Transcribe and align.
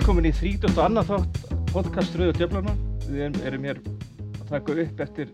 Velkomin 0.00 0.24
í 0.24 0.30
30. 0.32 0.78
annan 0.80 1.04
þátt 1.04 1.38
podcast 1.74 2.14
Rauður 2.16 2.38
Djöflana. 2.38 2.72
Við 3.04 3.34
erum, 3.44 3.64
hér 3.68 3.78
að 3.84 4.44
taka 4.48 4.74
upp 4.80 5.00
eftir 5.04 5.32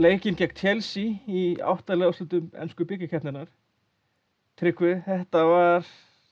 leikin 0.00 0.36
gegn 0.38 0.54
Chelsea 0.56 1.18
í 1.28 1.42
áttalega 1.60 2.14
áslutum 2.14 2.46
ennsku 2.56 2.86
byggjarkeppninar. 2.88 3.50
Tryggvi, 4.56 4.94
þetta 5.04 5.42
var, 5.50 5.90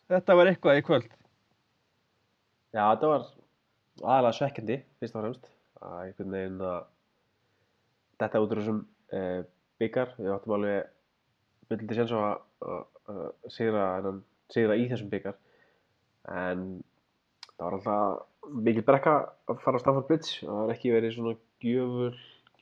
þetta 0.08 0.36
var 0.38 0.50
eitthvað 0.54 0.80
í 0.80 0.84
kvöld. 0.86 1.10
Já, 2.72 2.80
þetta 2.80 3.10
var 3.10 3.26
aðalega 4.00 4.38
svekkjandi, 4.38 4.78
fyrst 5.02 5.18
og 5.18 5.26
fremst. 5.26 5.50
Að 5.84 5.98
einhvern 6.06 6.36
veginn 6.38 6.64
að 6.70 6.78
þetta 8.22 8.42
út 8.46 8.54
úr 8.54 8.62
þessum 8.62 8.78
e, 9.12 9.20
byggar. 9.84 10.14
Við 10.16 10.32
áttum 10.38 10.56
alveg 10.56 10.88
myndildi 11.68 12.00
séns 12.00 12.16
á 12.16 12.20
að 12.24 13.52
sigra, 13.52 14.80
í 14.80 14.88
þessum 14.88 15.12
byggar. 15.12 15.36
En 16.40 16.64
það 17.58 17.66
var 17.66 17.78
alltaf 17.78 18.52
mikil 18.66 18.84
brekka 18.86 19.16
að 19.50 19.64
fara 19.64 19.78
á 19.78 19.82
Stamford 19.82 20.08
Bridge. 20.08 20.38
Það 20.42 20.60
var 20.60 20.72
ekki 20.74 20.94
verið 20.94 21.16
svona 21.16 21.34
gjöful, 21.62 22.12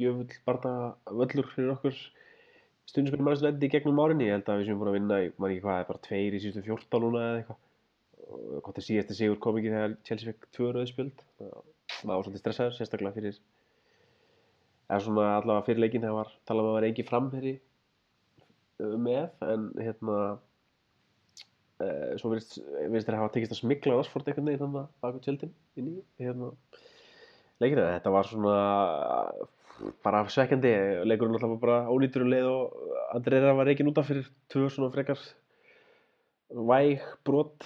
gjöful 0.00 0.40
barða 0.48 0.74
völlur 1.20 1.52
fyrir 1.54 1.74
okkur 1.74 2.00
stundinspilum 2.90 3.30
aðeins 3.30 3.44
lendi 3.46 3.68
í 3.68 3.72
gegnum 3.72 4.02
árinni. 4.02 4.28
Ég 4.28 4.38
held 4.38 4.50
að 4.50 4.60
við 4.60 4.70
séum 4.70 4.80
búin 4.80 4.90
að 4.92 4.98
vinna, 4.98 5.20
ég 5.24 5.38
man 5.38 5.54
ekki 5.54 5.64
hvað, 5.66 5.86
bara 5.90 6.04
tveir 6.06 6.36
í 6.36 6.42
síðustu 6.42 6.64
14 6.66 7.04
núna 7.04 7.24
eða 7.26 7.40
eitthvað. 7.40 7.60
Og 8.30 8.60
hvort 8.64 8.76
það 8.78 8.86
síðast 8.86 9.16
sigur 9.18 9.40
kom 9.42 9.58
ekki 9.60 9.72
þegar 9.72 9.96
Chelsea 10.06 10.30
fekk 10.30 10.50
tvö 10.56 10.70
rauð 10.74 10.90
spjöld. 10.90 11.24
Það 11.40 12.10
var 12.10 12.24
svolítið 12.24 12.42
stressaður, 12.44 12.76
sérstaklega 12.76 13.16
fyrir, 13.16 13.40
eða 14.90 15.00
svona 15.06 15.26
allavega 15.38 15.66
fyrir 15.66 15.82
leikin 15.84 16.04
þegar 16.04 16.18
var 16.18 16.32
talað 16.48 16.66
um 16.66 16.70
að 16.70 16.78
vera 16.78 16.90
engi 16.90 17.06
framherri 17.08 17.54
með, 18.80 19.26
en 19.44 19.66
hérna, 19.76 20.18
Uh, 21.80 22.12
svo 22.20 22.32
virðist 22.34 22.58
þér 23.08 23.16
hafa 23.16 23.32
tekist 23.32 23.54
að 23.54 23.62
smigla 23.62 23.96
Rashford 23.96 24.26
einhvern 24.28 24.50
veginn 24.50 24.62
þannig 24.66 24.82
að 24.82 24.90
baka 25.04 25.22
tjöldin 25.24 25.52
inn 25.80 25.88
í 25.88 25.94
hérna, 26.20 26.50
leikina. 27.62 27.86
Þetta 27.96 28.12
var 28.12 28.28
svona 28.28 28.56
bara 30.04 30.24
svekkjandi. 30.28 30.72
Leikurinn 31.08 31.38
alltaf 31.38 31.56
bara 31.62 31.78
ónýtur 31.88 32.26
um 32.26 32.32
leið 32.32 32.48
og 32.50 32.96
Andreira 33.16 33.54
var 33.56 33.70
reikin 33.70 33.88
útaf 33.88 34.10
fyrir 34.10 34.28
tvö 34.52 34.68
svona 34.68 34.92
frekar 34.92 35.22
væg 36.50 37.04
brot 37.24 37.64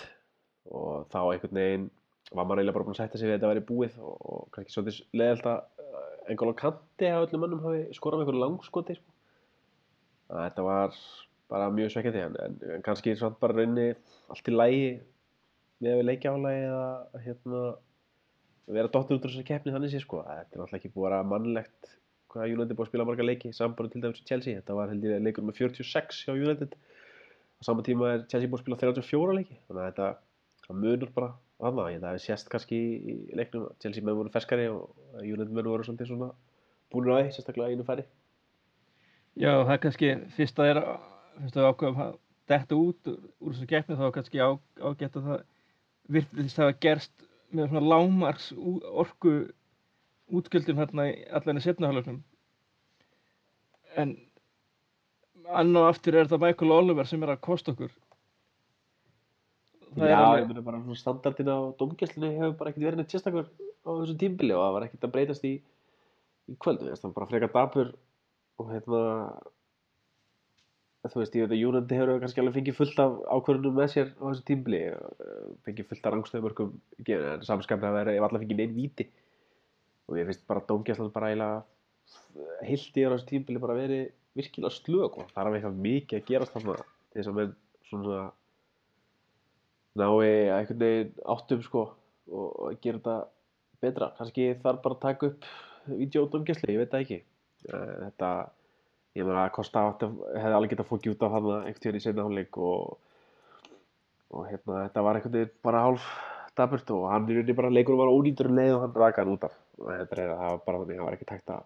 og 0.71 1.09
þá 1.13 1.21
einhvern 1.25 1.59
veginn 1.59 1.91
var 2.35 2.47
maður 2.47 2.63
eiginlega 2.63 2.77
bara 2.77 2.87
búin 2.87 2.97
að 2.97 3.03
sætta 3.03 3.21
sig 3.21 3.29
við 3.29 3.35
að 3.35 3.39
þetta 3.39 3.51
væri 3.51 3.67
búið 3.69 3.99
og, 4.01 4.15
og 4.31 4.47
kannski 4.55 4.75
svolítið 4.75 5.19
leðilt 5.21 5.49
að 5.51 5.59
einhvern 6.31 6.57
kanti 6.59 7.11
af 7.11 7.27
öllum 7.27 7.45
mönnum 7.45 7.65
hafi 7.65 7.83
skorað 7.97 8.21
með 8.21 8.27
einhverju 8.27 8.43
langskoti. 8.45 8.97
Sko. 8.99 9.15
Þetta 10.35 10.65
var 10.67 10.99
bara 11.53 11.73
mjög 11.73 11.93
svekkjandi 11.93 12.23
en, 12.25 12.39
en, 12.45 12.55
en 12.77 12.85
kannski 12.85 13.17
svona 13.19 13.37
bara 13.41 13.59
raunni 13.59 13.91
allt 14.33 14.49
í 14.49 14.55
lægi 14.55 14.87
að 15.85 15.99
við 16.01 16.07
leikja 16.09 16.33
álægi 16.33 16.63
eða 16.69 17.25
hérna 17.25 17.63
vera 18.73 18.89
dottur 18.89 19.19
út 19.19 19.27
úr 19.27 19.33
þessari 19.33 19.49
keppni 19.49 19.75
þannig 19.75 19.93
sé 19.93 20.01
sko. 20.01 20.23
Þetta 20.25 20.57
er 20.57 20.63
náttúrulega 20.63 20.81
ekki 20.81 20.93
búið 20.95 21.05
að 21.05 21.11
vera 21.11 21.29
mannlegt 21.29 21.95
hvað 22.33 22.55
United 22.57 22.79
búið 22.79 22.87
að 22.87 22.91
spila 22.91 23.07
marga 23.09 23.27
leiki 23.27 23.53
saman 23.55 23.91
til 23.93 24.03
dæmis 24.03 24.23
í 24.23 24.29
Chelsea. 24.29 24.61
Þetta 24.61 24.77
var 24.79 24.93
held 24.93 25.05
ég 25.07 25.23
leikur 25.23 25.47
með 25.47 25.61
46 25.61 26.23
hjá 26.25 26.33
United. 26.35 26.75
Á 26.75 27.63
sama 27.69 27.85
tíma 27.87 28.15
er 28.15 28.25
Chelsea 28.31 28.49
búið 28.51 28.63
að 28.63 28.65
spila 28.65 28.81
34 28.81 29.39
leiki. 29.39 29.59
Þannig 29.69 29.83
að 29.83 29.91
þetta 29.91 30.09
það 30.65 30.81
munur 30.81 31.15
bara 31.15 31.31
aðna 31.65 31.89
ég 31.93 32.03
það 32.03 32.15
hefði 32.15 32.25
sést 32.25 32.53
kannski 32.53 32.81
í 32.81 33.17
leiknum. 33.37 33.69
Chelsea 33.85 34.05
menn 34.05 34.19
voru 34.19 34.33
ferskari 34.33 34.69
og 34.73 34.95
United 35.21 35.53
menn 35.53 35.69
voru 35.69 35.87
svolítið 35.87 36.11
svona 36.11 36.31
búinur 36.93 37.19
aðeins 37.19 37.39
sérstaklega 37.39 37.75
einu 37.75 37.87
færi. 37.87 38.07
Já, 39.35 39.51
það 39.51 39.75
er 39.75 39.83
kannski 39.83 40.15
fyrst 40.37 40.61
að 40.63 40.73
er 40.73 40.81
fyrst 40.81 41.14
að 41.43 41.69
ákveðum 41.71 42.03
að 42.05 42.15
detta 42.51 42.77
út 42.79 43.11
úr 43.11 43.53
þessu 43.55 43.69
keppni 43.71 43.99
þá 43.99 44.07
kannski 44.15 44.43
ágætt 44.45 45.19
að 45.19 45.29
það 45.29 45.43
virðist 46.15 46.61
að 46.61 46.67
hafa 46.69 46.81
gerst 46.85 47.27
með 47.55 47.71
svona 47.71 47.91
lámarks 47.93 48.51
orku 49.05 49.35
útgjöldum 50.35 50.81
hérna 50.81 51.09
í 51.11 51.17
allan 51.37 51.61
í 51.61 51.65
setnahálfum 51.65 52.23
en 54.01 54.17
annar 55.53 55.87
og 55.87 55.93
aftur 55.93 56.17
er 56.17 56.29
þetta 56.29 56.41
Michael 56.43 56.75
Oliver 56.75 57.09
sem 57.09 57.23
er 57.25 57.35
að 57.35 57.43
kosta 57.45 57.75
okkur. 57.75 57.93
Það 59.95 60.11
Já, 60.11 60.17
alveg... 60.19 60.41
ég 60.41 60.49
myndi 60.51 60.65
bara 60.67 60.81
svona 60.83 60.99
standardin 60.99 61.53
á 61.53 61.59
domgjöldinu 61.79 62.31
hefur 62.35 62.57
bara 62.59 62.73
ekkert 62.73 62.87
verið 62.89 63.01
neitt 63.01 63.15
sérstakur 63.15 63.51
á 63.85 63.91
þessu 63.91 64.17
tímbili 64.19 64.57
og 64.57 64.65
það 64.65 64.77
var 64.77 64.87
ekkert 64.89 65.07
að 65.07 65.13
breytast 65.15 65.47
í, 65.47 65.53
í 66.51 66.57
kvöldu, 66.59 66.89
það 66.91 67.07
var 67.07 67.17
bara 67.19 67.31
frekar 67.31 67.53
dapur 67.55 67.93
og 68.59 68.73
hérna 68.73 69.03
þú 71.13 71.21
veist, 71.21 71.35
ég 71.37 71.45
veit 71.45 71.53
að 71.53 71.61
Júnandi 71.61 71.97
hefur 71.99 72.21
kannski 72.23 72.41
alveg 72.41 72.55
fengið 72.59 72.77
fullt 72.79 73.01
af 73.03 73.17
ákvörðunum 73.29 73.75
með 73.77 73.91
sér 73.93 74.13
á 74.17 74.25
þessu 74.25 74.45
tímbli 74.49 74.81
fengið 75.67 75.89
fullt 75.91 76.07
af 76.09 76.15
rangstöðumörkum 76.15 76.71
en 77.05 77.45
samskaplega 77.45 77.91
að 77.93 77.99
vera 77.99 78.15
ef 78.17 78.27
alla 78.29 78.41
fengið 78.41 78.61
neinn 78.63 78.77
víti. 78.79 79.09
Og 80.09 80.17
ég 80.21 80.29
finnst 80.29 80.47
bara 80.49 80.65
Dómgæslan 80.69 81.13
bara 81.13 81.29
eiginlega 81.33 81.59
heilt 82.65 82.97
í 82.97 83.05
þessu 83.05 83.29
tímbli 83.29 83.61
bara 83.61 83.77
verið 83.77 84.09
virkilega 84.35 84.73
slög 84.75 85.21
og 85.21 85.29
það 85.35 85.51
er 85.51 85.59
eitthvað 85.59 85.85
mikið 85.85 86.19
að 86.21 86.27
gerast 86.31 86.57
þarna 86.57 86.79
til 86.81 87.21
þess 87.21 87.31
að 87.31 87.39
menn 87.39 87.55
svona 87.91 88.25
nái 89.95 90.33
einhvern 90.57 90.83
veginn 90.83 91.15
áttum 91.37 91.63
sko 91.69 91.87
og 92.33 92.81
gera 92.83 92.99
þetta 92.99 93.21
betra. 93.85 94.13
Kannski 94.17 94.51
þarf 94.65 94.83
bara 94.83 94.97
að 94.97 95.05
taka 95.05 95.31
upp 95.31 95.49
videódómgæsli, 95.85 96.73
ég 96.73 96.81
veit 96.81 96.95
það 96.95 97.05
ekki. 97.05 97.25
Þetta 97.69 98.31
ég 99.15 99.27
meina 99.27 99.47
að 99.47 99.55
Kosta 99.57 99.87
hefði 99.89 100.55
alveg 100.59 100.75
getað 100.75 100.91
fókið 100.91 101.15
út 101.15 101.27
af 101.27 101.35
hann 101.37 101.51
einhvern 101.57 101.83
tíðan 101.83 101.99
í 101.99 102.05
seinna 102.05 102.27
hálfleik 102.27 102.59
og, 102.59 102.97
og 104.35 104.49
hérna 104.51 104.87
þetta 104.87 105.05
var 105.07 105.19
einhvern 105.19 105.37
veginn 105.39 105.61
bara 105.67 105.85
hálf 105.87 106.09
daburt 106.59 106.91
og 106.95 107.07
hann 107.11 107.29
er 107.31 107.43
unni 107.43 107.57
bara 107.59 107.73
leikur 107.73 107.97
og 107.97 108.05
var 108.05 108.15
ónýtur 108.15 108.51
um 108.51 108.59
leið 108.59 108.77
og 108.77 108.83
hann 108.85 108.99
rakaði 109.03 109.27
hann 109.27 109.37
út 109.37 109.47
af. 109.49 109.55
Og 109.79 109.91
þetta 109.91 110.21
að 110.25 110.35
það 110.35 110.51
var 110.51 110.61
bara 110.67 110.81
þannig 110.83 110.95
að 110.95 111.01
það 111.01 111.09
var 111.09 111.17
ekki 111.19 111.31
tækt 111.31 111.55
að 111.55 111.63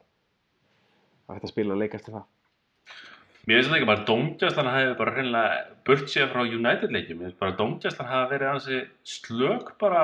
að 1.29 1.37
hægt 1.37 1.47
að 1.49 1.53
spila 1.53 1.75
og 1.75 1.83
leika 1.83 1.99
eftir 1.99 2.17
það. 2.17 2.27
Mér 3.49 3.59
finnst 3.59 3.69
þetta 3.69 3.79
ekki 3.79 3.89
bara 3.89 4.01
að 4.01 4.09
Dómgjastlan 4.09 4.71
hafi 4.73 4.95
bara 4.99 5.13
hreinlega 5.17 5.59
burt 5.89 6.11
sér 6.13 6.31
frá 6.33 6.41
United 6.45 6.93
leikjum. 6.93 7.21
Mér 7.21 7.31
finnst 7.31 7.41
bara 7.41 7.55
að 7.55 7.61
Dómgjastlan 7.63 8.11
hafi 8.13 8.33
verið 8.35 8.53
hansi 8.53 8.81
slög 9.09 9.71
bara 9.81 10.03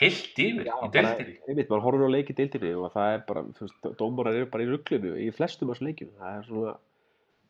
heilt 0.00 0.38
yfir 0.40 0.68
Já, 0.68 0.76
í 0.80 0.90
deildinni. 0.94 1.34
Ég 1.48 1.58
veit, 1.58 1.66
maður 1.68 1.84
horfður 1.86 2.08
á 2.08 2.14
leiki 2.14 2.36
deildinni 2.36 2.70
og 2.78 2.94
það 2.94 3.14
er 3.14 3.26
bara, 3.28 3.42
þú 3.56 3.66
veist, 3.66 3.90
dómarar 4.00 4.38
eru 4.38 4.48
bara 4.52 4.64
í 4.64 4.70
rugglinu 4.70 5.12
í 5.20 5.28
flestum 5.36 5.72
þessu 5.72 5.86
leikinu. 5.86 6.14
Það 6.20 6.38
er 6.38 6.48
svona, 6.48 6.74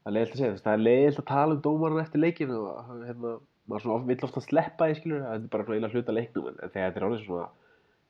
það 0.00 0.10
er 0.10 0.16
leiðilt 0.16 0.34
að 0.34 0.42
segja 0.42 0.58
það 0.64 0.74
er 0.74 0.84
leiðilt 0.88 1.22
að 1.22 1.30
tala 1.30 1.56
um 1.56 1.62
dómarar 1.66 2.02
eftir 2.02 2.24
leikinu 2.24 2.58
og 2.66 2.92
hérna, 3.06 3.34
maður 3.70 3.86
svona 3.86 4.10
vill 4.10 4.26
ofta 4.26 4.44
sleppa 4.44 4.90
því, 4.90 4.98
skilur, 4.98 5.24
það 5.26 5.38
er 5.38 5.48
bara 5.54 5.66
svona 5.68 5.80
eila 5.80 5.92
hluta 5.94 6.16
leiknum 6.16 6.50
en 6.50 6.60
þegar 6.60 6.90
þetta 6.90 7.00
er 7.00 7.08
orðið 7.08 7.24
svona, 7.28 7.48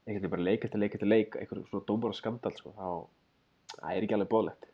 einhvern 0.07 0.25
veginn 0.25 0.35
bara 0.35 0.49
leik 0.49 0.67
eftir 0.67 0.83
leik 0.83 0.97
eftir 0.97 1.11
leik, 1.13 1.39
einhvern 1.41 1.65
svona 1.69 1.89
dómarar 1.91 2.17
skandal, 2.17 2.55
sko, 2.57 2.75
þá, 2.79 2.89
það 3.77 3.97
er 3.97 4.07
ekki 4.07 4.17
alveg 4.17 4.31
bóðlegt. 4.33 4.69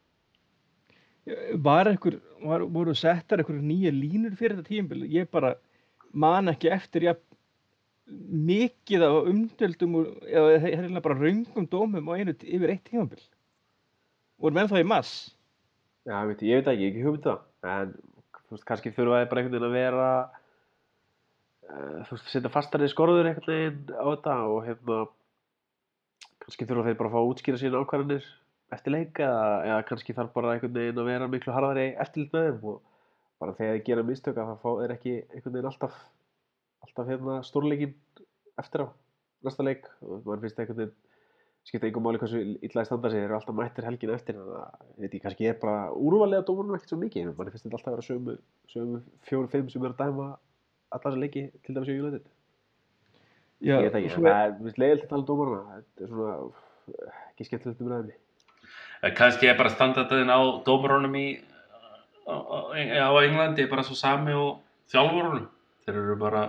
Var 1.66 1.90
einhver, 1.90 2.20
var, 2.46 2.62
voru 2.70 2.92
settar 2.94 3.42
einhverju 3.42 3.64
nýja 3.66 3.90
línur 3.90 4.36
fyrir 4.38 4.60
þetta 4.60 4.70
tíumbil? 4.70 5.00
Ég 5.10 5.26
bara 5.32 5.56
man 6.14 6.52
ekki 6.52 6.70
eftir, 6.70 7.08
ég 7.08 7.18
mikið 8.06 9.02
af 9.06 9.30
umdöldum 9.32 9.96
eða 10.26 10.60
hérna 10.62 11.02
bara 11.02 11.18
raungum 11.18 11.66
dómum 11.70 12.12
á 12.12 12.12
einu 12.14 12.36
yfir 12.38 12.74
eitt 12.74 12.86
tímafél 12.86 13.24
voru 14.38 14.54
menn 14.54 14.70
þá 14.70 14.78
í 14.82 14.86
mass 14.86 15.16
Já, 16.06 16.20
ég 16.22 16.28
veit, 16.30 16.42
ég 16.46 16.60
veit 16.60 16.68
ekki, 16.70 16.82
ég 16.84 16.92
hef 16.92 16.94
ekki 16.94 17.02
hugmynd 17.02 17.24
það. 17.26 17.38
En 17.66 17.94
þú 18.46 18.54
veist, 18.54 18.64
kannski 18.68 18.92
þurfaði 18.94 19.28
bara 19.30 19.42
einhvern 19.42 19.56
veginn 19.56 19.66
að 19.66 19.72
vera 19.74 20.08
uh, 21.66 22.02
þú 22.06 22.14
veist, 22.14 22.28
setja 22.30 22.52
fastarið 22.54 22.92
skorður 22.92 23.30
einhvern 23.30 23.50
veginn 23.50 23.80
á 23.90 24.06
þetta 24.06 24.36
og 24.52 24.60
hérna 24.68 24.98
kannski 26.44 26.68
þurfa 26.68 26.84
þeir 26.86 26.98
bara 27.00 27.10
að 27.10 27.16
fá 27.16 27.20
að 27.22 27.30
útskýra 27.32 27.58
sín 27.58 27.78
ákvarðanir 27.80 28.28
eftir 28.76 28.94
leik 28.94 29.18
eða, 29.22 29.40
eða 29.66 29.80
kannski 29.88 30.14
þarf 30.14 30.30
bara 30.36 30.52
einhvern 30.54 30.78
veginn 30.78 31.02
að 31.02 31.10
vera 31.10 31.30
miklu 31.32 31.56
harðari 31.56 31.88
eftirlit 32.04 32.36
með 32.36 32.46
þeim 32.46 32.70
og 32.70 32.78
bara 33.42 33.56
þegar 33.58 33.74
þeir 33.74 33.84
gera 33.90 34.06
mistök 34.06 34.38
að 34.38 34.52
það 34.52 34.62
fá 34.62 34.70
þeir 34.78 34.94
ekki 34.94 35.16
einhvern 35.16 35.56
veginn 35.56 35.70
alltaf 35.72 35.98
alltaf 36.86 37.10
hérna 37.10 37.40
stórleikin 37.46 37.94
eftir 38.62 38.86
á 38.86 38.86
næsta 39.46 39.66
leik. 39.66 39.90
Og 40.00 40.22
maður 40.24 40.46
finnst 40.46 40.62
einhvern 40.62 40.82
veginn 40.84 40.96
skipta 41.66 41.88
einhver 41.88 42.02
máli 42.04 42.20
hversu 42.22 42.40
illa 42.62 42.82
í 42.84 42.86
standa 42.86 43.10
sig 43.10 43.18
þeir 43.18 43.28
eru 43.28 43.36
alltaf 43.40 43.56
mættir 43.58 43.86
helgin 43.86 44.12
eftir 44.14 44.36
þannig 44.38 44.58
að 44.60 44.90
veit 45.02 45.14
ég 45.16 45.22
kannski 45.24 45.48
er 45.50 45.56
bara 45.62 45.88
úrvalega 45.98 46.46
dómarum 46.46 46.76
ekkert 46.76 46.92
svo 46.92 46.98
mikið 47.00 47.32
mann 47.32 47.50
finnst 47.50 47.66
þetta 47.66 47.78
alltaf 47.78 47.90
að 47.90 47.96
vera 47.96 48.06
sömu, 48.06 48.34
sömu 48.70 49.00
fjóru-fimm 49.26 49.70
sem 49.72 49.86
er 49.86 49.94
að 49.94 50.04
dæma 50.04 50.26
allar 50.94 51.16
sem 51.16 51.24
leiki 51.24 51.42
til 51.66 51.74
dæmis 51.74 51.90
í 51.90 51.96
Já, 53.56 53.78
ég 53.80 53.86
veit 53.88 53.94
ekki, 53.96 54.20
það 54.20 54.38
er 54.44 54.50
vist 54.60 54.78
leiðilegt 54.78 55.04
að 55.06 55.10
tala 55.10 55.22
um 55.22 55.28
dómaruna 55.30 55.76
þetta 55.80 56.04
er 56.04 56.10
svona 56.10 56.32
ekki 57.32 57.46
skemmtilegt 57.48 57.82
um 57.82 57.90
ræðinni 57.90 59.14
Kannski 59.16 59.48
er 59.48 59.56
bara 59.58 59.72
standardin 59.72 60.30
á 60.30 60.40
dómarunum 60.66 61.16
í 61.18 61.26
á 62.28 63.10
Englandi 63.24 63.66
bara 63.70 63.84
svo 63.86 63.96
sami 63.96 64.36
og 64.36 64.60
þjálfurunum 64.92 65.48
þeir 65.86 66.00
eru 66.02 66.18
bara 66.20 66.44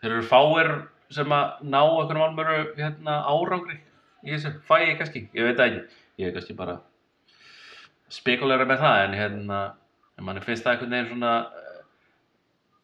þeir 0.00 0.14
eru 0.16 0.26
fáir 0.30 0.70
sem 1.10 1.32
að 1.34 1.64
ná 1.72 1.80
okkur 1.84 2.20
almöru 2.22 2.58
hérna, 2.78 3.18
árangri 3.26 3.78
í 4.24 4.30
þessu. 4.34 4.52
Fæi 4.68 4.94
kannski, 5.00 5.24
ég 5.34 5.48
veit 5.48 5.58
það 5.58 5.66
ekki. 5.72 5.98
Ég 6.20 6.28
er 6.30 6.36
kannski 6.36 6.56
bara 6.58 6.78
spekulæra 8.10 8.66
með 8.68 8.80
það 8.84 9.02
en 9.06 9.18
hérna 9.18 9.58
en 10.18 10.26
mann 10.26 10.40
finnst 10.44 10.64
það 10.66 10.72
einhvern 10.76 10.94
veginn 10.96 11.10
svona 11.12 11.34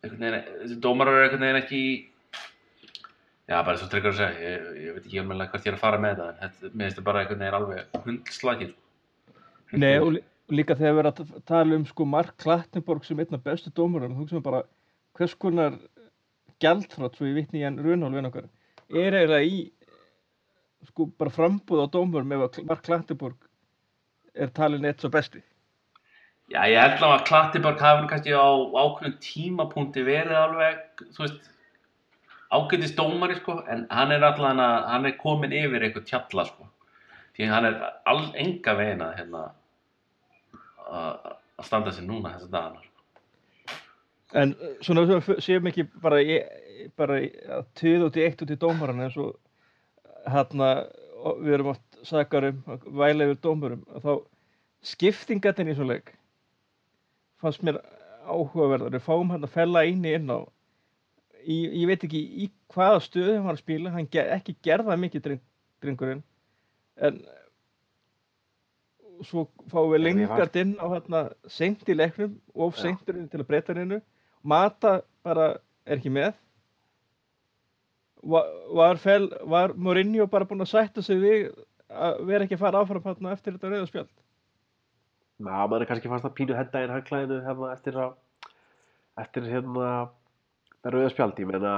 einhvern 0.04 0.22
veginn, 0.26 0.52
þessi 0.62 0.76
dómarar 0.84 1.16
eru 1.18 1.24
einhvern 1.26 1.46
veginn 1.46 1.62
ekki 1.64 1.82
Já, 3.46 3.60
bara 3.62 3.76
svo 3.78 3.86
tryggur 3.86 4.10
að 4.10 4.16
segja, 4.19 4.38
ég, 4.42 4.62
ég 4.82 4.94
veit 4.96 5.04
ekki 5.06 5.20
alveg 5.22 5.52
hvert 5.52 5.66
ég 5.69 5.70
er 5.70 5.76
að 5.76 5.82
fara 5.84 5.98
með 6.02 6.16
þetta, 6.16 6.24
en 6.32 6.38
þetta, 6.50 6.70
mér 6.72 6.86
finnst 6.88 6.96
þetta 6.96 7.04
bara 7.06 7.20
einhvern 7.22 7.42
veginn 7.44 7.56
alveg 7.60 8.00
hundslagir. 8.06 8.72
Nei, 9.78 9.92
og, 10.02 10.08
lí- 10.16 10.22
og 10.50 10.56
líka 10.58 10.74
þegar 10.80 10.96
við 10.96 11.02
erum 11.04 11.12
að 11.12 11.20
ta- 11.20 11.42
tala 11.52 11.76
um 11.78 11.84
sko 11.86 12.06
Mark 12.10 12.32
Klattenborg 12.42 13.06
sem 13.06 13.20
einn 13.22 13.38
af 13.38 13.44
bestu 13.46 13.70
dómurum, 13.70 14.16
þú 14.19 14.26
sem 14.32 14.42
bara 14.42 14.64
hvers 15.14 15.36
konar 15.38 15.76
gjaldfrátt, 16.62 17.17
svo 17.17 17.29
ég 17.29 17.37
vitni 17.41 17.62
í 17.62 17.67
hann 17.67 17.81
Runhól 17.82 18.12
við 18.14 18.29
okkar, 18.31 18.47
er 18.91 19.17
eiginlega 19.19 19.49
í 19.49 19.58
sko 20.87 21.08
bara 21.19 21.32
frambúð 21.35 21.82
á 21.82 21.87
dómurum 21.93 22.32
ef 22.37 22.44
að 22.47 22.69
Mark 22.69 22.85
Klattenborg 22.87 23.49
er 24.37 24.53
talin 24.55 24.87
eitt 24.87 25.03
svo 25.03 25.11
besti. 25.12 25.43
Já, 26.53 26.61
ég 26.70 26.79
held 26.79 27.03
að 27.03 27.25
Klattiborg 27.26 27.82
hafi 27.82 28.05
nú 28.05 28.11
kannski 28.11 28.37
á 28.37 28.47
ákveðnum 28.47 29.17
tímapunkti 29.25 30.05
verið 30.06 30.38
alveg, 30.38 31.06
þú 31.17 31.25
veist, 31.25 31.49
ágætist 32.55 33.00
dómari, 33.00 33.41
sko, 33.41 33.58
en 33.67 33.88
hann 33.91 34.14
er 34.14 34.29
allan 34.29 34.62
að, 34.62 34.76
hann 34.93 35.11
er 35.11 35.17
komin 35.19 35.56
yfir 35.56 35.88
einhver 35.88 36.06
tjalla, 36.06 36.47
sko. 36.47 36.69
Því 37.35 37.50
hann 37.50 37.67
er 37.69 37.81
all, 38.06 38.23
enga 38.38 38.76
veginn 38.79 39.03
að, 39.05 39.17
hérna, 39.19 39.43
að 40.87 41.35
að 41.56 41.69
standa 41.69 41.93
sig 41.93 42.05
núna 42.06 42.35
þessa 42.35 42.50
dagana. 42.53 42.82
sko. 42.85 42.95
En 44.34 44.55
uh, 44.55 44.76
svona 44.82 45.06
svona 45.06 45.40
séum 45.44 45.69
ekki 45.70 45.87
bara, 46.02 46.20
bara 46.99 47.20
að 47.58 47.67
töða 47.78 48.08
út 48.08 48.19
í 48.19 48.25
eitt 48.26 48.43
út 48.43 48.55
í 48.55 48.58
dómaran 48.61 49.05
eins 49.05 49.19
og 49.20 49.37
hérna 50.26 50.70
og 51.26 51.43
við 51.43 51.58
erum 51.58 51.73
oft 51.75 51.82
um 52.12 52.99
væla 52.99 53.26
yfir 53.26 53.38
dómurum 53.43 53.84
þá 54.02 54.12
skiptingatinn 54.87 55.70
í 55.70 55.75
svo 55.75 55.87
leik 55.88 56.12
fannst 57.43 57.62
mér 57.67 57.81
áhugaverðar. 58.26 58.94
Við 58.94 59.05
fáum 59.06 59.31
hann 59.31 59.46
að 59.46 59.55
fella 59.55 59.84
eini 59.87 60.14
inn 60.19 60.31
á 60.31 60.43
í, 61.46 61.56
ég 61.82 61.87
veit 61.90 62.05
ekki 62.06 62.22
í 62.44 62.49
hvaða 62.75 63.02
stöðu 63.05 63.37
hann 63.37 63.46
var 63.46 63.56
að 63.56 63.62
spila 63.62 63.93
hann 63.94 64.08
ger, 64.11 64.31
ekki 64.34 64.56
gerða 64.67 64.96
mikið 65.00 65.25
dreng, 65.26 65.43
drengurinn 65.84 66.22
en 66.96 67.20
svo 69.24 69.46
fáum 69.70 69.92
við 69.94 70.02
lengart 70.04 70.58
inn 70.60 70.74
á 70.76 70.86
hérna 70.90 71.22
seint 71.48 71.86
í 71.88 71.96
leiknum 71.96 72.36
of 72.54 72.76
Já. 72.76 72.86
seinturinn 72.86 73.30
til 73.30 73.40
að 73.40 73.48
breyta 73.48 73.76
hennu 73.76 74.00
Mata 74.46 75.00
bara 75.26 75.56
er 75.86 75.98
ekki 75.98 76.12
með. 76.14 76.36
Var, 78.26 78.52
var, 78.74 79.00
fel, 79.02 79.26
var 79.46 79.74
Mourinho 79.74 80.26
bara 80.30 80.46
búinn 80.46 80.62
að 80.62 80.70
sætta 80.70 81.02
sig 81.02 81.18
við 81.22 81.48
að 81.90 82.22
vera 82.28 82.46
ekki 82.46 82.56
að 82.58 82.62
fara 82.62 82.82
áfram 82.82 83.04
hérna 83.04 83.34
eftir 83.34 83.54
þetta 83.56 83.72
rauða 83.72 83.88
spjald? 83.90 84.12
Já, 85.36 85.58
maður 85.69 85.84
er 85.84 85.90
kannski 85.90 86.10
fannst 86.10 86.28
að 86.28 86.36
pínu 86.38 86.56
henda 86.56 86.82
inn 86.82 86.94
hagklæðinu 86.94 87.42
hérna 87.44 87.72
eftir 87.74 87.98
að 88.00 88.14
eftir 89.22 89.48
hérna 89.50 89.90
það 90.82 90.96
rauða 90.96 91.12
spjald, 91.12 91.42
ég 91.42 91.50
meina 91.50 91.74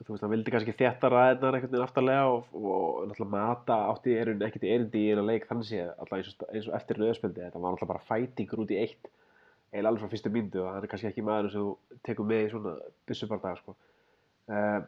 þú 0.00 0.14
veist, 0.14 0.22
hann 0.24 0.32
vildi 0.32 0.52
kannski 0.54 0.74
þétta 0.76 1.10
ræðinar 1.12 1.56
einhvern 1.56 1.72
veginn 1.74 1.84
aftarlega 1.84 2.28
og, 2.32 2.52
og 2.56 3.08
náttúrulega 3.10 3.32
mata 3.34 3.78
átti 3.90 4.14
erun 4.16 4.44
ekkert 4.46 4.66
erindi 4.68 5.02
í 5.04 5.10
einu 5.12 5.24
leik 5.26 5.48
þannig 5.48 5.68
séð, 5.68 5.90
alltaf 5.96 6.16
eins 6.18 6.30
og, 6.32 6.44
eins 6.54 6.68
og 6.70 6.76
eftir 6.78 7.00
rauðspjaldi 7.00 7.44
þetta 7.44 7.60
var 7.60 7.74
náttúrulega 7.74 7.92
bara 7.92 8.06
fætingur 8.08 8.62
út 8.64 8.72
í 8.72 8.78
eitt 8.80 9.10
eiginlega 9.70 9.90
alveg 9.92 10.02
frá 10.02 10.12
fyrstu 10.14 10.32
myndu 10.34 10.62
og 10.64 10.70
hann 10.72 10.86
er 10.86 10.90
kannski 10.90 11.10
ekki 11.10 11.26
maður 11.26 11.52
sem 11.52 11.66
þú 11.66 11.98
tekur 12.08 12.28
með 12.30 12.40
í 12.42 12.48
svona 12.54 12.72
byssubardaga 13.10 13.60
sko. 13.60 13.76
uh, 14.50 14.80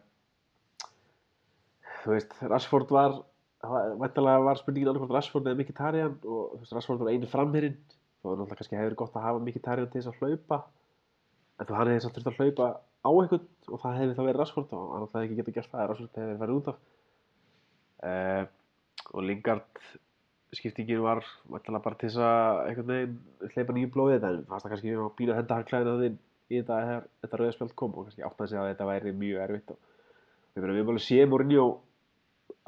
þú 2.03 2.17
veist, 2.17 2.41
Rashford 2.43 2.95
var 2.95 3.21
Væntalega 3.63 4.43
var 4.43 4.59
spurningin 4.59 4.89
annað 4.91 5.05
hvort 5.05 5.13
Rashford 5.15 5.45
eða 5.47 5.59
Mkhitaryan 5.61 6.17
og 6.27 6.57
veist, 6.59 6.73
Rashford 6.75 7.05
var 7.05 7.13
einu 7.13 7.29
framherinn 7.31 7.77
og 8.25 8.33
náttúrulega 8.33 8.59
kannski 8.59 8.81
hefur 8.81 8.97
gott 9.05 9.19
að 9.19 9.27
hafa 9.29 9.43
Mkhitaryan 9.45 9.93
til 9.93 10.01
þess 10.01 10.11
að 10.11 10.25
hlaupa 10.25 10.59
en 11.61 11.69
þú 11.69 11.77
hann 11.79 11.93
hefði 11.93 12.03
samt 12.03 12.19
þurft 12.19 12.33
að 12.33 12.41
hlaupa 12.41 12.71
á 13.03 13.11
einhvern 13.11 13.47
og 13.69 13.83
það 13.83 13.99
hefði 13.99 14.17
þá 14.17 14.23
verið 14.23 14.41
Rashford 14.41 14.73
og 14.77 14.89
hann 14.93 15.05
náttúrulega 15.05 15.29
ekki 15.29 15.39
getað 15.41 15.57
gert 15.59 15.73
það 15.73 15.83
að 15.83 15.91
Rashford 15.91 16.19
hefði 16.19 16.31
verið 16.31 16.43
farið 16.43 16.59
út 16.61 16.73
af. 16.73 16.81
Uh, 18.03 18.45
og 19.13 19.27
Lingard 19.29 19.83
skiptingin 20.53 21.03
var 21.03 21.23
væntalega 21.49 21.85
bara 21.85 21.99
til 22.01 22.11
þess 22.11 22.25
að 22.27 22.59
einhvern 22.67 22.91
veginn 22.91 23.55
hleypa 23.55 23.77
nýju 23.77 23.93
blóðið 23.95 24.27
en 24.29 24.43
fannst 24.51 24.67
það 24.67 24.75
kannski 24.75 24.97
að 24.97 25.15
býna 25.19 25.33
að 25.33 25.39
henda 25.41 25.57
hann 25.59 25.69
klæðina 25.71 25.95
þinn 26.03 26.19
í 26.53 26.59
þetta 26.59 26.81
þegar 26.83 27.07
þetta 27.23 27.41
rauðspjald 27.41 27.75
kom 27.81 27.95
og 27.95 28.07
kannski 28.09 28.27
áttaði 28.27 28.53
sig 28.53 28.61
að 28.61 28.69
þetta 28.73 28.89
væri 28.91 29.15
mjög 29.23 29.45
erfitt 29.47 29.73
og 29.73 29.79
við 30.53 30.67
erum 30.69 30.93
alveg 30.93 31.07
séð 31.07 31.31
Mourinho 31.33 31.67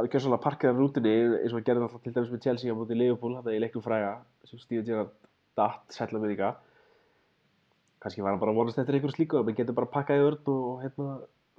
að 0.01 0.09
gera 0.09 0.25
svona 0.25 0.41
parkaðan 0.43 0.81
rútinni 0.81 1.13
eins 1.13 1.53
og 1.53 1.59
hann 1.59 1.67
gerði 1.69 1.85
alltaf 1.87 2.05
til 2.07 2.15
dæmis 2.17 2.33
með 2.33 2.47
Chelsea 2.47 2.73
á 2.73 2.79
móti 2.79 2.97
Liverpool 2.97 3.37
þannig 3.37 3.59
í 3.59 3.63
leiknum 3.63 3.85
fræga 3.85 4.15
sem 4.49 4.63
Steven 4.63 4.87
Gerrard 4.89 5.13
datt 5.59 5.95
sætla 5.95 6.23
með 6.23 6.35
kannski 8.05 8.25
var 8.25 8.35
hann 8.35 8.43
bara 8.43 8.53
að 8.53 8.61
vonast 8.61 8.79
eftir 8.81 8.99
einhverju 8.99 9.17
slíku 9.17 9.39
að 9.41 9.49
maður 9.49 9.59
getur 9.63 9.77
bara 9.79 9.93
pakkað 9.95 10.21
í 10.21 10.25
vörn 10.27 10.53
og 10.53 10.83
hérna 10.85 11.09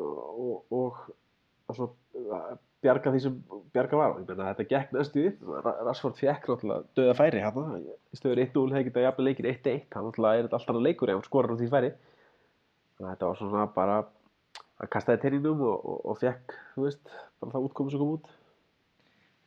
og, 0.06 0.76
og, 0.76 1.00
og 1.66 1.78
svo 1.78 1.88
uh, 2.22 2.56
bjarga 2.86 3.14
því 3.14 3.22
sem 3.24 3.38
bjarga 3.74 4.00
var. 4.00 4.18
Ég 4.22 4.28
meina 4.30 4.52
þetta 4.52 4.68
gekk 4.70 4.94
næstu 4.94 5.26
Ra- 5.66 5.78
Rashford 5.88 6.20
fekk 6.20 6.50
náttúrulega 6.52 7.00
döða 7.00 7.16
færi 7.18 7.42
hérna. 7.42 7.80
Í 8.14 8.20
stöður 8.20 8.44
1-0 8.46 8.66
hefði 8.76 8.90
getað 8.90 9.08
jafnvel 9.08 9.28
leikin 9.30 9.50
1-1 9.52 9.98
hann 9.98 10.08
náttúrulega 10.10 10.44
er 10.44 10.50
alltaf 10.50 10.70
annar 10.74 10.86
leikur 10.86 11.14
hann 11.14 11.26
skorar 11.26 11.56
á 11.56 11.60
því 11.60 11.72
færi. 11.74 11.92
Þannig 12.96 13.10
að 13.10 13.14
þetta 13.16 13.30
var 13.32 13.42
svona 13.42 13.68
bara 13.76 14.00
hann 14.80 14.92
kastaði 14.94 15.24
teininum 15.26 15.64
og, 15.66 15.78
og, 15.82 16.02
og 16.12 16.20
fekk 16.22 16.58
þú 16.76 16.86
veist, 16.86 17.16
bara 17.42 17.56
það 17.56 17.70
útkomu 17.70 17.94
sem 17.94 18.04
kom 18.04 18.18
út. 18.20 18.34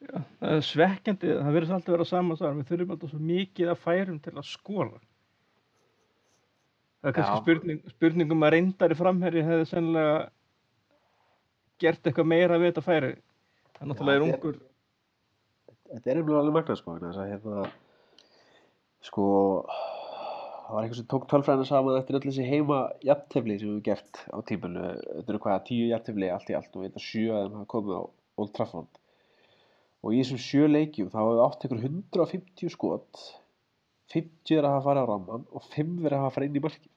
Það 0.08 0.52
er 0.54 0.60
svekkjandi, 0.62 1.30
það 1.42 1.54
verður 1.56 1.76
alltaf 1.76 1.92
að 1.92 1.96
vera 1.96 2.08
saman 2.08 2.60
við 2.60 2.68
þurfum 2.72 2.92
alltaf 2.94 3.12
svo 3.12 3.22
mikið 3.30 3.72
að 3.72 3.80
færum 3.82 4.20
til 4.22 4.34
að 4.36 4.46
skora 4.46 5.00
það 7.02 7.10
er 7.10 7.16
kannski 7.18 7.42
spurning, 7.42 7.82
spurningum 7.94 8.46
að 8.46 8.54
reyndari 8.56 8.98
framherji 8.98 9.44
hefði 9.46 9.68
sennilega 9.70 10.16
gert 11.78 12.08
eitthvað 12.08 12.30
meira 12.32 12.58
við 12.58 12.72
þetta 12.72 12.86
færi. 12.88 13.12
Það 13.78 13.92
náttúrulega 13.92 14.16
er 14.16 14.24
þetta 14.24 14.32
er- 14.32 14.40
ungur. 14.40 14.64
Þetta 15.88 16.10
er 16.10 16.22
alveg 16.22 16.56
magnað 16.58 16.80
sko 16.80 16.98
þess 17.00 17.22
að 17.22 17.30
hérna 17.32 17.68
sko 19.08 19.26
það 20.68 20.74
var 20.76 20.84
eitthvað 20.84 20.98
sem 20.98 21.08
tók 21.08 21.26
tölfræðina 21.30 21.66
saman 21.68 21.96
eftir 21.96 22.18
öll 22.18 22.24
þessi 22.26 22.44
heima 22.44 22.78
jafntefli 23.06 23.54
sem 23.56 23.68
við 23.70 23.76
hefum 23.78 23.84
gert 23.86 24.18
á 24.28 24.38
tímanu 24.50 24.82
þetta 24.98 25.32
eru 25.32 25.40
hvað, 25.44 25.62
tíu 25.70 25.86
jafntefli 25.88 26.28
allt 26.34 26.50
í 26.52 26.56
allt 26.58 26.76
og 26.76 26.84
þetta 26.84 27.04
sjö 27.04 27.28
að 27.32 27.54
hafa 27.54 27.68
komið 27.72 27.94
á 27.96 28.02
Old 28.38 28.52
Trafford. 28.54 29.00
Og 30.04 30.14
í 30.14 30.20
þessum 30.20 30.43
sjö 30.43 30.69
leikjum 30.69 31.08
þá 31.10 31.19
hefur 31.22 31.40
átt 31.46 31.64
einhver 31.64 31.86
150 31.88 32.74
skot 32.74 33.22
50 34.15 34.56
er 34.56 34.67
að 34.67 34.77
hafa 34.77 34.86
farið 34.88 35.05
á 35.05 35.10
ramman 35.10 35.44
og 35.53 35.67
5 35.74 36.06
er 36.06 36.17
að 36.17 36.24
hafa 36.24 36.34
farið 36.36 36.50
inn 36.50 36.60
í 36.60 36.65
markið. 36.65 36.93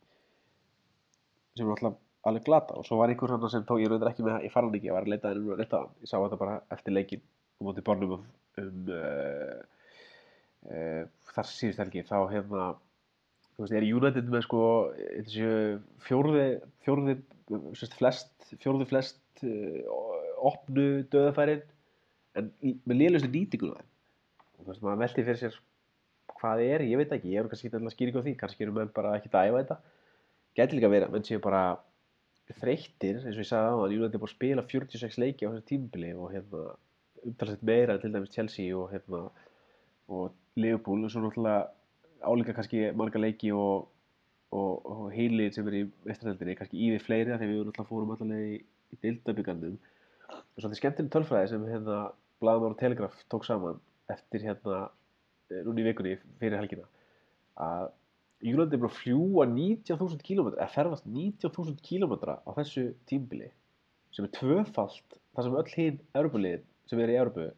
Sem 1.57 1.67
er 1.67 1.73
alltaf 1.75 1.97
alveg 2.29 2.45
glata 2.45 2.77
og 2.77 2.85
svo 2.87 2.99
var 2.99 3.11
einhver 3.11 3.33
hann 3.33 3.49
sem 3.49 3.65
tók, 3.65 3.81
ég 3.81 3.89
reyndar 3.91 4.11
ekki 4.11 4.23
með 4.25 4.35
það, 4.35 4.45
ég 4.45 4.53
fann 4.53 4.67
hann 4.67 4.77
ekki, 4.77 4.89
ég 4.89 4.95
var 4.95 5.07
að 5.07 5.13
leita 5.13 5.31
hann 5.31 5.41
um 5.41 5.55
að 5.55 5.63
leita 5.63 5.81
hann, 5.81 5.95
ég 6.03 6.11
sá 6.11 6.15
þetta 6.17 6.39
bara 6.43 6.59
eftir 6.75 6.95
leikin 6.95 7.23
á 7.25 7.61
móti 7.65 7.83
bornum 7.87 8.13
um, 8.15 8.23
um 8.61 8.91
uh, 8.93 9.57
uh, 10.69 11.03
þar 11.33 11.49
síðust 11.49 11.81
helgi. 11.81 12.05
Þá 12.07 12.17
hefna 12.31 12.67
þú 13.55 13.65
veist, 13.65 13.75
er 13.77 13.87
United 13.87 14.31
með 14.31 14.45
sko 14.47 14.61
fjórði, 16.05 17.17
sérst, 17.79 17.97
flest 17.97 18.53
fjórði 18.61 18.87
flest 18.89 19.43
uh, 19.45 19.99
opnu 20.51 21.03
döðafærin 21.11 21.65
en 22.39 22.51
með 22.87 23.01
lélustu 23.01 23.29
nýtingu 23.31 23.73
það 23.73 23.81
og 23.81 24.63
þú 24.63 24.69
veist, 24.71 24.85
maður 24.85 25.03
velti 25.03 25.25
fyrir 25.27 25.41
sér 25.41 25.59
hvað 26.41 26.65
er, 26.65 26.83
ég 26.89 26.99
veit 26.99 27.13
ekki, 27.15 27.31
ég 27.35 27.43
er 27.43 27.49
kannski 27.51 27.69
ekki 27.69 27.79
alltaf 27.79 27.95
skýring 27.95 28.17
á 28.17 28.25
því 28.25 28.35
kannski 28.39 28.65
eru 28.65 28.75
menn 28.75 28.93
bara 28.95 29.15
ekki 29.19 29.31
að 29.31 29.51
æfa 29.51 29.61
þetta. 29.61 29.77
Gæti 30.57 30.77
líka 30.77 30.89
að 30.91 31.13
menn 31.13 31.27
séu 31.27 31.41
bara 31.43 31.63
þreyttir, 32.59 33.21
eins 33.21 33.37
og 33.37 33.43
ég 33.43 33.47
sagði 33.47 33.71
á 33.71 33.79
hann 33.79 33.93
United 33.95 34.17
er 34.17 34.21
búin 34.21 34.29
að 34.29 34.35
spila 34.35 34.65
46 34.67 35.19
leiki 35.21 35.47
á 35.47 35.51
þessu 35.53 35.67
tímbili 35.69 36.11
og 36.17 36.33
hérna 36.33 36.63
umtalsett 37.27 37.63
meira 37.63 37.97
til 38.01 38.11
dæmis 38.13 38.33
Chelsea 38.33 38.75
og 38.75 38.89
hérna 38.91 39.21
og 40.11 40.33
Liverpool 40.59 41.05
og 41.05 41.13
svo 41.13 41.21
náttúrulega 41.23 41.69
álíka 42.21 42.55
kannski 42.57 42.89
marga 42.97 43.21
leiki 43.21 43.51
og, 43.55 43.87
og, 44.51 44.71
og 44.85 45.03
heilið 45.15 45.55
sem 45.55 45.69
er 45.69 45.77
í 45.79 45.83
vestrarheldinni 46.07 46.57
kannski 46.59 46.91
við 46.95 47.05
fleiri 47.05 47.37
því 47.37 47.49
við 47.51 47.61
náttúrulega 47.61 47.89
fórum 47.89 48.13
allavega 48.15 48.55
í, 48.55 48.59
í 48.91 48.99
deildabíkandum 49.05 49.77
og 50.31 50.57
svo 50.57 50.67
þetta 50.67 50.81
skemmtileg 50.81 51.13
tölfræði 51.15 51.53
sem 51.53 51.69
hérna 51.69 52.01
Blaðmar 52.41 52.75
og 52.75 52.81
Telegraph 52.81 53.23
tók 53.31 53.45
saman 53.47 53.79
eftir 54.11 54.43
hérna 54.49 54.89
núna 55.65 55.83
í 55.83 55.87
vikunni 55.89 56.17
fyrir 56.41 56.59
helgina 56.59 56.87
að 57.61 57.89
Júlandi 58.41 58.73
er 58.73 58.81
búin 58.81 58.89
að 58.89 58.97
fljúa 58.97 59.45
19.000 59.51 60.23
km 60.25 60.47
eða 60.55 60.69
ferðast 60.73 61.05
19.000 61.05 61.81
km 61.85 62.13
á 62.25 62.51
þessu 62.57 62.87
tímbili 63.09 63.51
sem 64.15 64.25
er 64.25 64.33
tvöfalt 64.37 65.17
það 65.35 65.45
sem 65.45 65.57
öll 65.61 65.73
hinn 65.75 65.99
Európa-liðin 66.17 66.65
sem 66.89 67.01
er 67.03 67.13
í 67.13 67.19
Európu 67.21 67.49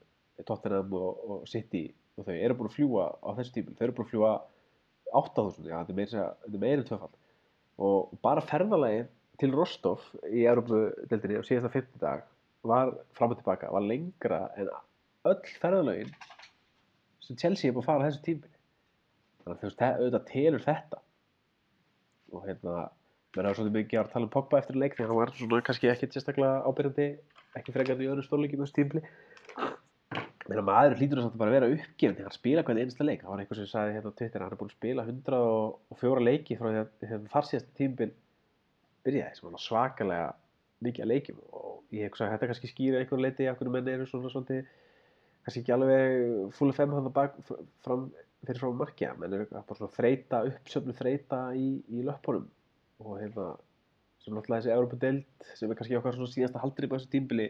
Tottenham 0.44 0.92
og, 0.98 1.22
og 1.24 1.48
City 1.50 1.86
og 2.18 2.28
þau 2.28 2.36
eru 2.36 2.58
búin 2.60 2.70
að 2.72 2.76
fljúa 2.78 3.06
á 3.16 3.30
þessu 3.40 3.56
tímbili 3.56 3.80
þau 3.80 3.86
eru 3.88 3.96
búin 3.98 4.08
að 4.08 4.12
fljúa 4.12 4.34
8.000 5.14 5.70
já, 5.70 5.78
þetta 5.86 6.68
er 6.68 6.80
en 6.80 6.88
tvöfalt. 6.88 7.18
Og 7.84 8.14
bara 8.26 8.42
ferðalagið 8.46 9.10
til 9.42 9.52
Rostov 9.54 10.06
í 10.30 10.46
Európa-deldinni 10.50 11.42
á 11.42 11.48
síðasta 11.48 11.72
50 11.74 12.02
dag 12.02 12.26
var 12.66 12.94
fram 13.18 13.34
og 13.34 13.40
tilbaka 13.40 13.72
var 13.74 13.86
lengra 13.86 14.46
en 14.58 14.70
öll 15.30 15.56
ferðalagin 15.62 16.12
sem 17.24 17.40
Chelsea 17.40 17.70
er 17.70 17.76
búin 17.76 17.86
að 17.86 17.90
fara 17.92 18.10
þessu 18.10 18.24
tímbili 18.26 18.60
þannig 19.44 19.56
að 19.56 19.62
þú 19.62 19.70
veist, 19.70 19.86
auðvitað 19.88 20.28
telur 20.32 20.64
þetta. 20.64 21.00
Og 22.34 22.46
hérna 22.48 22.76
menn 23.34 23.48
hafa 23.48 23.58
svolítið 23.58 23.78
mikið 23.80 24.02
að 24.02 24.12
tala 24.14 24.28
um 24.28 24.34
Pogba 24.34 24.60
eftir 24.60 24.80
leik 24.80 24.98
þegar 24.98 25.12
hann 25.12 25.20
var 25.20 25.34
svona 25.38 25.62
kannski 25.66 25.90
ekkert 25.92 26.16
sérstaklega 26.16 26.62
ábyrjandi 26.68 27.08
ekki 27.60 27.74
frekar 27.76 28.02
í 28.02 28.10
öðru 28.10 28.26
stórleikjum 28.26 28.64
þessu 28.64 28.78
tímpli 28.78 29.04
Meina 30.50 30.64
maður 30.68 30.98
hlýtur 31.00 31.22
þess 31.22 31.30
að 31.30 31.40
bara 31.40 31.54
vera 31.54 31.68
uppgefn 31.72 32.18
þegar 32.18 32.28
hann 32.28 32.36
spila 32.36 32.64
hvern 32.68 32.80
einsta 32.82 33.06
leik. 33.08 33.22
Það 33.24 33.32
var 33.32 33.42
einhver 33.44 33.60
sem 33.60 33.68
sagði 33.72 33.94
hérna 33.96 34.12
á 34.12 34.18
Twitter 34.20 34.44
hann 34.44 34.52
er 34.52 34.60
búinn 34.60 34.72
að 34.72 34.76
spila 34.76 35.06
104 35.08 36.24
leiki 36.28 36.58
frá 36.60 36.68
því 36.68 36.82
að 36.82 37.06
hérna, 37.12 37.32
þar 37.32 37.48
síðast 37.48 37.70
tímbil 37.80 38.10
byrjaði 39.08 39.38
sem 39.38 39.48
var 39.48 39.64
svakalega 39.64 40.26
mikið 40.84 41.06
að 41.06 41.12
leikjum. 41.14 41.40
Og 41.62 41.96
ég 41.96 42.12
hugsa 42.12 42.28
að 42.28 42.34
þetta 42.36 42.50
kannski 42.52 42.72
skýra 42.74 43.00
einhvern 43.00 43.24
leiti 43.24 43.48
af 43.48 43.62
hvernig 43.62 43.76
menn 43.78 43.92
eru 43.94 44.10
svona 44.10 44.34
svolítið 44.34 44.68
kannski 45.44 45.62
ekki 45.64 45.76
alveg 45.76 46.54
full 46.58 46.72
FM 46.74 46.96
hann 46.98 47.12
bak 47.16 47.36
fram, 47.84 48.08
fyrir 48.46 48.62
frá 48.62 48.72
markja 48.80 49.14
menn 49.20 49.36
eru 49.36 49.48
bara 49.52 49.78
svona 49.78 49.92
þreita, 49.96 50.44
uppsöfnu 50.50 50.96
þreita 50.98 51.44
í, 51.60 51.68
í 51.92 52.04
löppunum 52.08 52.48
og 53.04 53.20
hérna 53.20 53.54
sem 54.24 54.32
náttúrulega 54.36 54.64
þessi 54.64 54.76
Európa-deild 54.78 55.48
sem 55.60 55.72
er 55.72 55.80
kannski 55.80 55.98
okkar 56.00 56.16
svona 56.16 56.32
síðasta 56.32 56.62
haldrið 56.64 56.94
á 56.94 56.96
þessu 56.96 57.12
tímbili 57.12 57.50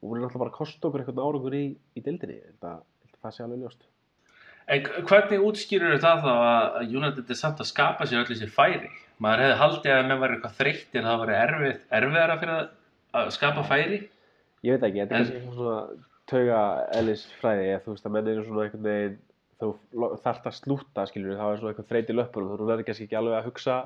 og 0.00 0.08
hún 0.08 0.18
er 0.18 0.24
náttúrulega 0.24 0.44
bara 0.44 0.52
að 0.54 0.60
kosta 0.60 0.88
okkur 0.88 1.02
eitthvað 1.02 1.24
árangur 1.26 1.56
í, 1.58 1.64
í 1.96 2.04
deildinni, 2.04 2.38
ég 2.38 2.46
held 2.48 2.68
að, 2.70 2.78
ég 3.02 3.10
held 3.10 3.18
að 3.18 3.26
það 3.26 3.34
sé 3.36 3.44
alveg 3.46 3.64
ljóst. 3.66 3.88
En 4.72 4.86
hvernig 5.10 5.42
útskýrur 5.42 5.98
það 6.00 6.20
þá 6.22 6.32
að 6.32 6.94
United 6.96 7.30
er 7.34 7.38
samt 7.38 7.60
að 7.60 7.68
skapa 7.68 8.06
sér 8.08 8.22
öll 8.22 8.28
þessi 8.30 8.48
færi? 8.54 8.88
Maður 9.22 9.42
hefði 9.44 9.58
haldið 9.60 9.94
að 9.96 10.06
menn 10.08 10.20
var 10.22 10.34
eitthvað 10.36 10.56
þreytt 10.60 10.96
en 10.98 11.08
það 11.08 11.20
var 11.22 11.32
erfið, 11.36 11.80
erfiðara 11.98 12.36
fyrir 12.40 12.54
að 13.20 13.32
skapa 13.36 13.64
færi? 13.68 13.98
Ég 14.62 14.78
veit 14.78 14.86
ekki, 14.88 15.02
þetta 15.02 15.18
er 15.18 15.20
En- 15.20 15.26
kannski 15.26 15.56
svona 15.58 15.78
tauga 16.32 16.60
ellis 16.98 17.24
fræði, 17.40 17.68
eða 17.70 17.82
þú 17.84 17.94
veist 17.94 18.08
að 18.08 18.14
menn 18.16 18.30
eru 18.32 18.44
svona 18.46 18.66
einhvern 18.66 18.86
veginn, 18.88 19.18
þú 19.62 19.72
þarft 20.24 20.48
að 20.48 20.56
slúta, 20.58 21.04
skiljur, 21.08 21.38
þá 21.38 21.44
er 21.46 21.60
svona 21.60 21.72
eitthvað 21.72 21.90
þreyt 21.92 22.12
í 22.12 22.16
löpunum, 22.16 22.54
þú 22.58 22.68
verður 22.70 22.88
kannski 22.88 23.06
ekki 23.06 23.18
alveg 23.20 23.38
að 23.38 23.48
hugsa 23.50 23.76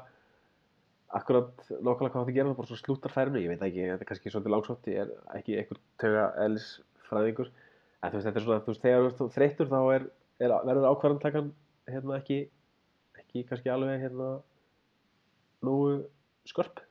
akkurat 1.16 1.52
nákvæmlega 1.70 2.12
hvað 2.12 2.24
það 2.24 2.34
gerir, 2.34 2.50
það 2.50 2.58
bara 2.58 2.70
svona 2.70 2.82
slútar 2.82 3.14
færinu, 3.14 3.42
ég 3.42 3.52
veit 3.52 3.64
ekki, 3.66 3.84
þetta 3.92 4.04
er 4.04 4.10
kannski 4.10 4.32
svolítið 4.32 4.54
langsótt, 4.54 4.88
ég 4.90 5.02
er 5.04 5.12
ekki 5.38 5.58
einhver 5.60 5.80
tauga 6.02 6.26
ellis 6.44 6.68
fræðingur, 7.06 7.50
en 8.00 8.10
þú 8.10 8.18
veist, 8.18 8.28
þetta 8.28 8.40
er 8.40 8.46
svona, 8.46 8.64
þú 8.64 8.72
veist, 8.72 8.84
þegar 8.84 9.06
þú 9.06 9.28
ert 9.28 9.36
þreyttur 9.36 9.70
þá 9.70 9.78
er, 9.94 10.06
er 10.42 10.54
verður 10.70 10.88
ákvarðantakan 10.90 11.52
hérna 11.92 12.18
ekki, 12.18 12.40
ekki 13.22 13.44
kannski 13.50 13.72
alveg 13.72 14.02
hérna 14.02 14.30
nógu 15.66 16.00
skörp, 16.50 16.82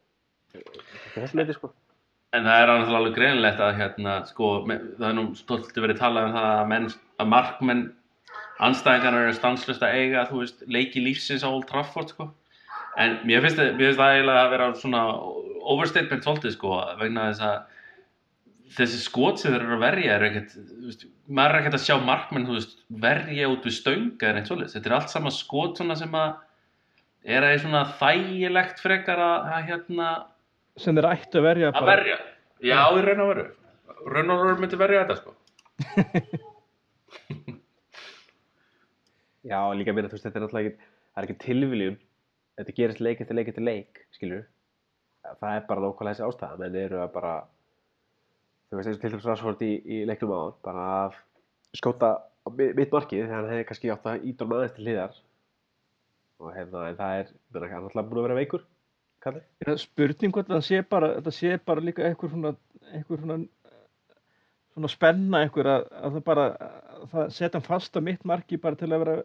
þessu 1.15 1.41
leiti 1.41 1.57
sko. 1.57 1.73
En 2.35 2.43
það 2.43 2.61
er 2.61 2.69
náttúrulega 2.71 2.99
alveg 2.99 3.13
greinilegt 3.15 3.61
að 3.63 3.77
hérna, 3.79 4.15
sko, 4.27 4.47
það 4.67 5.05
er 5.09 5.13
nú 5.15 5.25
stoltið 5.39 5.85
verið 5.85 5.99
talað 6.01 6.29
um 6.29 6.33
það 6.35 6.47
að, 6.51 6.63
menn, 6.71 6.87
að 7.21 7.29
markmenn 7.31 7.83
anstæðingarnar 8.65 9.27
eru 9.27 9.35
stanslust 9.37 9.83
að 9.85 9.95
eiga, 9.99 10.25
þú 10.29 10.41
veist, 10.41 10.65
leiki 10.71 11.03
lífsins 11.03 11.45
á 11.45 11.49
Old 11.51 11.67
Trafford, 11.69 12.11
sko. 12.11 12.29
En 12.99 13.17
mér 13.27 13.43
finnst, 13.43 13.59
það- 13.59 13.79
það 13.99 14.13
eiginlega 14.15 14.43
að 14.43 14.51
vera 14.55 14.67
svona 14.79 15.01
overstatement 15.75 16.23
svolítið, 16.27 16.55
sko, 16.55 16.75
vegna 16.99 17.29
þess 17.31 17.45
að 17.47 17.57
þessi 18.75 18.99
skot 19.03 19.39
sem 19.39 19.53
þeir 19.53 19.61
eru 19.61 19.75
að 19.77 19.83
verja 19.85 20.15
er 20.15 20.25
ekkert, 20.29 20.55
veist, 20.83 21.05
maður 21.29 21.53
er 21.55 21.59
ekkert 21.61 21.77
að 21.79 21.85
sjá 21.85 21.95
markmenn, 22.03 22.47
veist, 22.51 22.77
verja 22.89 23.49
út 23.51 23.63
við 23.67 23.75
stönga 23.79 24.29
en 24.29 24.39
eitt 24.41 24.49
svolítið. 24.49 24.73
Þetta 24.75 24.89
er 24.91 24.95
allt 24.97 25.13
saman 25.13 25.31
skot 25.35 25.77
sem 25.77 26.17
að 26.19 26.35
er 27.25 27.41
að 27.47 27.59
svona 27.63 27.83
þægilegt 27.99 28.81
frekar 28.83 29.21
að, 29.23 29.51
að 29.55 29.69
hérna, 29.69 30.09
sem 30.81 30.95
þeir 30.97 31.07
ættu 31.11 31.39
að 31.39 31.47
verja 31.49 31.71
að 31.71 31.87
verja? 31.89 32.17
Já, 32.65 32.79
í 32.97 33.03
raun 33.05 33.21
og 33.25 33.29
veru. 33.31 33.45
Raun 34.15 34.33
og 34.33 34.41
veru 34.43 34.57
myndi 34.61 34.77
verja 34.79 35.03
þetta 35.05 35.15
sko. 35.21 35.31
Já, 39.45 39.59
líka 39.77 39.93
meina, 39.93 40.09
þú 40.09 40.15
veist, 40.17 40.25
þetta 40.25 40.39
er 40.39 40.43
náttúrulega 40.45 40.69
ekki, 40.71 40.87
það 41.13 41.21
er 41.21 41.27
ekki 41.27 41.37
tilviljun, 41.43 41.97
þetta 42.57 42.73
gerist 42.79 43.01
leik 43.05 43.19
eftir 43.21 43.37
leik 43.37 43.49
eftir 43.51 43.65
leik, 43.65 43.99
skilur 44.15 44.45
það 45.25 45.51
er 45.57 45.63
bara 45.69 45.81
nákvæmlega 45.83 46.13
þessi 46.15 46.25
ástæða, 46.27 46.57
menn 46.61 46.75
eru 46.79 46.97
að 47.01 47.11
bara, 47.15 47.33
þú 48.69 48.77
veist, 48.79 48.89
eins 48.89 48.97
og 48.97 49.03
til 49.03 49.11
dæmis 49.13 49.27
Rashford 49.29 49.61
í, 49.65 49.69
í 49.85 49.99
leiknum 50.09 50.33
á 50.33 50.41
bara 50.65 50.83
að 51.05 51.15
mi- 52.57 52.73
mitt 52.77 52.93
markið, 52.93 53.23
þegar 53.25 53.37
hann 53.39 53.51
hefði 53.53 53.67
kannski 53.69 53.91
átt 53.93 54.05
að 54.09 54.11
hann 54.15 54.25
aðeins 54.59 54.75
til 54.77 54.85
hliðar. 54.85 55.15
Og 56.41 56.51
hérna, 56.53 56.83
en 56.91 56.97
það 56.99 57.19
er, 57.21 57.27
er 57.79 57.85
náttúrulega 57.85 58.09
búin 58.09 58.21
að 58.21 58.27
vera 58.27 58.37
veikur, 58.41 58.65
það 59.25 59.77
spurning 59.81 60.33
hvort 60.35 60.49
það 60.49 60.63
sé 60.67 60.81
bara, 60.89 61.11
þetta 61.17 61.33
sé 61.33 61.53
bara 61.65 61.83
líka 61.83 62.05
einhver 62.05 62.31
svona, 62.31 62.51
einhver 62.91 63.21
svona, 63.21 63.37
svona 64.75 64.91
spenna 64.91 65.41
einhver 65.45 65.69
að, 65.71 65.87
að 66.01 66.17
það 66.17 66.25
bara, 66.27 66.45
að 66.99 67.07
það 67.13 67.31
setja 67.37 67.53
hann 67.57 67.67
fast 67.67 67.97
á 67.97 68.01
mitt 68.05 68.27
marki 68.27 68.59
bara 68.61 68.79
til 68.79 68.91
að 68.91 69.05
vera, 69.05 69.15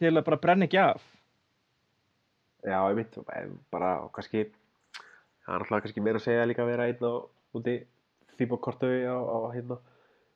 til 0.00 0.12
að 0.12 0.24
bara 0.28 0.40
brenna 0.44 0.68
ekki 0.68 0.80
af. 0.82 1.04
Já, 2.66 2.78
ég 2.90 2.96
mitt, 2.98 3.18
bara, 3.72 3.92
og 4.06 4.10
kannski, 4.16 4.46
það 5.44 5.52
er 5.52 5.62
náttúrulega 5.62 5.84
kannski 5.86 6.06
meira 6.06 6.22
að 6.22 6.26
segja 6.26 6.48
líka 6.48 6.64
að 6.64 6.72
vera 6.72 6.88
einn 6.90 7.06
á 7.06 7.14
úti 7.56 7.78
Courtois 8.36 9.06
á, 9.08 9.16
á 9.16 9.38
hérna 9.54 9.78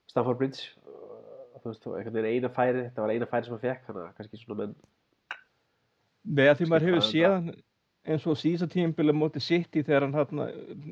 Stamford 0.08 0.38
Bridge. 0.40 0.70
Þú 1.60 1.68
veist, 1.68 1.84
einhvern 1.84 2.14
veginn 2.14 2.38
eina 2.38 2.48
færi, 2.48 2.86
þetta 2.86 3.02
var 3.04 3.10
eina 3.12 3.26
færi 3.28 3.44
sem 3.44 3.52
hann 3.52 3.60
fekk, 3.64 3.82
þannig 3.88 4.04
að 4.06 4.14
kannski 4.16 4.38
svona 4.40 4.62
menn, 4.62 4.78
Nei, 6.20 6.46
að 6.46 6.60
því 6.60 6.68
maður 6.68 6.86
hefur 6.86 7.04
séð 7.04 7.34
hann 7.34 7.50
eins 8.08 8.26
og 8.26 8.36
síðasta 8.40 8.68
tímabili 8.72 9.12
móti 9.16 9.40
City 9.44 9.82
þegar 9.84 10.06
hann 10.06 10.14
hann 10.14 10.40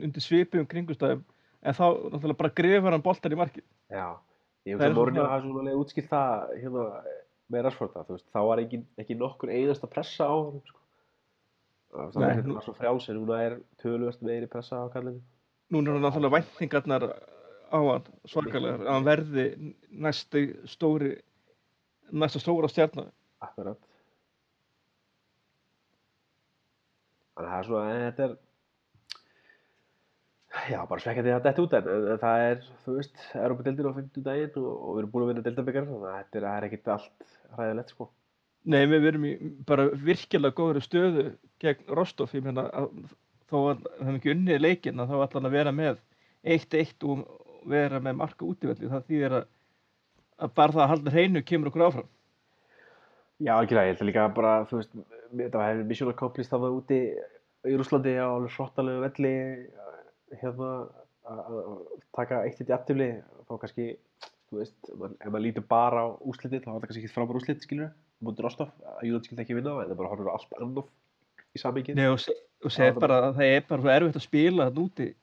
undir 0.04 0.20
svipum 0.24 0.66
kringustæðum 0.68 1.22
en 1.62 1.74
þá 1.74 1.84
náttúrulega 2.12 2.38
bara 2.42 2.54
grefur 2.60 2.92
hann 2.94 3.02
boltan 3.04 3.32
í 3.32 3.38
markið. 3.40 3.64
já, 3.90 4.06
ég 4.66 4.76
Það 4.78 4.84
er 4.84 4.92
hugsa 4.92 4.92
að 4.92 4.98
Mourinho 4.98 5.24
svona- 5.46 5.78
útskilt 5.80 6.08
það 6.10 6.52
hérna 6.62 6.84
með 7.50 7.62
Rashforda, 7.64 8.04
þú 8.04 8.12
veist, 8.18 8.26
þá 8.34 8.40
var 8.44 8.58
ekki, 8.60 8.82
ekki 9.00 9.16
nokkur 9.16 9.48
einasta 9.48 9.88
pressa 9.88 10.26
á 10.28 10.34
honum, 10.36 10.60
sko. 10.68 10.78
Það 11.88 12.18
var 12.20 12.34
hérna 12.36 12.46
nú- 12.50 12.54
var 12.58 12.62
svo 12.66 12.74
frjáls, 12.76 13.08
en 13.08 13.16
núna 13.16 13.38
er 13.46 13.58
töluvert 13.80 14.20
meiri 14.22 14.46
pressa 14.46 14.76
á 14.84 14.92
kallinu. 14.92 15.22
Núna 15.72 15.88
er 15.88 15.92
hann 15.96 16.02
náttúrulega 16.04 16.36
væntingarnar 16.36 17.02
á 17.72 17.78
hann 17.80 18.04
svakalegar 18.28 18.80
að 18.84 18.92
hann 18.92 19.04
verði 19.08 19.74
næstu 19.90 20.42
stóri 20.68 21.14
næsta 22.12 22.38
stóra 22.40 22.68
stjarnar. 22.68 23.08
Akkurat. 23.40 23.78
Þannig 27.38 27.48
að 27.48 27.54
það 27.54 27.60
er 27.62 27.66
svona, 27.68 27.90
en 27.94 28.00
þetta 28.02 28.24
er, 28.24 28.32
já, 30.72 30.78
bara 30.90 31.02
svekkjandi 31.04 31.34
að 31.36 31.44
þetta 31.44 31.64
út 31.64 31.76
en, 31.78 31.90
en, 31.94 32.16
það 32.22 32.46
er, 32.48 32.64
þú 32.82 32.94
veist, 32.96 33.20
Európa-deildin 33.38 33.86
á 33.86 33.98
50 34.00 34.24
daginn 34.26 34.56
og, 34.58 34.72
og 34.74 34.96
við 34.96 35.02
erum 35.02 35.12
búin 35.12 35.24
að 35.24 35.30
vinna 35.30 35.44
deildabikar, 35.46 35.86
þannig 35.86 36.08
að 36.08 36.16
þetta 36.16 36.40
er, 36.40 36.48
er 36.50 36.66
ekkert 36.66 36.90
allt 36.96 37.36
hræðilegt, 37.54 37.94
sko. 37.94 38.08
Nei, 38.74 38.80
við 38.90 39.06
erum 39.12 39.28
í 39.28 39.32
bara 39.68 39.86
virkilega 40.10 40.58
góðri 40.58 40.82
stöðu 40.82 41.24
gegn 41.62 41.94
Rostov, 41.94 42.34
ég 42.34 42.42
meina 42.42 42.66
þó 43.46 43.58
að 43.60 43.86
það 43.86 44.14
ekki 44.16 44.34
unnið 44.34 44.64
leikinn 44.64 44.98
að 44.98 45.12
þá 45.12 45.16
ætla 45.22 45.38
hann 45.38 45.50
að 45.52 45.56
vera 45.60 45.76
með 45.78 46.02
1-1 46.58 47.06
og 47.06 47.22
vera 47.70 48.02
með 48.02 48.18
marka 48.18 48.48
útivelli, 48.50 48.90
það 48.90 49.06
þýðir 49.12 49.38
að, 49.38 49.48
að 50.42 50.56
bara 50.58 50.74
það 50.74 50.84
að 50.88 50.92
halda 50.96 51.14
hreinu 51.14 51.46
kemur 51.46 51.70
okkur 51.70 51.86
áfram. 51.86 52.10
Já, 53.38 53.52
ekki 53.62 53.76
það, 53.76 53.84
ég 53.86 53.92
held 53.92 54.00
að 54.02 54.08
líka 54.08 54.22
bara, 54.34 54.52
þú 54.66 54.78
veist, 54.80 54.94
þetta 55.38 55.60
var 55.60 55.68
hefði 55.70 55.84
mission 55.86 56.10
accomplished 56.10 56.50
þarna 56.50 56.70
úti 56.74 56.96
í 57.68 57.76
Rúslandi 57.78 58.14
á 58.18 58.26
alveg 58.26 58.54
hróttalegu 58.56 59.02
velli, 59.04 59.32
hérna, 60.40 60.70
að 61.28 61.60
taka 62.18 62.40
eitt 62.48 62.58
eitt 62.62 62.72
í 62.72 62.74
aftifli, 62.74 63.08
þá 63.46 63.52
kannski, 63.62 63.86
þú 64.50 64.58
veist, 64.58 64.76
ef 64.90 65.28
maður- 65.30 65.44
lítur 65.44 65.66
bara 65.70 66.02
á 66.02 66.06
úslitið, 66.18 66.64
þá 66.64 66.70
var 66.72 66.80
þetta 66.80 66.88
kannski 66.90 67.04
ekki 67.04 67.14
frábær 67.14 67.38
úslit, 67.38 67.62
skilur 67.62 67.92
mútið 68.24 68.46
Rostov, 68.48 68.72
að 68.82 69.06
Júland 69.06 69.28
skildi 69.28 69.44
ekki 69.44 69.54
vinna, 69.60 69.76
en 69.84 69.90
það 69.92 70.00
bara 70.02 70.10
horfður 70.14 70.32
allt 70.34 70.58
annað 70.58 70.88
í 71.54 71.62
samingið. 71.62 71.94
Nei, 71.94 72.06
og, 72.10 72.18
se- 72.18 72.34
og 72.64 72.70
segir 72.74 72.92
það- 72.96 73.00
bara 73.06 73.20
að 73.28 73.36
það 73.38 73.54
er 73.54 73.60
bara 73.68 73.82
svo 73.82 73.94
erfitt 73.94 74.18
að 74.18 74.26
spila 74.26 74.66
þarna 74.70 74.86
úti 74.88 75.14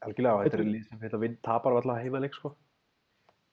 Algjörlega, 0.00 0.44
þetta 0.44 0.58
er 0.60 0.64
lið 0.64 0.84
sem 0.88 0.98
þetta 0.98 1.36
tapar 1.44 1.72
af 1.76 1.84
alla 1.84 1.96
heimaleik, 2.00 2.34
sko. 2.34 2.54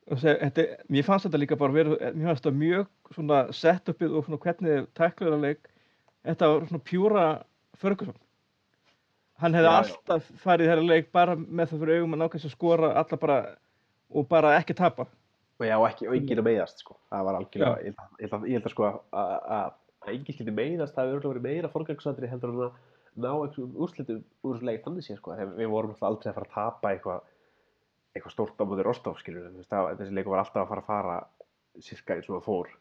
Þetta, 0.07 0.65
mér 0.93 1.07
fannst 1.07 1.27
þetta 1.27 1.41
líka 1.41 1.59
bara 1.59 1.75
vera, 1.75 1.97
mér 2.15 2.31
fannst 2.31 2.45
þetta 2.45 2.61
mjög 2.61 2.87
svona 3.15 3.41
setupið 3.55 4.15
og 4.15 4.25
svona 4.27 4.41
hvernig 4.45 4.87
tækluður 4.97 5.37
að 5.37 5.45
leik 5.49 5.69
þetta 6.27 6.51
var 6.53 6.67
svona 6.71 6.87
pjúra 6.87 7.27
Ferguson 7.77 8.17
hann 9.41 9.53
hefði 9.53 9.69
Já, 9.69 9.75
já. 9.75 9.79
alltaf 9.83 10.33
farið 10.41 10.65
í 10.65 10.71
þeirra 10.71 10.89
leik 10.93 11.13
bara 11.13 11.37
með 11.37 11.73
það 11.73 11.83
fyrir 11.83 12.01
augum 12.01 12.17
að 12.17 12.23
nákvæmst 12.23 12.49
að 12.49 12.55
skora 12.55 12.93
alla 13.03 13.21
bara 13.21 13.39
og 14.07 14.29
bara 14.31 14.55
ekki 14.57 14.77
tapa 14.77 15.07
Og 15.57 15.65
já, 15.65 15.73
og 15.77 15.87
ekki, 15.87 16.05
og 16.05 16.13
enginn 16.13 16.37
að 16.37 16.45
meiðast, 16.51 16.81
sko. 16.83 16.95
Það 17.09 17.23
var 17.25 17.35
algjörlega, 17.39 17.77
ég 17.81 17.95
að, 17.97 18.09
ég 18.21 18.33
að, 18.35 18.43
ég 18.45 18.59
held 18.59 18.67
að 18.67 18.73
sko, 18.75 18.89
að, 18.89 19.31
að, 19.55 19.71
að 20.05 20.11
enginn 20.11 20.35
skildi 20.35 20.53
meiðast, 20.53 20.93
það 20.93 21.07
hefur 21.09 21.31
verið 21.31 21.45
meira 21.47 21.71
forgangsandri 21.73 22.29
heldur 22.29 22.51
að 22.53 22.75
ná 23.17 23.29
einhverjum 23.31 23.79
úrslitum 23.81 24.19
úr 24.45 24.59
leik 24.67 24.83
þannig 24.85 25.07
séð, 25.07 25.17
sko. 25.17 25.33
Við 25.57 25.71
vorum 25.71 25.95
alltaf 25.95 26.09
aldrei 26.11 26.29
að 26.29 26.37
fara 26.37 26.47
að 26.47 26.53
tapa 26.53 26.91
eitthvað, 26.93 27.33
eitthvað 28.17 28.33
stórt 28.33 28.61
á 28.61 28.65
móti 28.67 28.85
Rostov, 28.85 29.17
skilur 29.21 29.47
við, 29.47 29.65
þessi 29.69 30.13
leikur 30.15 30.33
var 30.33 30.43
alltaf 30.43 30.63
að 30.63 30.71
fara 30.71 30.83
að 30.83 30.89
fara 30.91 31.17
sirka 31.83 32.17
eins 32.17 32.29
og 32.29 32.37
það 32.37 32.47
fór. 32.47 32.71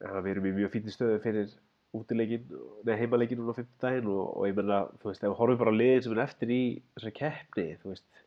Þannig 0.00 0.18
að 0.20 0.26
við 0.26 0.32
erum 0.34 0.48
í 0.48 0.54
mjög 0.56 0.72
fínni 0.74 0.94
stöðu 0.94 1.20
fyrir 1.24 1.54
útileikin, 1.96 2.50
nei 2.86 2.94
heimaleikinn 3.00 3.40
núna 3.42 3.54
á 3.54 3.58
50 3.58 3.80
daginn 3.82 4.10
og, 4.10 4.22
og 4.38 4.48
ég 4.48 4.56
menna, 4.56 4.80
þú 5.02 5.10
veist, 5.10 5.24
ef 5.24 5.32
við 5.32 5.38
horfum 5.40 5.62
bara 5.64 5.74
liðin 5.74 6.04
sem 6.04 6.14
er 6.14 6.22
eftir 6.24 6.52
í 6.54 6.60
þessari 6.94 7.16
keppni, 7.18 7.66
þú 7.82 7.92
veist, 7.92 8.22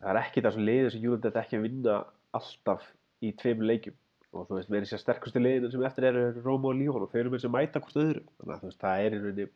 það 0.00 0.12
er 0.12 0.20
ekkert 0.22 0.48
af 0.48 0.54
þessum 0.54 0.68
liðin 0.70 0.94
sem 0.94 1.04
Júland 1.04 1.26
þetta 1.28 1.42
ekki 1.44 1.60
að 1.60 1.66
vinna 1.68 1.98
alltaf 2.38 2.88
í 3.22 3.34
tveimur 3.42 3.68
leikjum. 3.68 3.98
Og 4.32 4.48
þú 4.48 4.56
veist, 4.56 4.72
með 4.72 4.86
þessi 4.86 5.02
sterkustu 5.02 5.42
liðinu 5.42 5.68
sem 5.68 5.84
eftir 5.84 6.08
eru 6.08 6.24
Róma 6.40 6.70
og 6.70 6.78
Líón 6.78 7.04
og 7.04 7.10
þau 7.12 7.18
eru 7.20 7.34
með 7.34 7.42
þessi 7.42 7.52
mæta 7.52 7.82
hvort 7.84 7.98
öðru. 8.00 8.22
Þannig 8.38 8.54
að 8.54 8.62
þú 8.62 8.70
veist, 8.70 8.80
það 8.80 9.02
er 9.04 9.16
í 9.16 9.18
rauninni 9.20 9.48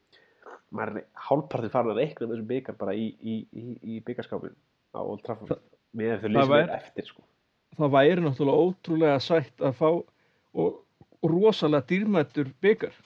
maður 0.74 1.00
er 1.00 1.06
hálfpartin 1.28 1.72
farin 1.72 1.92
að 1.92 2.00
reikna 2.00 2.28
þessum 2.30 2.48
byggar 2.50 2.78
bara 2.80 2.94
í, 2.98 3.06
í, 3.20 3.36
í, 3.56 3.64
í 3.94 3.98
byggarskápin 4.06 4.56
á 4.96 5.02
Old 5.04 5.22
Trafford. 5.26 5.60
Með 5.96 6.24
væri- 6.24 6.62
er 6.64 6.74
eftir 6.80 7.06
sko. 7.08 7.22
það 7.76 7.92
væri 7.96 8.24
náttúrulega 8.24 8.64
ótrúlega 8.64 9.20
sætt 9.20 9.60
að 9.60 9.76
fá 9.76 9.88
og, 9.92 10.80
og 11.22 11.28
rosalega 11.30 11.86
dýrmættur 11.92 12.52
byggar 12.60 12.96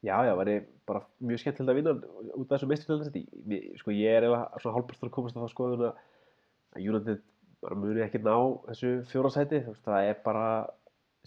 Já, 0.00 0.16
já, 0.24 0.32
væri 0.36 0.54
bara 0.88 1.02
mjög 1.20 1.42
skemmtilegt 1.42 1.70
að 1.70 1.76
vinna 1.76 1.92
út 2.36 2.48
af 2.48 2.54
þessu 2.56 2.68
meistarstæðarsætti 2.70 3.76
sko, 3.80 3.92
ég 3.92 4.14
er 4.16 4.24
eiginlega 4.24 4.60
svona 4.62 4.76
hálfpartur 4.78 5.10
að 5.10 5.14
komast 5.16 5.36
að 5.36 5.44
það 5.44 5.52
skoðun 5.52 5.84
að 5.90 5.98
að 6.70 6.86
United 6.88 7.20
bara 7.60 7.76
muni 7.76 8.00
ekki 8.04 8.22
ná 8.24 8.36
þessu 8.70 8.92
fjóra 9.10 9.30
sæti. 9.34 9.60
Þú 9.60 9.74
veist, 9.74 9.84
það 9.84 10.08
er 10.08 10.20
bara 10.24 10.46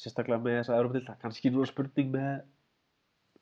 sérstaklega 0.02 0.42
með 0.42 0.58
þessa 0.62 0.80
Europadild, 0.80 1.12
kannski 1.22 1.52
núna 1.54 1.70
spurning 1.70 2.10
með 2.16 2.32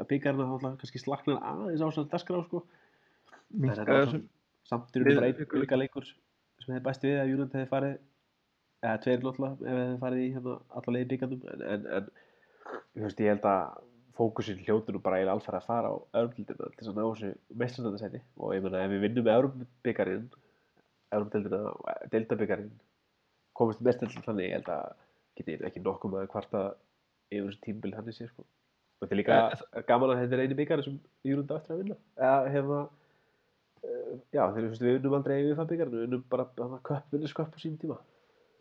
að 0.01 0.09
byggjarna 0.11 0.47
þá 0.49 0.67
kannski 0.81 0.99
slaknar 0.99 1.39
aðeins 1.47 1.83
á 1.83 1.87
svona 1.87 2.11
dagskrá 2.11 2.41
sko. 2.43 2.63
minka 3.51 3.77
þetta 3.79 3.93
var 3.95 4.05
þessum 4.05 4.25
samt 4.69 4.95
er 4.95 5.05
Við- 5.05 5.19
bara 5.19 5.29
einn 5.31 5.61
auka 5.63 5.79
leikur 5.79 6.07
sem 6.07 6.73
hefði 6.73 6.85
bæst 6.87 7.05
við 7.05 7.19
að 7.21 7.33
United 7.35 7.57
hefði 7.59 7.71
farið 7.71 7.95
eða 8.81 8.99
tveir 9.05 9.23
náttúrulega 9.23 9.71
ef 9.71 9.79
hefði 9.81 10.01
farið 10.03 10.25
í 10.25 10.33
hérna 10.35 10.57
alla 10.79 10.93
leiði 10.95 11.09
byggjarnum 11.13 11.47
en, 11.53 11.63
en, 11.71 11.87
en 12.01 13.05
veist, 13.05 13.23
ég 13.23 13.33
held 13.33 13.47
að 13.49 13.79
fókusin 14.17 14.61
hljótur 14.65 14.95
nú 14.95 15.01
bara 15.01 15.17
eiginlega 15.19 15.37
alfæri 15.37 15.59
að 15.61 15.67
fara 15.69 15.91
á 15.91 15.95
Europadildina 16.19 16.69
til 16.69 16.77
þess 16.77 16.91
að 16.91 16.97
ná 16.97 17.03
þessu 17.07 17.31
mestrarnæðarsæti 17.61 18.21
og 18.37 18.55
ég 18.55 18.65
meina 18.65 18.83
ef 18.85 18.91
við 18.93 19.03
vinnum 19.05 19.27
með 19.27 19.37
Europabyggarinn 19.39 20.25
Europadeildina 21.15 21.61
og 21.71 22.09
deildabyggarinn 22.13 22.71
komast 23.57 23.83
mestrarnæðarsæti 23.85 24.27
þannig 24.29 24.49
ég 24.49 24.57
held 24.59 24.71
að 24.75 24.95
geti 25.39 25.57
ekki 25.69 25.83
nokkuð 25.85 26.13
með 26.13 26.25
að 26.25 26.31
kvarta 26.35 26.63
yfir 27.31 27.47
þessu 27.47 27.63
tímbil 27.65 27.93
þannig 27.95 28.17
sé 28.17 28.27
sko. 28.27 28.43
Og 28.99 29.07
þetta 29.07 29.15
er 29.15 29.21
líka 29.21 29.83
gaman 29.87 30.13
að 30.13 30.23
þetta 30.25 30.37
er 30.37 30.43
eini 30.45 30.57
byggarinn 30.59 30.85
sem 30.87 30.97
á 31.55 31.57
eftir 31.57 31.75
að 31.75 31.83
vinna. 31.83 31.97
Eða 32.19 32.51
hefða 32.57 32.81
Uh, 32.81 33.00
já, 33.81 34.43
þegar 34.43 34.57
þú 34.63 34.69
veist, 34.69 34.83
við 34.85 34.97
unnum 34.99 35.17
aldrei 35.17 35.37
við 35.39 35.55
það 35.59 35.69
byggjarinn, 35.71 35.95
við 35.97 36.07
unnum 36.07 36.25
bara 36.31 36.47
hana, 36.59 36.81
köpp, 36.87 37.07
vinnisköpp 37.13 37.55
á 37.55 37.59
sín 37.61 37.77
tíma. 37.81 37.97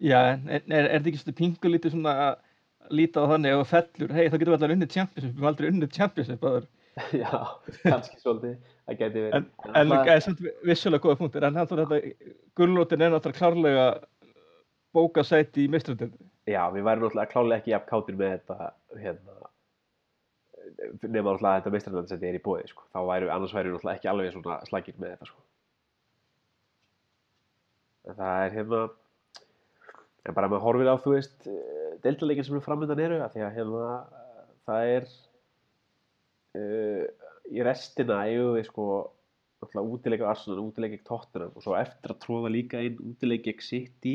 já, 0.01 0.19
en 0.33 0.47
en 0.49 0.73
er, 0.73 0.85
er 0.87 0.99
þetta 0.99 1.13
ekki 1.13 1.23
svona 1.23 1.39
pingu 1.41 1.73
lítið 1.73 1.97
svona 1.97 2.15
að 2.27 2.39
líta 2.91 3.25
á 3.25 3.31
þannig 3.35 3.57
það 3.57 3.73
fellur, 3.75 4.15
hei 4.17 4.29
þá 4.29 4.37
getum 4.37 4.53
við 4.53 4.59
allar 4.59 4.75
unnið 4.77 4.95
championship 4.95 5.31
við 5.31 5.37
höfum 5.37 5.51
aldrei 5.51 5.69
unnið 5.71 5.93
championship 5.97 6.47
áður 6.47 6.69
já, 7.23 7.35
kannski 7.85 8.19
svolítið, 8.23 8.57
það 8.87 8.99
gæti 9.03 9.25
verið. 9.25 9.37
en, 9.37 9.75
en 9.79 9.93
líka 9.93 10.17
er 10.17 10.25
samt 10.25 10.43
vissulega 10.67 11.05
góða 11.05 11.21
punktir 11.21 11.47
en 11.47 11.61
þannig 11.61 11.85
að 11.85 11.93
þetta 11.95 12.33
gullrótin 12.59 13.05
er 13.05 13.15
náttúrulega 13.15 13.39
klárlega 13.39 13.87
bóka 14.97 15.25
sæti 15.27 15.67
í 15.67 15.71
mestrardeildinni 15.71 16.29
Já, 16.51 16.65
við 16.75 16.87
værum 16.89 17.07
náttúrulega 17.07 17.31
klálega 17.31 17.61
ekki 17.61 17.75
jafn 17.75 17.91
kátir 17.93 18.19
með 18.19 18.33
þetta, 18.35 18.71
hérna, 19.05 19.50
nema 20.81 21.35
náttúrulega 21.35 21.53
að 21.53 21.61
þetta 21.61 21.73
meistranandi 21.75 22.13
sem 22.13 22.27
er 22.29 22.39
í 22.39 22.43
bóði, 22.45 22.67
sko. 22.71 22.87
Þá 22.95 23.01
væru, 23.11 23.31
annars 23.35 23.55
væru 23.57 23.75
náttúrulega 23.75 24.01
ekki 24.01 24.11
alveg 24.13 24.33
svona 24.35 24.59
slagir 24.69 24.99
með 25.01 25.15
þetta, 25.15 25.31
sko. 25.31 25.47
En 28.09 28.19
það 28.19 28.45
er 28.47 28.57
hérna, 28.57 28.83
en 30.25 30.37
bara 30.39 30.51
með 30.51 30.65
horfir 30.65 30.91
á, 30.91 30.97
þú 31.05 31.15
veist, 31.17 31.49
deildaleikin 32.05 32.49
sem 32.49 32.59
er 32.59 32.65
framöndan 32.65 33.05
eru, 33.05 33.21
að 33.21 33.37
því 33.37 33.47
að 33.47 33.57
hérna, 33.59 33.95
það 34.69 34.93
er, 34.97 35.09
uh, 36.61 37.31
í 37.51 37.67
restina 37.67 38.23
eigum 38.25 38.55
við, 38.57 38.69
sko, 38.71 38.91
náttúrulega 39.61 39.95
útileikar 39.95 40.31
Arsenal, 40.33 40.63
útileikar 40.65 41.03
Tottenham 41.05 41.57
og 41.57 41.65
svo 41.65 41.77
eftir 41.77 42.15
að 42.15 42.21
tróða 42.25 42.53
líka 42.53 42.81
inn 42.81 43.01
útileikar 43.11 43.61
City 43.65 44.15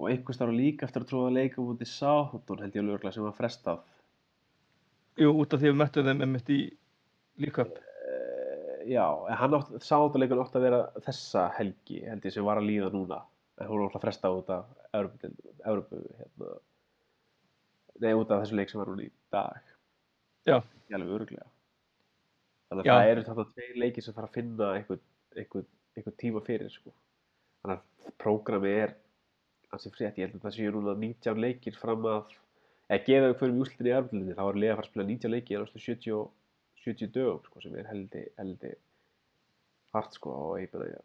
og 0.00 0.08
einhvers 0.08 0.40
þar 0.40 0.52
líka 0.56 0.86
eftir 0.86 1.04
að 1.04 1.10
tróða 1.10 1.32
leika 1.36 1.60
mútið 1.60 1.90
Southampton 1.92 2.62
held 2.62 2.76
ég 2.78 2.86
alveg 2.86 3.12
sem 3.12 3.26
var 3.26 3.36
frestað. 3.36 3.82
Jú, 5.18 5.32
út 5.34 5.52
af 5.54 5.60
því 5.60 5.68
að 5.68 5.72
við 5.72 5.80
möttum 5.80 6.10
þeim 6.10 6.26
einmitt 6.26 6.52
í 6.54 6.60
líköp 7.42 7.78
Uh, 8.10 8.80
já, 8.88 9.04
en 9.28 9.36
hann 9.36 9.54
átt, 9.54 9.68
Southampton 9.84 10.22
leikur 10.22 10.40
átt 10.42 10.54
að 10.56 10.64
vera 10.64 10.78
þessa 11.04 11.44
helgi 11.58 12.00
held 12.06 12.24
ég 12.24 12.32
sem 12.34 12.46
var 12.46 12.58
að 12.58 12.68
líða 12.70 12.88
núna 12.94 13.18
en 13.60 13.68
hún 13.68 13.82
var 13.82 13.90
alltaf 13.90 14.04
frestað 14.06 14.38
út 14.40 14.52
af 14.54 14.70
Evrópu 14.96 16.00
hérna, 16.18 16.54
nei 18.00 18.14
út 18.16 18.32
af 18.32 18.42
þessu 18.42 18.56
leik 18.56 18.72
sem 18.72 18.80
var 18.80 18.90
núna 18.90 19.04
í 19.04 19.10
dag. 19.34 19.74
Já. 20.48 20.56
Alveg 20.96 21.12
öruglega. 21.18 21.46
Þannig 22.70 22.82
að 22.82 22.88
Já. 22.88 22.94
það 22.94 23.10
eru 23.12 23.26
þarna 23.28 23.46
tveir 23.52 23.78
leikir 23.84 24.06
sem 24.06 24.16
þarf 24.16 24.30
að 24.30 24.36
finna 24.38 24.72
einhvern, 24.78 25.04
einhvern, 25.36 25.70
einhvern 25.98 26.18
tíma 26.24 26.42
fyrir 26.46 26.72
sko. 26.72 26.94
Þannig 27.60 27.82
að 28.08 28.12
prógrami 28.24 28.74
er 28.86 28.96
ansi 29.70 29.92
frétt, 29.92 30.18
ég 30.18 30.30
held 30.30 30.40
að 30.40 30.46
það 30.48 30.56
séu 30.56 30.74
núna 30.74 30.96
19 30.96 31.44
leikir 31.44 31.76
fram 31.78 32.08
að 32.08 32.32
eða 32.90 33.04
gefa 33.06 33.26
við 33.30 33.36
fyrir 33.40 33.60
úslitin 33.64 33.88
í 33.90 33.94
erflunni 33.96 34.36
þá 34.36 34.42
er 34.48 34.60
liða 34.60 34.72
að 34.74 34.78
fara 34.80 34.86
að 34.86 34.90
spila 34.90 35.08
19 35.10 35.34
leiki 35.34 35.56
á 35.56 35.62
næstu 35.62 35.82
70, 35.84 36.14
og- 36.18 36.32
70 36.80 37.12
dögum 37.14 37.42
sko, 37.44 37.60
sem 37.62 37.76
er 37.76 37.88
heldi, 37.90 38.24
heldi 38.38 38.72
hart 39.94 40.16
sko 40.16 40.32
og 40.32 40.58
ég 40.60 40.72
ég, 40.72 40.96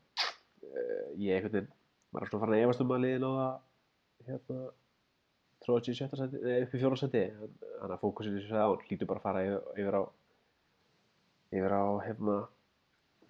uh, 0.64 1.06
ég 1.20 1.36
einhvern 1.36 1.52
veginn 1.52 1.72
maður 2.14 2.26
er 2.26 2.32
svona 2.32 2.44
farin 2.46 2.56
að 2.56 2.66
efast 2.66 2.84
um 2.86 2.94
að 2.96 3.04
liðin 3.04 3.28
á 3.28 3.32
það 3.36 4.30
hérna 4.30 4.60
tróða 5.66 5.84
sér 5.84 5.96
í 5.96 5.98
sjötta 6.00 6.20
seti, 6.22 6.42
nei 6.46 6.62
upp 6.64 6.76
í 6.76 6.82
fjóra 6.82 7.00
seti 7.02 7.24
þannig 7.36 7.96
að 7.96 8.02
fókusinu 8.04 8.40
ég 8.40 8.48
sagði 8.48 8.66
á 8.66 8.70
hlýtur 8.86 9.10
bara 9.10 9.20
að 9.22 9.26
fara 9.28 9.44
yfir, 9.46 9.62
yfir 9.84 10.00
á 10.00 10.04
yfir 11.56 11.76
á 11.76 11.84
hérna 12.06 12.38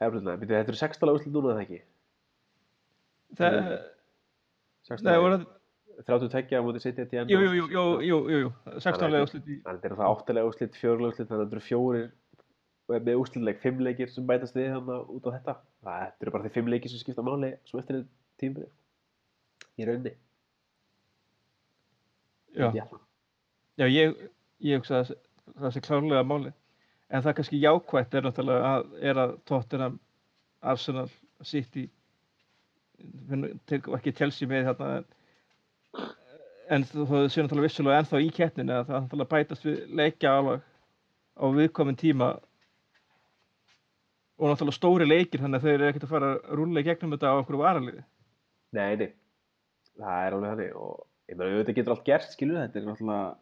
erflunna, 0.06 0.38
þetta 0.42 0.62
eru 0.68 0.80
16 0.82 1.14
úslit 1.16 1.34
núna 1.34 1.54
eða 1.56 1.66
ekki? 1.66 1.82
Það, 3.40 3.60
16 4.90 5.08
nei, 5.08 5.20
voru, 5.24 5.40
32 6.04 6.58
á 6.58 6.62
móti 6.66 6.82
City 6.84 7.06
til 7.08 7.24
jú, 7.32 7.40
jú, 7.40 7.52
jú, 7.56 7.66
jú, 7.72 7.84
jú, 8.04 8.18
jú, 8.30 8.40
jú, 8.46 8.52
16 8.84 9.12
lega 9.14 9.26
úrslit 9.28 9.48
í 9.48 9.56
Þannig 9.64 9.70
að 9.70 9.76
þetta 9.78 9.90
eru 9.90 9.98
það 10.02 10.12
áttalega 10.12 10.50
úrslit, 10.50 10.80
fjörulega 10.82 11.12
úrslit, 11.14 11.28
þannig 11.30 11.42
að 11.42 11.46
þetta 11.46 11.58
eru 11.58 11.66
fjórir 11.70 12.12
með 13.06 13.16
úrslitleik, 13.22 13.62
fimm 13.64 13.80
leikir 13.82 14.12
sem 14.14 14.28
bætast 14.30 14.56
við 14.58 14.68
þannig 14.76 15.14
út 15.16 15.26
á 15.26 15.36
þetta. 15.36 15.54
Það 15.86 16.02
þetta 16.04 16.26
eru 16.28 16.34
bara 16.36 16.44
því 16.46 16.52
fimm 16.54 16.68
leikir 16.70 16.92
sem 16.94 17.02
skipta 17.02 17.24
máli 17.26 17.50
sem 17.66 17.80
eftir 17.82 18.02
tímbrið. 18.42 18.68
Í 19.80 19.88
rauninni. 19.90 20.12
Já, 22.56 22.70
Já. 23.80 23.88
ég, 23.90 24.14
ég 24.64 24.78
hugsa 24.80 25.02
að 25.02 25.16
það 25.60 25.74
sé 25.76 25.82
klárlega 25.84 26.24
máli 26.28 26.52
en 27.14 27.24
það 27.26 27.36
kannski 27.40 27.60
jákvætt 27.62 28.16
er 28.18 28.26
náttúrulega 28.26 28.70
að, 28.78 28.86
er 29.10 29.20
að 29.24 29.34
Tottenham, 29.50 29.98
Arsenal, 30.66 31.10
City 31.46 31.90
finn- 33.30 33.50
ekki 33.98 34.14
Chelsea 34.16 34.48
með 34.50 34.70
þarna 34.72 34.92
en, 35.02 35.10
en 36.74 36.84
það 36.90 37.28
sé 37.34 37.44
náttúrulega 37.44 37.68
vissulega 37.68 38.02
ennþá 38.02 38.22
í 38.26 38.30
keppninu 38.36 38.74
að 38.76 38.88
það 38.90 39.00
náttúrulega 39.04 39.32
bætast 39.36 39.66
við 39.68 39.80
leikja 40.00 40.34
alveg 40.40 40.64
á 41.36 41.46
viðkomin 41.60 42.00
tíma. 42.00 42.30
Og 44.36 44.50
náttúrulega 44.52 44.76
stóri 44.80 45.08
leikir 45.08 45.44
þannig 45.44 45.62
að 45.62 45.68
þeir 45.68 45.76
eru 45.80 45.90
ekkert 45.92 46.08
að 46.08 46.14
fara 46.16 46.30
að 46.34 46.54
rúlla 46.60 46.82
í 46.84 46.88
gegnum 46.90 47.14
þetta 47.16 47.32
á 47.32 47.40
okkur 47.42 47.60
varaliði. 47.62 48.04
Nei, 48.76 48.96
nei. 49.00 49.10
Það 49.96 50.26
er 50.28 50.36
alveg 50.38 50.52
þannig 50.56 50.80
og 50.86 50.96
ég 51.32 51.38
meina 51.40 51.52
auðvitað 51.56 51.78
getur 51.80 51.96
allt 51.96 52.08
gert, 52.10 52.32
skilur 52.36 52.60
þetta 52.60 52.82
er 52.82 52.88
náttúrulega 52.90 53.28
uh, 53.32 53.38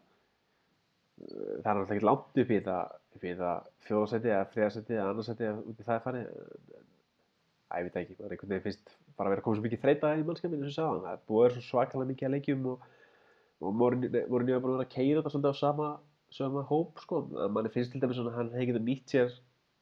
það 1.24 1.70
er 1.70 1.78
náttúrulega 1.80 1.96
ekki 1.96 2.06
langt 2.10 2.42
upp 2.44 2.52
í 2.54 2.58
þetta 2.60 2.76
upp 3.14 3.24
í 3.24 3.32
þetta 3.32 3.54
fjóðarsæti 3.88 4.30
eða 4.34 4.50
þriðarsæti 4.54 4.94
eða 4.98 5.08
annarsæti 5.14 5.48
eða 5.48 5.64
út 5.72 5.80
í 5.82 5.88
það 5.88 6.08
er 6.12 6.20
en- 6.20 6.92
Æ, 7.74 7.78
ég 7.80 7.86
veit 7.88 7.96
ekki, 7.98 8.14
maður 8.20 8.32
einhvern 8.34 8.50
veginn 8.52 8.64
finnst 8.68 8.90
bara 9.18 9.30
að 9.30 9.32
vera 9.34 9.42
koma 9.42 9.56
svo 9.56 9.64
mikið 9.64 9.80
þreita 9.82 10.10
í 10.14 10.24
mannskapinu 10.28 10.66
sem 10.68 10.74
sagði, 10.76 10.98
það 11.06 11.14
er 11.16 11.22
búið 11.30 11.44
vera 11.44 11.54
svo 11.54 11.62
svakalega 11.64 12.10
mikið 12.10 12.26
að 12.28 12.34
leikjum 12.34 12.66
og, 12.70 12.82
og 13.64 13.74
Mourinho 13.80 14.10
er 14.12 14.28
bara 14.30 14.76
að 14.76 14.84
að 14.84 14.92
keira 14.92 15.20
þetta 15.20 15.32
svolítið 15.34 15.56
á 15.56 15.62
sama, 15.62 15.88
sama 16.34 16.64
hóp, 16.68 17.02
sko, 17.02 17.24
að 17.40 17.52
manni 17.56 17.72
finnst 17.74 17.94
til 17.94 18.02
dæmis 18.02 18.20
að 18.22 18.32
hann 18.36 18.52
hefði 18.54 18.70
getið 18.72 18.86
nýtt 18.88 19.14
sér 19.14 19.34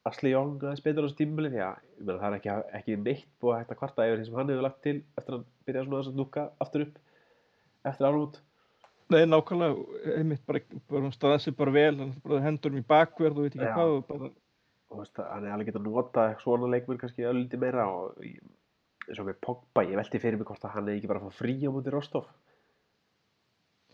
Ashley 0.09 0.33
Young 0.35 0.57
aðeins 0.59 0.83
betur 0.83 1.05
á 1.05 1.07
þessu 1.07 1.19
tímabili. 1.21 1.53
Því 1.53 1.61
að 1.63 1.75
ég 1.83 2.07
meina, 2.07 2.19
það 2.19 2.29
er 2.29 2.39
ekki, 2.39 2.55
ekki 2.79 2.97
neitt 2.99 3.29
búið 3.43 3.55
að 3.55 3.61
hægt 3.61 3.75
að 3.75 3.81
kvarta 3.83 4.07
yfir 4.09 4.21
því 4.21 4.29
sem 4.29 4.39
hann 4.41 4.53
hefur 4.53 4.67
lagt 4.67 4.81
til 4.83 4.97
eftir 5.19 5.35
að 5.35 5.37
hann 5.37 5.45
byrjaði 5.67 5.89
svona 5.89 6.01
að 6.03 6.23
lúka 6.23 6.47
aftur 6.65 6.87
upp 6.87 6.99
eftir 7.91 8.09
árumút 8.09 8.41
Nei, 9.13 9.27
nákvæmlega, 9.29 9.83
einmitt 10.17 10.45
bara, 10.49 10.63
bara 10.89 11.05
hún 11.05 11.13
staði 11.13 11.41
sig 11.45 11.57
bara 11.59 11.75
vel, 11.75 11.97
hann 12.01 12.13
bara 12.25 12.41
hendur 12.47 12.73
um 12.73 12.81
í 12.81 12.85
bakverð 12.89 13.41
og 13.41 13.47
veit 13.47 13.57
ekki 13.59 13.69
Já. 13.69 13.75
hvað 13.77 13.95
og 13.97 14.05
bara, 14.09 14.31
og 14.93 15.03
veist, 15.03 15.19
að 15.21 15.29
hann 15.35 15.47
er 15.47 15.55
alveg 15.57 15.69
getað 15.69 15.89
nota 15.89 16.25
svona 16.41 16.71
leikmenn 16.73 17.01
kannski 17.03 17.27
ölliti 17.29 17.61
meira 17.61 17.89
og 17.93 18.23
eins 18.23 19.21
og 19.21 19.29
með 19.29 19.41
Pogba, 19.45 19.85
ég 19.85 19.99
velti 20.01 20.21
fyrir 20.23 20.41
mig 20.41 20.49
hvort 20.49 20.65
að 20.65 20.75
hann 20.79 20.89
er 20.89 20.97
ekki 20.97 21.11
bara 21.11 21.21
að 21.21 21.29
fá 21.29 21.43
frí 21.43 21.59
á 21.61 21.71
múti 21.75 21.93
Rostov 21.93 22.31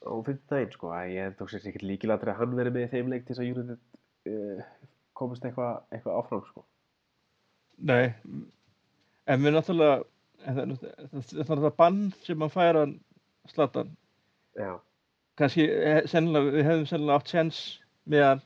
á 0.04 0.12
fimmtudaginn 0.26 0.74
sko, 0.74 0.92
að 0.94 1.14
ég 1.14 1.32
okkur 1.34 1.52
sér 1.52 1.70
ekkert 1.70 1.88
líkilatri 1.88 2.32
að 2.32 2.40
hann 2.42 2.56
verið 2.58 2.76
með 2.76 2.92
þeim 2.94 3.12
leik 3.12 3.26
til 3.26 3.34
þess 3.34 3.44
að 3.44 3.50
United 3.52 3.80
uh, 4.32 4.62
komist 5.18 5.46
eitthvað 5.46 5.80
eitthva 5.94 6.18
áfram 6.20 6.44
sko. 6.48 6.64
nei, 7.78 8.14
en 9.26 9.44
við 9.44 9.56
náttúrulega, 9.56 10.02
það 10.44 10.60
er 11.44 11.64
það 11.64 11.70
bann 11.78 12.02
sem 12.26 12.46
að 12.46 12.54
slatan, 13.48 13.96
Já, 14.58 14.74
kannski, 15.38 15.64
eh, 15.70 16.02
sennilega, 16.10 16.52
við 16.52 16.66
hefðum 16.66 16.88
sennilega 16.90 17.20
átt 17.20 17.32
sens 17.32 17.58
með 18.10 18.24
hann, 18.26 18.42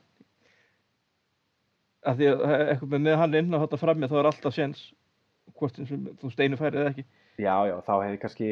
að 2.07 2.19
því 2.19 2.29
að 2.29 2.43
eh, 2.47 2.65
eitthvað 2.73 2.93
með 3.07 3.17
hann 3.19 3.39
inn 3.39 3.57
á 3.57 3.61
þetta 3.63 3.79
frammi 3.81 4.09
þá 4.11 4.17
er 4.19 4.29
alltaf 4.29 4.55
sens, 4.55 4.83
hvort 5.57 5.79
eins 5.79 5.91
og 5.91 6.05
þú 6.21 6.29
veist 6.29 6.43
einu 6.43 6.59
færið 6.59 6.81
eða 6.81 6.93
ekki, 6.93 7.05
já, 7.41 7.55
já, 7.69 7.75
þá 7.87 7.93
hefði 7.97 8.21
kannski 8.21 8.51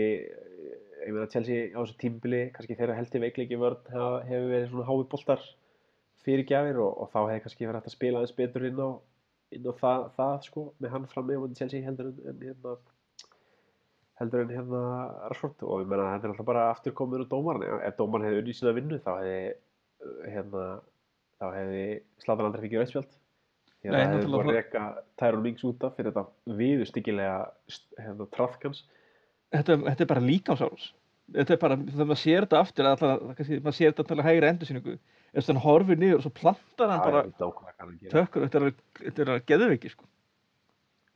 ég 1.05 1.15
meina 1.15 1.29
Chelsea 1.31 1.69
á 1.73 1.79
þessu 1.81 1.97
tímbili, 2.01 2.41
kannski 2.55 2.77
þeirra 2.79 2.97
heldur 2.97 3.23
veikleiki 3.25 3.59
vörn 3.61 3.81
hefur 3.91 4.49
verið 4.51 4.69
svona 4.71 4.87
hái 4.89 5.05
boltar 5.13 5.43
fyrir 6.25 6.45
gjafir 6.49 6.79
og, 6.83 6.91
og 7.01 7.11
þá 7.13 7.19
hefði 7.23 7.43
kannski 7.45 7.67
verið 7.67 7.79
hægt 7.81 7.91
að 7.91 7.95
spila 7.95 8.21
aðeins 8.21 8.37
betur 8.37 8.67
inn 8.69 8.81
á, 8.81 8.89
inn 9.57 9.69
á 9.69 9.73
það, 9.81 10.07
það 10.17 10.35
sko, 10.47 10.65
með 10.77 10.95
hann 10.95 11.07
fram 11.11 11.29
með 11.31 11.47
Chelsea 11.57 11.85
heldur 11.87 12.11
en, 12.11 12.43
hérna 12.45 12.75
heldur 14.21 14.43
en 14.45 14.53
hérna 14.53 14.83
Rashford. 15.31 15.65
Og 15.65 15.81
ég 15.81 15.89
meina 15.89 16.11
þetta 16.13 16.29
er 16.29 16.35
alltaf 16.35 16.49
bara 16.51 16.67
aftur 16.69 16.93
komin 16.97 17.25
á 17.25 17.31
dómarinn, 17.31 17.81
ef- 17.81 17.97
dómarinn 17.97 18.29
hefði 18.29 18.43
unnið 18.43 18.59
sína 18.59 18.75
vinnu 18.77 19.01
þá 19.01 19.11
hefði 19.17 19.41
hérna 20.35 20.67
þá 21.41 21.47
hefði 21.57 21.83
Zlatan 22.21 22.47
aldrei 22.51 22.67
fikið 22.67 23.09
Nei, 23.81 23.97
það 23.97 24.11
hefði 24.13 24.37
að 24.37 24.49
reka 24.53 24.81
Tyrone 25.17 25.41
Mings 25.47 25.63
út 25.65 25.83
af 25.87 25.95
fyrir 25.97 26.11
þetta 26.13 26.57
viðustyggilega 26.59 27.37
hérna, 27.97 28.27
trafkans 28.35 28.83
þetta, 29.51 29.77
þetta 29.87 30.05
er 30.05 30.11
bara 30.13 30.25
líkamsáls 30.25 30.91
þetta 31.31 31.55
er 31.55 31.59
bara, 31.61 31.77
þegar 31.87 32.07
maður 32.09 32.21
sér 32.21 32.45
þetta 32.45 32.61
aftur 32.61 32.89
alltaf, 32.89 33.25
maður 33.31 33.77
sér 33.77 33.91
þetta 33.93 34.07
til 34.09 34.17
að 34.19 34.27
hægra 34.27 34.53
endursýningu 34.53 34.95
ef 35.31 35.47
hann 35.47 35.61
horfir 35.63 35.99
niður 36.01 36.19
og 36.19 36.25
svo 36.25 36.31
plantar 36.41 36.91
hann 36.91 37.03
bara 37.05 37.21
hann 37.23 37.99
tökur, 38.11 38.47
þetta 38.47 38.61
er 38.61 38.73
þetta 39.05 39.27
alveg 39.27 39.45
geðveiki 39.51 39.91
sko. 39.93 40.07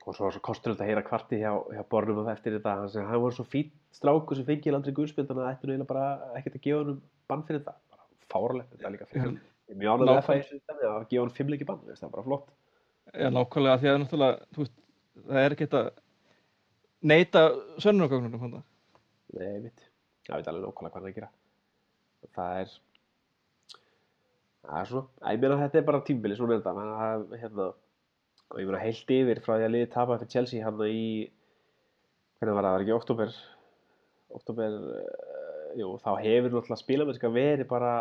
og 0.06 0.14
svo, 0.16 0.30
svo 0.30 0.40
kostur 0.44 0.72
þetta 0.72 0.86
að 0.86 0.92
heyra 0.92 1.04
kvarti 1.04 1.40
hjá, 1.42 1.52
hjá 1.74 1.82
Bornum 1.90 2.22
og 2.22 2.30
eftir 2.32 2.56
þetta 2.56 2.76
hann 2.78 2.92
sem 2.92 3.08
hann 3.08 3.22
var 3.24 3.34
svo 3.36 3.44
fýtt 3.44 3.74
stráku 3.96 4.38
sem 4.38 4.46
fengið 4.48 4.78
aldrei 4.78 4.94
guðspjöld 4.96 5.28
þannig 5.32 5.44
að 5.44 5.52
ættu 5.52 5.68
eiginlega 5.68 5.90
bara 5.90 6.06
ekkert 6.38 6.58
að 6.60 6.64
gefa 6.68 6.80
hann 6.84 7.00
bann 7.26 7.44
fyrir 7.48 7.60
þetta. 7.62 7.74
Bara 7.90 8.06
fáralegt, 8.32 8.72
þetta 8.72 8.86
er 8.86 8.94
líka 8.94 9.08
fyrir 9.10 9.36
er 9.66 9.78
mjög 9.80 9.92
ánægð 9.92 10.06
með 10.06 10.12
Nákvæm- 10.12 10.26
það 10.26 10.36
í 10.36 10.44
þessu 10.46 10.60
dæmi 10.70 10.88
að 10.92 11.06
gefa 11.10 11.22
hann 11.24 11.36
fimmleiki 11.40 11.66
bann, 11.66 11.80
það 11.90 12.06
er 12.06 12.12
bara 12.14 12.26
flott. 12.28 12.50
Já, 13.16 13.28
nákvæmlega 13.34 13.80
því 13.82 13.90
að 13.90 13.98
náttúrulega, 14.04 14.46
þú 14.54 14.68
það 15.26 15.42
er 15.42 15.56
ekki 15.56 15.68
að 15.72 15.90
neita 17.06 17.48
sönnunargögnunum 17.82 18.42
hann 18.42 18.58
Nei, 19.36 19.58
mitt. 19.66 19.82
Það 20.26 20.40
veit 20.40 20.50
alveg 20.50 20.64
nákvæmlega 20.66 20.92
hvað 20.92 20.96
hann 20.96 21.06
er 21.06 21.12
að 21.12 21.16
gera. 21.16 21.30
Það 22.36 22.60
er, 22.60 22.70
það 24.66 24.78
er 24.80 24.88
svona, 24.90 25.08
að 25.22 25.34
ég 25.34 25.42
meina 25.42 25.56
að 25.56 25.62
þetta 25.64 25.80
er 25.80 25.88
bara 25.90 26.04
tímbili, 26.06 26.38
svona 26.38 26.58
þetta. 26.58 26.74
menn 26.76 26.92
að, 27.06 27.26
hérna, 27.42 27.66
og 28.50 28.60
ég 28.62 28.70
meina 28.70 28.82
heilt 28.82 29.12
yfir 29.16 29.42
frá 29.44 29.52
því 29.54 29.66
að 29.68 29.74
liðið 29.74 29.92
tapaði 29.94 30.22
fyrir 30.22 30.34
Chelsea 30.34 30.66
hann 30.66 30.82
í, 30.86 31.06
hvernig 32.40 32.58
var 32.58 32.68
það, 32.68 32.76
var 32.76 32.86
ekki 32.86 32.96
oktober, 32.96 33.38
oktober, 34.40 34.78
uh, 34.96 35.72
jú, 35.78 35.92
þá 36.02 36.10
hefur 36.24 36.50
náttúrulega 36.50 36.82
spilamennska 36.82 37.32
verið 37.36 37.70
bara 37.70 37.94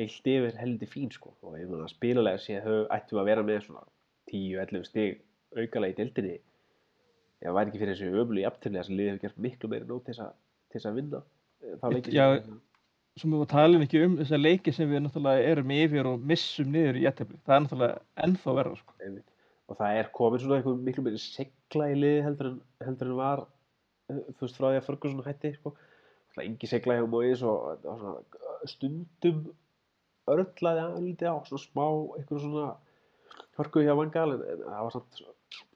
heilt 0.00 0.30
yfir 0.34 0.60
heldi 0.60 0.88
fín, 0.88 1.10
sko. 1.14 1.34
Og 1.46 1.58
ég 1.60 1.70
meina 1.70 1.86
að 1.86 1.94
spilalega 1.94 2.42
sé 2.42 2.60
þau 2.64 2.86
ættum 2.96 3.22
að 3.22 3.28
vera 3.32 3.46
með 3.46 3.66
svona 3.66 3.86
10-11 4.32 4.88
stig 4.88 5.20
aukalega 5.56 5.94
í 5.94 5.98
deildinni. 6.00 6.38
Ef 7.42 7.48
það 7.48 7.56
væri 7.56 7.72
ekki 7.72 7.80
fyrir 7.82 7.96
þessu 7.96 8.22
ömlu 8.22 8.42
í 8.42 8.46
afturlega 8.46 8.84
að 8.86 8.92
liðið 8.98 9.08
hefur 9.12 9.22
gert 9.24 9.40
miklu 9.46 9.70
meiri 9.72 9.88
nót 9.88 10.04
til 10.06 10.14
þess 10.72 10.88
að 10.88 10.98
vinna 10.98 11.20
eh, 11.62 11.72
þá 11.80 11.86
leikið 11.90 12.14
Já, 12.14 12.26
svo 13.18 13.30
við 13.32 13.48
talum 13.50 13.84
ekki 13.84 14.02
um 14.06 14.14
þessar 14.20 14.42
leiki 14.42 14.74
sem 14.76 14.90
við 14.92 15.02
náttúrulega 15.04 15.48
erum 15.52 15.72
yfir 15.74 16.08
og 16.12 16.26
missum 16.32 16.70
niður 16.72 17.00
í 17.00 17.06
jættefli 17.06 17.40
það 17.42 17.56
er 17.56 17.64
náttúrulega 17.64 18.26
ennþá 18.26 18.54
verða 18.60 18.78
sko. 18.78 19.10
Og 19.70 19.78
það 19.80 19.98
er 19.98 20.12
komin 20.14 20.42
svona 20.42 20.60
einhver 20.60 20.78
miklu 20.86 21.06
meiri 21.06 21.22
segla 21.22 21.88
í 21.90 21.98
liði 21.98 22.22
heldur 22.28 22.54
heldur 22.86 23.10
en 23.10 23.18
var 23.18 23.42
eh, 23.42 24.22
þú 24.36 24.46
veist 24.46 24.60
frá 24.60 24.68
því 24.68 24.78
að 24.78 24.86
Ferguson 24.86 25.26
hætti 25.26 25.52
sko. 25.58 25.74
Engi 26.42 26.70
segla 26.70 26.96
hjá 26.96 27.10
Moyes 27.10 27.42
og, 27.44 27.82
og 27.82 27.98
svona, 28.00 28.14
eh, 28.38 28.64
stundum 28.70 29.42
örlaði 30.30 30.86
að 30.86 30.98
lítið 31.08 31.34
á 31.34 31.36
svona 31.48 31.66
smá 31.66 31.86
einhver 32.16 32.42
svona 32.46 32.72
hörku 33.58 33.82
hjá 33.82 33.94
Van 33.98 34.12
Gaal 34.14 34.36
en, 34.36 34.44
það 34.62 34.84
var 34.86 34.94
samt 34.94 35.22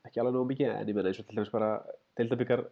ekki 0.07 0.23
alveg 0.23 0.37
nógu 0.37 0.51
mikið 0.53 0.73
en 0.73 0.91
ég 0.91 0.97
meina 0.97 1.13
eins 1.13 1.21
og 1.23 1.29
til 1.29 1.39
dæmis 1.39 1.53
bara 1.55 1.71
deildabikar 2.19 2.65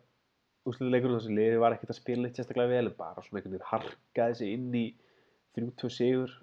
úrslutaleikurinn 0.65 1.19
þessi 1.21 1.37
liði 1.37 1.61
var 1.61 1.77
ekkert 1.77 1.93
að 1.93 2.01
spila 2.01 2.25
neitt 2.25 2.39
sérstaklega 2.39 2.73
vel 2.73 2.89
en 2.89 2.99
bara 2.99 3.25
svona 3.25 3.41
einhvern 3.41 3.57
veginn 3.57 3.71
harkaði 3.71 4.39
sig 4.41 4.53
inn 4.57 4.77
í 4.79 4.85
3-2 5.59 5.91
sigur. 5.93 6.37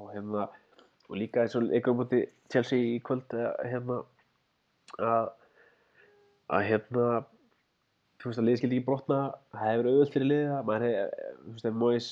Og 0.00 0.10
hérna 0.14 0.48
og 1.10 1.18
líka 1.18 1.42
eins 1.42 1.56
og 1.58 1.66
á 1.66 1.92
móti 1.96 2.22
Chelsea 2.52 2.96
í 2.96 2.98
kvöld 3.02 3.32
eh, 3.34 3.50
hérna 3.72 4.02
að 4.98 5.30
að 6.50 6.66
hérna 6.66 7.06
þú 8.20 8.30
veist 8.30 8.40
að 8.42 8.46
liðið 8.46 8.60
skildi 8.60 8.78
ekki 8.78 8.86
brotna 8.86 9.20
það 9.54 9.66
hefur 9.66 9.88
auðvöld 9.90 10.12
fyrir 10.14 10.28
liðið 10.30 10.50
það 10.52 10.66
maður 10.68 10.84
hefur, 10.86 11.14
þú 11.40 11.54
veist, 11.54 11.68
ef 11.70 11.78
Moyes 11.82 12.08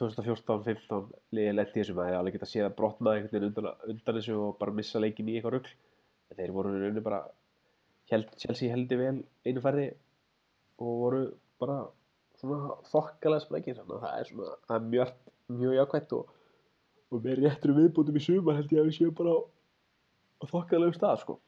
2014-15 0.00 1.08
liðið 1.38 1.56
lett 1.58 1.72
í 1.72 1.80
þessu 1.80 1.96
maður 1.96 2.10
hefur 2.10 2.20
alveg 2.20 2.36
getað 2.36 2.52
séð 2.52 2.66
að 2.66 2.76
brotna 2.80 3.14
einhvern 3.14 3.34
veginn 3.36 3.48
undan, 3.48 3.70
undan 3.94 4.18
þessu 4.18 4.38
og 4.38 4.58
bara 4.60 4.76
missa 4.76 5.02
leikin 5.02 5.30
í 5.30 5.38
eitthvað 5.38 5.56
rugl. 5.56 5.72
en 5.72 5.91
þeir 6.38 6.54
voru 6.54 6.74
í 6.74 6.82
rauninni 6.82 7.04
bara 7.04 7.22
held, 8.12 8.30
Chelsea 8.40 8.72
heldur 8.72 9.00
vel 9.00 9.16
einu 9.46 9.64
færði 9.64 9.88
og 10.82 11.02
voru 11.02 11.22
bara 11.62 11.78
svona 12.40 12.76
þokkalega 12.90 13.44
sprækir 13.44 13.78
þannig 13.78 13.96
að 13.96 14.04
það 14.04 14.18
er 14.18 14.30
svona, 14.30 14.56
það 14.68 14.78
er 14.78 14.88
mjög, 14.94 15.12
mjög 15.60 15.76
jákvætt 15.78 16.14
og, 16.18 16.32
og 17.12 17.26
með 17.26 17.42
réttur 17.44 17.74
viðbútum 17.76 18.18
í 18.18 18.24
sumar 18.24 18.58
held 18.58 18.74
ég 18.74 18.82
að 18.82 18.90
við 18.90 18.98
séum 18.98 19.16
bara 19.18 19.36
á, 19.36 19.40
á 20.42 20.44
þokkalegum 20.50 20.96
stað 20.96 21.22
sko. 21.22 21.38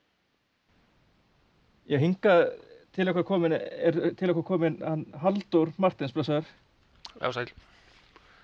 Ég 1.91 2.01
hinga 2.01 2.37
til 2.95 3.09
okkur 3.11 3.27
komin 3.29 3.57
er 3.57 3.99
til 4.17 4.31
okkur 4.33 4.47
komin 4.55 4.79
hann 4.85 5.05
Haldur 5.21 5.75
Martins 5.83 6.15
blessaður. 6.15 6.47
Já, 7.19 7.29
sæl. 7.35 7.49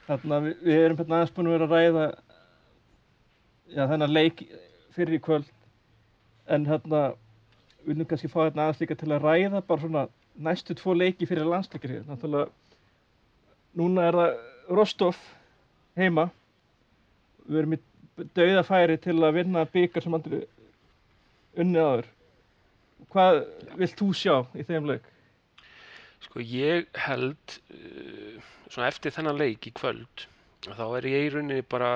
Þannig 0.09 0.35
að 0.35 0.49
við, 0.49 0.59
við 0.67 0.83
erum 0.85 0.99
hérna 0.99 1.21
aðeins 1.21 1.33
búin 1.37 1.49
að 1.49 1.57
vera 1.57 1.69
að 1.69 1.75
ræða 1.77 2.05
já, 3.71 3.83
þennan 3.87 4.15
leik 4.17 4.45
fyrir 4.97 5.17
í 5.17 5.23
kvöld 5.23 5.49
en 6.51 6.67
hérna 6.69 7.03
við 7.81 7.93
viljum 7.93 8.09
kannski 8.11 8.31
fá 8.31 8.41
hérna 8.45 8.67
aðeins 8.67 8.83
líka 8.83 8.97
til 9.01 9.11
að 9.15 9.27
ræða 9.27 9.63
bara 9.67 9.85
svona 9.85 10.07
næstu 10.41 10.77
tvo 10.79 10.95
leiki 10.97 11.29
fyrir 11.29 11.49
landsleikir 11.49 12.03
náttúrulega 12.09 12.51
núna 13.81 14.09
er 14.09 14.19
það 14.19 14.39
Rostov 14.71 15.19
heima. 15.99 16.29
Við 17.51 17.63
erum 17.63 17.75
í 17.75 17.81
dauðafæri 18.37 18.99
til 19.03 19.17
að 19.19 19.39
vinna 19.41 19.65
byggar 19.67 20.05
sem 20.05 20.15
aldrei 20.15 20.43
unnið 21.59 21.89
áður. 21.89 22.11
Hvað 23.11 23.39
vilt 23.81 23.97
þú 23.99 24.11
sjá 24.15 24.35
í 24.55 24.67
þeim 24.69 24.91
leik? 24.93 25.09
Sko 26.27 26.45
ég 26.45 26.87
held 27.07 27.57
uh, 27.73 28.37
svona 28.69 28.91
eftir 28.91 29.15
þennan 29.17 29.41
leik 29.41 29.67
í 29.67 29.75
kvöld 29.75 30.27
þá 30.69 30.85
er 30.99 31.07
ég 31.09 31.27
í 31.27 31.31
rauninni 31.33 31.65
bara 31.65 31.91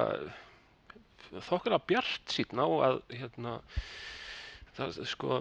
þokkulega 1.45 1.85
bjart 1.91 2.33
síðan 2.33 2.63
á 2.65 2.69
að 2.89 2.99
hérna 3.13 3.59
það 4.77 4.99
sko 5.11 5.41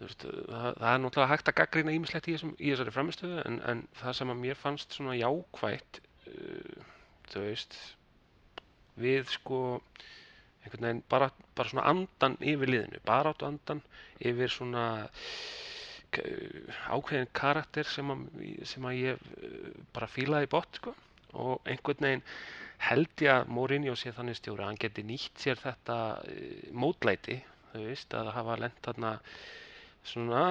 veist, 0.00 0.24
það, 0.24 0.68
það 0.80 0.90
er 0.92 1.02
náttúrulega 1.04 1.30
hægt 1.32 1.50
að 1.50 1.58
gaggrina 1.60 1.94
ímislegt 1.96 2.30
í, 2.30 2.36
í 2.36 2.72
þessari 2.72 2.94
framistöðu 2.94 3.40
en, 3.44 3.60
en 3.68 3.82
það 4.00 4.18
sem 4.20 4.32
að 4.32 4.42
mér 4.44 4.60
fannst 4.60 4.96
svona 4.96 5.16
jákvætt 5.18 6.00
uh, 6.30 6.84
þú 7.32 7.44
veist 7.46 7.78
við 9.00 9.32
sko 9.32 9.60
einhvern 10.60 10.86
veginn 10.86 11.02
bara, 11.08 11.30
bara 11.56 11.72
svona 11.72 11.88
andan 11.88 12.36
yfir 12.40 12.68
liðinu, 12.68 13.00
bara 13.06 13.32
áttu 13.32 13.48
andan 13.48 13.82
yfir 14.20 14.52
svona 14.52 14.86
ákveðin 16.90 17.30
karakter 17.36 17.86
sem 17.86 18.08
að, 18.10 18.24
sem 18.66 18.88
að 18.88 18.98
ég 18.98 19.20
uh, 19.20 19.70
bara 19.94 20.10
fílaði 20.10 20.50
bótt 20.50 20.80
sko. 20.80 20.96
og 21.38 21.60
einhvern 21.70 22.06
veginn 22.06 22.26
held 22.80 23.22
ég 23.22 23.30
að 23.30 23.50
Mourinho 23.54 23.94
sé 23.94 24.10
þannig 24.16 24.40
stjóri 24.40 24.64
að 24.64 24.70
hann 24.70 24.80
geti 24.82 25.04
nýtt 25.06 25.44
sér 25.44 25.60
þetta 25.60 25.96
uh, 26.24 26.68
mótlæti 26.72 27.38
þú 27.72 27.86
veist 27.88 28.14
að 28.18 28.32
hafa 28.36 28.60
lent 28.60 28.80
þarna 28.86 29.16
svona, 30.06 30.42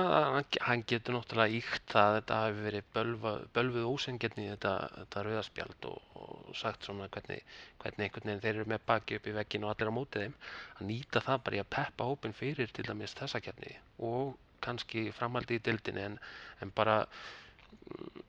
hann, 0.62 0.84
getur 0.88 1.16
náttúrulega 1.16 1.58
íkt 1.58 1.96
að 1.98 2.20
þetta 2.20 2.40
hafi 2.44 2.66
verið 2.66 2.90
bölva, 2.94 3.32
bölvuð 3.56 3.88
ósengjörni 3.90 4.46
þetta, 4.52 4.74
þetta 4.98 5.24
rauðaspjald 5.26 5.88
og, 5.90 5.98
og 6.22 6.52
sagt 6.58 6.86
svona 6.86 7.10
hvernig, 7.14 7.42
hvernig 7.82 8.06
einhvern 8.06 8.30
veginn 8.30 8.44
þeir 8.46 8.54
eru 8.54 8.70
með 8.74 8.86
baki 8.92 9.18
upp 9.20 9.30
í 9.30 9.36
veggin 9.40 9.66
og 9.66 9.74
allir 9.74 9.92
á 9.92 9.98
móti 9.98 10.24
þeim 10.24 10.38
að 10.78 10.90
nýta 10.92 11.24
það 11.26 11.44
bara 11.48 11.60
í 11.60 11.64
að 11.64 11.72
peppa 11.78 12.10
hópin 12.12 12.38
fyrir 12.38 12.74
til 12.74 12.86
dæmis 12.88 13.18
þessa 13.18 13.42
kjarni 13.44 13.76
og 14.06 14.36
kannski 14.64 15.08
framhaldi 15.16 15.58
í 15.58 15.64
dildinni 15.66 16.06
en, 16.12 16.20
en 16.62 16.74
bara 16.76 17.00
mm, 17.06 18.22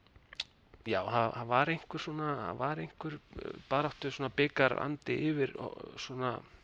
já, 0.89 1.03
það 1.05 1.51
var 1.53 1.75
einhver 1.75 2.05
svona 2.07 2.31
það 2.39 2.63
var 2.63 2.83
einhver 2.87 3.19
uh, 3.19 3.53
baráttu 3.69 4.15
svona 4.15 4.33
byggar 4.41 4.79
andi 4.81 5.19
yfir 5.29 5.53
svona 6.01 6.39
í, 6.39 6.60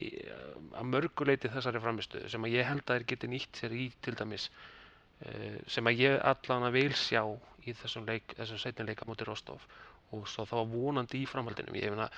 að 0.00 0.86
mörguleiti 0.88 1.50
þessari 1.52 1.80
framistöðu 1.82 2.30
sem 2.32 2.46
að 2.46 2.54
ég 2.56 2.68
held 2.68 2.84
að 2.86 2.98
þeir 3.00 3.06
geti 3.12 3.30
nýtt 3.32 3.60
sér 3.60 3.74
í 3.76 3.86
til 4.04 4.14
dæmis 4.18 4.46
uh, 4.50 5.58
sem 5.70 5.90
að 5.90 6.02
ég 6.04 6.16
allan 6.32 6.68
að 6.68 6.76
vil 6.78 6.94
sjá 6.96 7.22
í 7.68 7.74
þessum 7.76 8.06
leik, 8.08 8.34
þessum 8.38 8.60
seinni 8.62 8.86
leika 8.88 9.08
múti 9.08 9.26
Rostov. 9.28 9.64
Og 10.16 10.24
svo 10.28 10.46
þá 10.48 10.56
vonandi 10.72 11.20
í 11.20 11.28
framhaldinum 11.28 11.76
ég 11.78 11.92
finna 11.92 12.08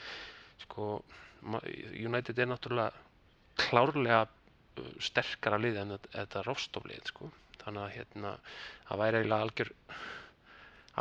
sko 0.63 1.03
United 1.99 2.39
er 2.39 2.49
náttúrulega 2.53 2.93
klárlega 3.67 4.23
uh, 4.29 4.91
sterkara 5.03 5.59
lið 5.61 5.83
en 5.83 5.97
þetta- 5.99 6.47
Rostov 6.47 6.87
lið 6.89 7.11
sko. 7.11 7.31
Þannig 7.63 7.83
að 7.85 7.95
hérna 7.97 8.37
það 8.89 9.03
væri 9.03 9.23
eiginlega 9.23 9.47
algjör 9.49 9.75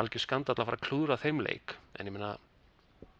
algjör 0.02 0.22
skandall 0.24 0.56
að 0.56 0.68
fara 0.68 0.78
að 0.80 0.86
klúðra 0.86 1.20
þeim 1.20 1.40
leik. 1.44 1.74
En 2.00 2.08
ég 2.08 2.14
meina 2.14 2.34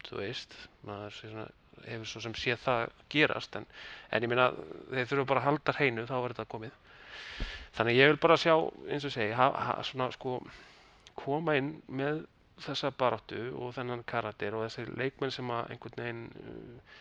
þú 0.07 0.21
veist 0.21 0.55
maður 0.89 1.17
sé 1.17 1.31
svona, 1.31 1.49
hefur 1.87 2.09
svo 2.09 2.23
sem 2.25 2.35
sé 2.39 2.57
það 2.61 2.91
gerast 3.13 3.57
en, 3.59 3.67
en 4.11 4.25
ég 4.25 4.31
meina 4.31 4.51
þeir 4.91 5.09
þurfa 5.11 5.29
bara 5.31 5.43
að 5.43 5.49
halda 5.49 5.77
hreinu 5.79 6.07
þá 6.09 6.17
er 6.19 6.35
þetta 6.35 6.51
komið. 6.55 6.77
Þannig 7.77 7.99
ég 7.99 8.13
vil 8.13 8.21
bara 8.23 8.41
sjá 8.41 8.55
eins 8.93 9.07
og 9.09 9.17
svona 9.89 10.11
sko 10.15 10.37
koma 11.19 11.57
inn 11.59 11.75
með 11.89 12.25
þessa 12.63 12.93
baráttu 12.95 13.49
og 13.59 13.73
þennan 13.77 14.05
karakter 14.09 14.55
og 14.57 14.67
þessi 14.67 14.85
leikmenn 14.99 15.33
sem 15.35 15.51
að 15.51 15.73
einhvern 15.75 15.99
veginn 15.99 16.27
uh, 16.43 16.99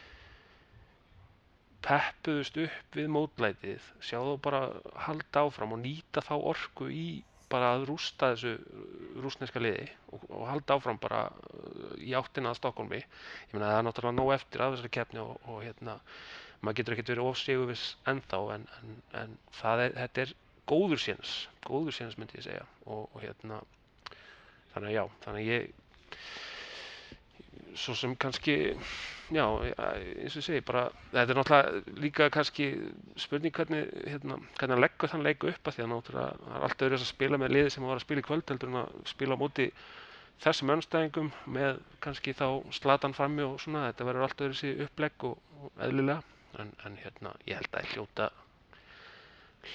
peppuðust 1.85 2.57
upp 2.61 2.97
við 2.97 3.09
mótlætið 3.11 3.89
sjá 4.03 4.19
þá 4.21 4.33
bara 4.45 4.61
halda 5.07 5.45
áfram 5.45 5.75
og 5.75 5.83
nýta 5.83 6.23
þá 6.25 6.33
orku 6.37 6.89
í 6.93 7.05
bara 7.51 7.73
að 7.75 7.87
rústa 7.89 8.31
þessu 8.33 8.55
rúsneska 9.23 9.61
liði 9.61 9.87
og, 10.11 10.27
og 10.29 10.45
halda 10.49 10.77
áfram 10.77 11.01
bara 11.01 11.25
uh, 11.29 11.95
í 11.99 12.13
áttina 12.17 12.51
að 12.51 12.61
Stokkólmi 12.61 13.01
ég 13.01 13.55
meina 13.55 13.71
það 13.71 13.79
er 13.79 13.87
náttúrulega 13.89 14.19
nóg 14.19 14.33
eftir 14.37 14.63
af 14.65 14.75
þessari 14.75 14.93
keppni 14.97 15.23
og, 15.23 15.35
og 15.47 15.63
hérna 15.65 15.97
maður 16.61 16.79
getur 16.79 16.95
ekkert 16.95 17.13
verið 17.15 17.31
ofsíguvis 17.31 17.85
ennþá 18.09 18.41
en, 18.55 18.67
en, 18.79 18.97
en 19.23 19.37
það 19.57 19.85
er, 19.87 19.97
þetta 20.03 20.25
er 20.25 20.35
góður 20.71 21.01
séns 21.03 21.35
góður 21.65 21.95
séns 21.95 22.17
myndi 22.19 22.39
ég 22.39 22.47
segja. 22.47 22.65
Og, 22.85 23.07
og 23.11 23.23
hérna 23.23 23.61
þannig 24.73 24.89
að 24.89 24.95
já, 24.95 25.03
þannig 25.25 25.41
að 25.41 25.51
ég 25.51 25.69
svo 27.75 27.95
sem 27.95 28.13
kannski 28.19 28.55
já, 29.31 29.45
eins 29.45 30.35
og 30.37 30.43
segi 30.45 30.61
bara, 30.65 30.87
þetta 31.13 31.33
er 31.33 31.39
náttúrulega 31.39 32.01
líka 32.03 32.29
kannski 32.33 32.67
spurning 33.19 33.55
hvernig 33.55 33.87
hérna, 34.03 34.37
hvernig 34.59 34.75
hann 34.75 34.83
leggur 34.83 35.11
þann 35.11 35.25
leiku 35.25 35.51
upp 35.51 35.67
að 35.67 35.77
því 35.77 35.85
að 35.85 35.91
náttúrulega 35.93 36.37
það 36.41 36.55
er 36.57 36.67
alltaf 36.67 36.87
öðru 36.87 36.99
að 36.99 37.09
spila 37.09 37.41
með 37.41 37.55
liði 37.55 37.73
sem 37.75 37.87
var 37.87 37.99
að 37.99 38.05
spila 38.05 38.23
í 38.23 38.27
kvöld 38.27 38.53
heldur 38.53 38.71
en 38.71 38.79
að 38.81 38.93
spila 39.13 39.37
á 39.37 39.41
móti 39.41 39.69
þessum 40.41 40.73
önstæðingum 40.75 41.31
með 41.57 41.81
kannski 42.03 42.33
þá 42.35 42.47
slatan 42.73 43.15
frammi 43.17 43.45
og 43.45 43.59
svona, 43.61 43.87
þetta 43.91 44.07
verður 44.09 44.27
alltaf 44.27 44.47
öðru 44.47 44.59
sér 44.59 44.85
upplegg 44.87 45.27
og, 45.29 45.37
og 45.61 45.83
eðlilega. 45.85 46.23
En, 46.59 46.71
en 46.83 46.97
hérna, 46.99 47.31
ég 47.47 47.61
held 47.61 47.77
að 47.79 47.93
hljóta 47.93 48.31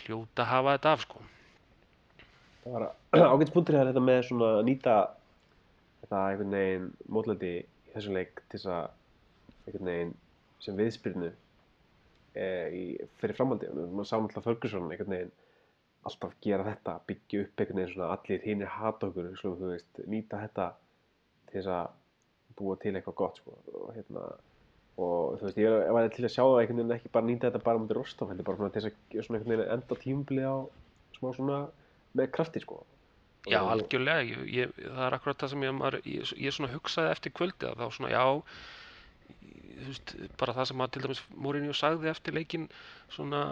hljóta 0.02 0.44
hafa 0.44 0.74
þetta 0.76 0.92
af 0.92 1.04
sko. 1.06 1.22
Það 2.64 2.74
var 2.74 2.86
ágætt 3.32 3.52
spunktur 3.52 3.78
hér 3.78 3.90
þetta 3.92 4.02
með 4.02 4.20
svona 4.28 4.50
nýta 4.66 4.96
þetta 6.02 6.22
einhvern 6.32 6.56
veginn 6.56 6.90
mótlæti 7.14 7.52
í 7.52 7.64
þessum 7.96 8.16
leik 8.16 8.40
til 8.46 8.60
þess 8.60 8.70
að 8.76 9.66
einhvern 9.66 9.90
veginn 9.90 10.14
sem 10.62 10.78
viðspyrnu 10.78 11.30
e, 11.30 12.46
í, 12.46 12.84
fyrir 13.20 13.36
framhaldi. 13.38 13.70
Maður 13.74 14.08
sá 14.08 14.16
náttúrulega 14.16 14.46
Ferguson 14.46 14.90
einhvern 14.90 15.14
veginn 15.16 15.34
alltaf 16.06 16.34
gera 16.44 16.66
þetta, 16.68 16.98
byggja 17.08 17.44
upp 17.44 17.62
einhvern 17.62 17.80
veginn 17.80 17.94
svona 17.94 18.10
allir 18.14 18.44
hinnir 18.46 18.74
hata 18.76 19.10
okkur, 19.10 19.30
þú 19.40 19.70
veist, 19.72 20.02
nýta 20.06 20.42
þetta 20.44 20.68
til 21.50 21.58
þess 21.58 21.72
að 21.76 21.94
búa 22.56 22.76
til 22.80 22.94
eitthvað 22.94 23.18
gott 23.20 23.40
sko 23.40 23.56
og 23.76 23.88
hérna 23.96 24.26
og 24.96 25.36
þú 25.36 25.48
veist, 25.48 25.58
ég 25.60 25.90
var, 25.92 26.06
til 26.14 26.24
að 26.24 26.32
sjá 26.32 26.42
það 26.42 26.60
einhvern 26.62 26.78
veginn 26.80 26.96
ekki 26.96 27.12
bara 27.12 27.28
nýta 27.28 27.50
þetta 27.50 27.64
bara 27.66 27.82
mútið 27.82 27.98
Rostov, 27.98 28.30
heldur 28.32 28.48
bara 28.48 28.70
til 28.72 28.86
þess 28.86 29.32
að 29.34 29.64
enda 29.66 29.98
tímubili 30.00 30.46
á 30.46 30.56
smá 31.18 31.32
svona 31.36 31.58
með 32.16 32.30
krafti 32.32 32.62
sko. 32.62 32.80
Já, 33.46 33.60
Og- 33.62 33.70
algjörlega, 33.76 34.22
ég, 34.26 34.46
ég, 34.50 34.72
það 34.82 35.04
er 35.06 35.14
akkurat 35.18 35.38
það 35.44 35.52
sem 35.52 35.62
ég, 35.66 35.74
maður, 35.78 35.96
ég, 36.10 36.32
ég 36.46 36.54
svona 36.56 36.72
hugsaði 36.72 37.12
eftir 37.14 37.32
kvöldið 37.36 37.68
að 37.70 37.78
þá 37.82 37.86
svona, 37.94 38.10
já, 38.10 38.24
þú 39.76 39.86
veist, 39.90 40.14
bara 40.40 40.54
það 40.56 40.68
sem 40.70 40.82
að 40.82 40.90
til 40.96 41.02
dæmis 41.04 41.20
Mourinho 41.44 41.74
sagði 41.76 42.10
eftir 42.10 42.34
leikinn 42.34 42.64
svona, 43.14 43.42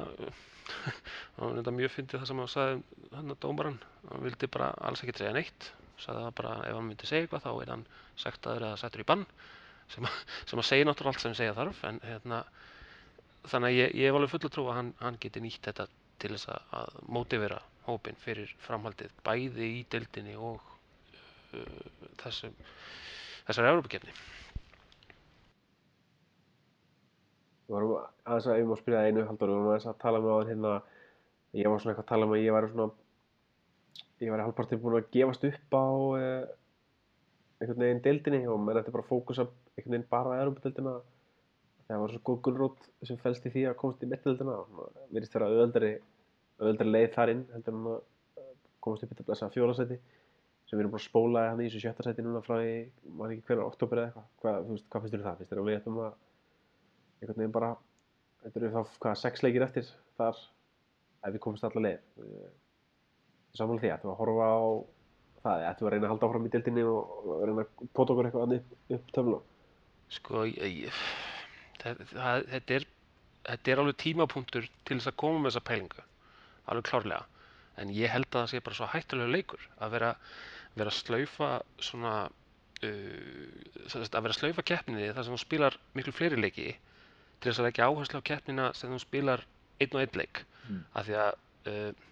það 1.36 1.44
var 1.44 1.56
þetta 1.60 1.74
mjög 1.78 1.92
fyndið 1.94 2.20
það 2.22 2.28
sem 2.32 2.42
hann 2.42 2.52
sagði 2.54 3.08
hann 3.14 3.34
að 3.36 3.40
dómaran, 3.44 3.78
hann 4.10 4.24
vildi 4.26 4.48
bara 4.56 4.70
alls 4.88 5.02
ekkert 5.04 5.20
segja 5.22 5.34
neitt, 5.36 5.68
sagði 6.02 6.24
það 6.26 6.34
bara 6.40 6.54
ef 6.70 6.78
hann 6.78 6.88
myndi 6.88 7.06
segja 7.10 7.26
eitthvað 7.28 7.44
þá 7.46 7.52
er 7.66 7.72
hann 7.74 7.84
sektaður 8.24 8.66
eða 8.70 8.80
settur 8.82 9.04
í 9.04 9.08
bann, 9.12 9.26
sem, 9.94 10.08
að- 10.08 10.24
sem 10.50 10.62
að 10.64 10.68
segja 10.72 10.88
náttúrulega 10.90 11.14
allt 11.14 11.26
sem 11.28 11.36
segja 11.38 11.54
þarf, 11.60 11.84
en 11.92 12.00
hérna, 12.08 12.40
þannig 13.52 13.68
að 13.70 13.78
ég, 13.78 13.94
ég 14.00 14.08
hef 14.10 14.18
alveg 14.18 14.32
full 14.34 14.42
að 14.48 14.54
trúa 14.56 14.72
að 14.74 14.78
hann, 14.80 14.92
hann 15.04 15.20
geti 15.22 15.44
nýtt 15.44 15.68
þetta 15.70 15.86
til 16.24 16.32
þess 16.34 16.48
að, 16.50 16.66
að 16.80 16.98
mótivera 17.18 17.60
hópinn 17.86 18.18
fyrir 18.20 18.50
framhaldið 18.64 19.12
bæði 19.26 19.70
í 19.80 19.84
deildinni 19.92 20.36
og 20.38 20.62
uh, 21.56 21.84
þessum 22.22 22.56
þessari 23.44 23.70
Európa-kefni. 23.72 24.14
Við 27.64 27.76
vorum 27.76 27.94
aðeins 27.96 28.48
að, 28.48 28.58
ef 28.58 28.68
maður 28.68 28.82
spyrja 28.82 29.06
einu 29.08 29.24
haldur, 29.28 29.50
við 29.50 29.56
vorum 29.56 29.70
aðeins 29.72 29.88
að 29.88 30.02
tala 30.02 30.20
með 30.20 30.36
á 30.36 30.48
hérna, 30.50 30.74
ég 31.56 31.70
var 31.70 31.80
svona 31.80 31.94
eitthvað 31.94 32.04
að 32.04 32.12
tala 32.12 32.28
um 32.28 32.34
að 32.34 32.44
ég 32.44 32.56
væri 32.56 32.70
svona, 32.72 32.88
ég 34.20 34.34
væri 34.34 34.46
halvpartið 34.46 34.82
búinn 34.82 34.98
að 34.98 35.10
gefast 35.16 35.46
upp 35.48 35.76
á 35.76 35.86
eh, 36.20 36.44
einhvern 37.60 37.84
veginn 37.84 38.04
deildinni 38.04 38.42
og 38.52 38.60
menn 38.60 38.80
ætti 38.80 38.94
bara 38.94 39.04
að 39.06 39.12
fókusa 39.12 39.46
einhvern 39.48 39.96
veginn 39.96 40.10
bara 40.12 40.36
á 40.36 40.40
Európa-deildina. 40.44 40.94
Það 41.84 42.00
var 42.00 42.12
svo 42.14 42.20
góð 42.24 42.38
gulrót 42.46 42.86
sem 43.04 43.18
fælst 43.20 43.44
í 43.48 43.52
því 43.52 43.66
að 43.68 43.78
komast 43.80 44.04
í 44.04 44.08
mittdeildina 44.08 44.54
og 44.56 44.68
svona 44.70 45.08
virðist 45.12 45.34
vera 45.36 45.48
auðveldari, 45.50 45.90
auðveldari 46.60 46.94
leið 46.94 47.08
þar 47.14 47.32
inn 47.34 47.46
heldur 47.54 47.78
en 47.78 47.88
að 47.92 47.96
eh, 48.42 48.52
komast 48.84 49.06
upp 49.06 49.14
í 49.14 49.26
þessa 49.30 49.50
fjólasæti 49.54 49.98
sem 50.64 50.78
við 50.78 50.84
erum 50.84 50.94
bara 50.94 51.02
að 51.02 51.08
spóla 51.08 51.48
hann 51.50 51.60
í 51.60 51.66
þessu 51.68 51.82
sjötta 51.82 52.06
sæti 52.06 52.24
núna 52.24 52.40
frá 52.44 52.56
í, 52.64 52.76
maður 53.04 53.34
ekki 53.34 53.48
hvernig, 53.50 53.66
oktober 53.68 54.00
eða 54.00 54.06
eitthvað. 54.08 54.28
Hvað, 54.40 54.60
þú 54.64 54.76
veist, 54.76 54.86
hvað 54.90 55.02
finnst 55.04 55.14
þér 55.14 55.20
um 55.20 55.26
það? 55.26 55.40
Finnst 55.40 55.52
þér 55.52 55.60
að 55.60 55.68
við 55.68 55.78
ættum 55.80 55.98
að 56.04 56.14
einhvern 57.20 57.40
veginn 57.40 57.54
bara 57.54 57.70
þetta 58.44 58.60
eru 58.60 58.72
þá 58.74 58.98
hvað 59.04 59.20
sex 59.20 59.44
leikir 59.44 59.64
eftir 59.64 59.90
þar 60.18 60.40
ef 61.24 61.34
við 61.34 61.42
komumst 61.44 61.66
alla 61.68 61.84
leið 61.84 62.00
samanlega 63.54 63.84
því, 63.84 63.92
ættum 63.94 64.10
við 64.10 64.14
að 64.14 64.20
horfa 64.20 64.48
á 64.50 64.60
það, 65.44 65.66
ættum 65.70 65.86
við 65.86 65.88
að 65.88 65.94
reyna 65.94 66.06
að 66.08 66.14
halda 66.14 66.28
áfram 66.28 66.48
í 66.48 66.52
deildinni 66.54 66.86
og, 66.90 67.28
reyna 67.44 67.64
að 67.64 67.92
pota 67.96 68.14
okkur 68.14 68.28
eitthvað 68.28 68.46
annað 68.46 68.96
upp, 68.98 69.12
töfla 69.16 69.42
Sko, 70.14 70.42
ég, 70.46 70.98
það, 71.80 72.02
það, 72.12 72.42
þetta, 72.52 72.76
er, 72.78 72.88
þetta 73.48 73.72
er 73.72 73.80
alveg 73.82 74.00
tímapunktur 74.02 74.68
til 74.84 74.98
þess 74.98 75.10
að 75.10 75.20
koma 75.22 75.40
með 75.40 75.50
þessa 75.50 75.64
pælingu, 75.70 76.04
alveg 76.70 76.88
klárlega. 76.88 77.24
En 77.80 77.90
ég 77.90 78.12
held 78.12 78.28
að 78.30 78.40
það 78.40 78.50
sé 78.52 78.62
bara 78.64 78.78
svo 78.78 78.88
hættulega 78.92 79.34
leikur 79.34 79.68
að 79.82 79.94
vera, 79.96 80.10
vera 80.78 80.92
að 80.92 80.98
slaufa 81.00 81.50
svona, 81.82 82.14
uh, 82.86 83.90
að 83.90 84.20
vera 84.20 84.32
að 84.32 84.38
slaufa 84.38 84.66
keppninni 84.70 85.10
þar 85.10 85.26
sem 85.26 85.36
þú 85.36 85.42
spilar 85.42 85.78
miklu 85.98 86.14
fleiri 86.14 86.40
leiki 86.40 86.70
til 86.72 87.50
þess 87.50 87.60
að 87.60 87.68
leggja 87.68 87.90
áherslu 87.90 88.22
á 88.22 88.28
keppnina 88.30 88.72
sem 88.78 88.94
þú 88.94 89.02
spilar 89.02 89.46
einn 89.82 89.96
og 89.96 90.04
einn 90.04 90.20
leik. 90.22 90.44
Mm. 90.68 90.82
Af 90.94 91.08
því 91.08 91.18
að 91.24 91.32
uh, 91.72 92.10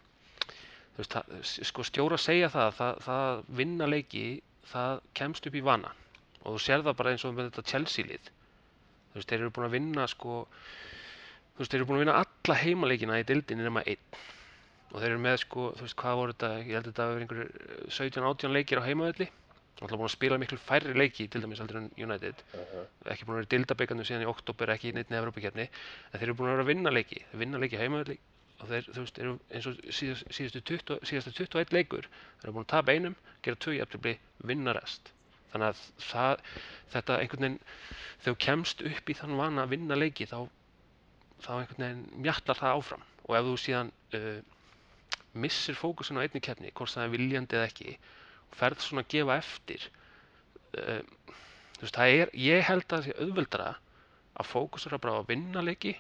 veist, 0.98 1.14
það, 1.14 1.34
sko 1.70 1.86
stjóra 1.86 2.18
segja 2.20 2.50
það, 2.52 2.70
það, 2.78 3.02
það 3.06 3.42
vinna 3.62 3.88
leiki, 3.88 4.26
það 4.72 5.02
kemst 5.18 5.48
upp 5.48 5.58
í 5.58 5.64
vana 5.64 5.92
og 6.42 6.56
þú 6.56 6.62
sér 6.64 6.84
það 6.86 6.98
bara 6.98 7.14
eins 7.14 7.24
og 7.26 7.34
með 7.36 7.50
þetta 7.50 7.70
Chelsea 7.70 8.08
lið 8.08 8.28
þú 8.28 9.18
veist, 9.18 9.28
þeir 9.30 9.38
eru 9.40 9.54
búin 9.54 9.68
að 9.68 9.76
vinna 9.76 10.06
sko 10.10 10.38
þú 10.46 11.62
veist, 11.62 11.72
þeir 11.72 11.78
eru 11.80 11.88
búin 11.88 11.98
að 11.98 12.04
vinna 12.04 12.20
alla 12.22 12.58
heimaleikina 12.62 13.20
í 13.20 13.26
dildinni 13.28 13.66
nema 13.66 13.84
einn 13.86 14.22
og 14.92 15.00
þeir 15.00 15.14
eru 15.14 15.22
með 15.24 15.38
sko, 15.40 15.68
þú 15.76 15.87
veist, 15.87 15.96
hvað 16.02 16.18
voru 16.20 16.35
þetta? 16.35 16.50
Ég 16.61 16.74
held 16.76 16.83
að 16.83 16.90
þetta 16.90 17.05
hafi 17.07 17.14
verið 17.14 17.24
einhverjir 17.26 17.94
17-18 17.96 18.57
leikir 18.57 18.81
á 18.83 18.87
heimavelli. 18.87 19.28
Og 19.81 19.87
alltaf 19.87 19.98
búin 19.98 20.07
að 20.07 20.12
spila 20.12 20.38
miklu 20.38 20.59
færri 20.61 20.92
leiki 20.94 21.24
til 21.33 21.40
dæmis 21.42 21.62
heldur 21.62 21.78
en 21.81 21.88
United. 21.96 22.42
Ekki 23.09 23.24
búin 23.26 23.38
að 23.38 23.40
vera 23.40 23.48
í 23.48 23.52
dildabekanu 23.55 24.05
síðan 24.07 24.26
í 24.26 24.28
oktober 24.31 24.70
ekki 24.74 24.92
í 24.92 24.94
neittni 24.94 25.16
Evrópakefni 25.18 25.64
en 25.64 26.20
þeir 26.20 26.26
eru 26.28 26.37
búin 26.38 26.50
að 26.50 26.55
vera 26.55 26.66
að 26.66 26.70
vinna 26.70 26.92
leiki 26.92 27.22
þeir 27.31 27.40
vinna 27.40 27.62
leiki 27.62 27.81
á 27.81 27.83
heimavelli. 27.83 28.18
Og 28.61 28.68
þeir, 28.70 28.90
þú 28.92 29.07
veist, 29.07 29.18
eru 29.18 29.33
eins 29.50 29.66
og 29.66 29.81
síðast, 29.88 30.28
síðastu 30.37 30.62
20, 30.70 31.00
síðastu 31.09 31.33
21 31.40 31.74
leikur 31.74 32.07
þeir 32.12 32.46
eru 32.46 32.55
búin 32.59 32.68
að 32.68 32.72
tapa 32.76 32.94
einum, 32.94 33.16
gera 33.42 33.59
tvö 33.64 33.74
jafntefli 33.78 34.14
vinna 34.52 34.76
rest. 34.76 35.11
Þannig 35.50 35.72
að 35.72 35.83
það, 36.12 36.46
þetta 36.92 37.18
einhvern 37.18 37.46
veginn 37.48 37.59
þegar 37.64 38.28
þú 38.28 38.38
kemst 38.46 38.85
upp 38.92 39.11
í 39.11 39.16
þann 39.18 39.38
vana 39.40 39.64
að 39.64 39.74
vinna 39.74 39.98
leiki 39.98 40.28
þá, 40.31 40.38
þá 41.42 41.52
einhvern 41.57 41.87
veginn 41.88 42.07
mjallar 42.22 42.61
það 42.61 42.78
áfram. 42.78 43.07
Og 43.26 43.38
ef 43.38 43.48
þú 43.48 43.57
síðan 43.64 43.92
uh, 44.14 44.51
missir 45.34 45.78
fókusin 45.78 46.20
á 46.20 46.24
einni 46.24 46.42
keppni 46.44 46.72
hvort 46.76 46.92
það 46.92 47.06
er 47.06 47.14
viljandi 47.16 47.58
eða 47.58 47.68
ekki 47.70 47.96
og 47.96 48.56
ferð 48.58 48.84
svona 48.84 49.04
að 49.04 49.12
gefa 49.14 49.36
eftir. 49.40 49.86
Uh, 50.72 51.00
þú 51.78 51.84
veist, 51.84 51.98
það 51.98 52.16
er 52.20 52.32
ég 52.38 52.64
held 52.68 52.86
að 52.86 52.94
það 52.94 53.06
sé 53.06 53.16
auðveldara 53.18 53.68
að 54.32 54.48
fókusera 54.48 55.00
bara 55.02 55.16
á 55.16 55.20
að 55.20 55.30
vinna 55.32 55.64
leiki 55.64 55.94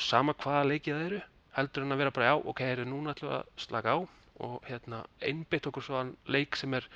sama 0.00 0.34
hvaða 0.38 0.68
leiki 0.70 0.94
það 0.94 1.06
eru 1.08 1.20
heldur 1.56 1.84
en 1.84 1.94
að 1.94 2.00
vera 2.02 2.14
bara 2.14 2.30
já, 2.30 2.34
ok, 2.52 2.60
er 2.64 2.82
núna 2.86 3.14
ætlum 3.14 3.30
við 3.30 3.38
að 3.38 3.64
slaka 3.64 3.94
á 3.94 3.98
og 4.40 4.68
hérna 4.68 5.02
einbytt 5.26 5.66
okkur 5.68 5.84
svo 5.84 5.98
að 6.00 6.12
leik 6.30 6.56
sem 6.56 6.74
er 6.78 6.86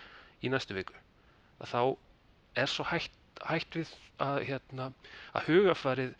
í 0.44 0.50
næstu 0.52 0.76
viku. 0.76 0.94
Að 1.60 1.72
þá 1.72 1.80
er 2.62 2.70
svo 2.70 2.87
hægt, 2.88 3.16
hægt 3.44 3.76
við 3.76 3.90
að, 4.22 4.38
hérna, 4.48 4.90
að 5.34 5.50
hugafarið 5.50 6.14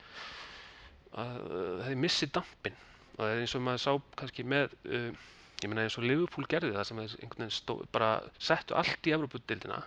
að 1.23 1.39
þeir 1.87 2.01
missi 2.03 2.29
dampin 2.35 2.77
það 3.17 3.31
er 3.31 3.43
eins 3.43 3.55
og 3.57 3.65
maður 3.65 3.85
sá 3.85 3.93
kannski 4.21 4.47
með 4.49 4.75
uh, 4.91 5.09
ég 5.63 5.71
meina 5.71 5.87
eins 5.87 5.99
og 6.01 6.07
Liverpool 6.07 6.49
gerði 6.51 6.75
það 6.75 6.89
sem 6.89 7.01
þeir 7.03 7.17
einhvern 7.21 7.45
veginn 7.45 7.57
stó, 7.57 7.77
bara 7.95 8.11
settu 8.39 8.77
allt 8.79 9.09
í 9.09 9.15
Evropadeildina 9.17 9.81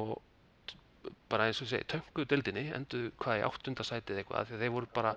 og 0.00 0.14
bara 1.32 1.48
eins 1.48 1.60
og 1.64 1.68
segi 1.70 1.88
tönguðu 1.92 2.28
deildinni 2.30 2.68
endur 2.76 3.10
hvað 3.20 3.40
í 3.40 3.46
áttundasætið 3.48 4.20
eitthvað 4.20 4.50
því 4.50 4.56
að 4.56 4.64
þeir 4.64 4.74
voru 4.76 4.90
bara 4.96 5.14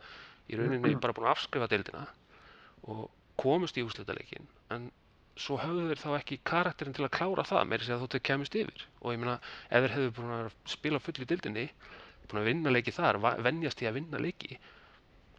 í 0.47 0.59
rauninni 0.59 0.95
bara 1.03 1.15
búin 1.15 1.27
að 1.27 1.35
afskrifa 1.35 1.69
deildina 1.71 2.05
og 2.87 3.07
komust 3.39 3.77
í 3.77 3.83
úrslitaleikin 3.85 4.47
en 4.73 4.89
svo 5.37 5.59
höfðu 5.61 5.91
þeir 5.91 6.01
þá 6.01 6.09
ekki 6.17 6.39
karakterin 6.49 6.95
til 6.97 7.05
að 7.05 7.13
klára 7.17 7.45
það 7.45 7.67
meira 7.69 7.85
sér 7.85 7.97
að 7.97 8.03
þótt 8.03 8.15
þeir 8.15 8.25
kemist 8.29 8.57
yfir. 8.57 8.85
Og 9.03 9.13
ég 9.13 9.21
meina 9.21 9.35
ef 9.69 9.83
þeir 9.83 9.93
hefðu 9.95 10.13
búin 10.17 10.33
að 10.37 10.49
spila 10.73 11.01
full 11.03 11.15
í 11.21 11.27
dildinni 11.29 11.65
búin 12.27 12.41
að 12.41 12.49
vinna 12.49 12.73
leiki 12.73 12.93
þar, 12.95 13.19
venjast 13.45 13.83
í 13.83 13.89
að 13.89 13.99
vinna 13.99 14.21
leiki 14.23 14.57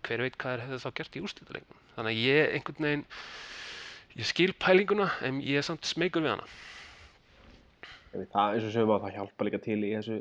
hver 0.06 0.24
veit 0.24 0.38
hvað 0.38 0.54
þeir 0.54 0.64
hefðu 0.66 0.80
þá 0.84 0.90
gert 1.00 1.18
í 1.18 1.22
úrslitaleiknum? 1.26 1.84
Þannig 1.96 2.16
að 2.16 2.24
ég 2.28 2.56
einhvern 2.56 2.88
veginn 2.88 3.04
ég 4.18 4.28
skil 4.28 4.50
pælinguna 4.58 5.10
en 5.26 5.42
ég 5.44 5.60
er 5.60 5.66
samt 5.66 5.86
smeykur 5.88 6.24
við 6.24 6.36
hana. 6.36 6.48
Það 8.14 8.56
eins 8.56 8.66
og 8.66 8.74
sögum 8.74 8.96
að 8.96 9.06
það 9.06 9.16
hjálpa 9.18 9.46
líka 9.48 9.62
til 9.62 9.78
í 9.82 9.94
þessu 9.94 10.18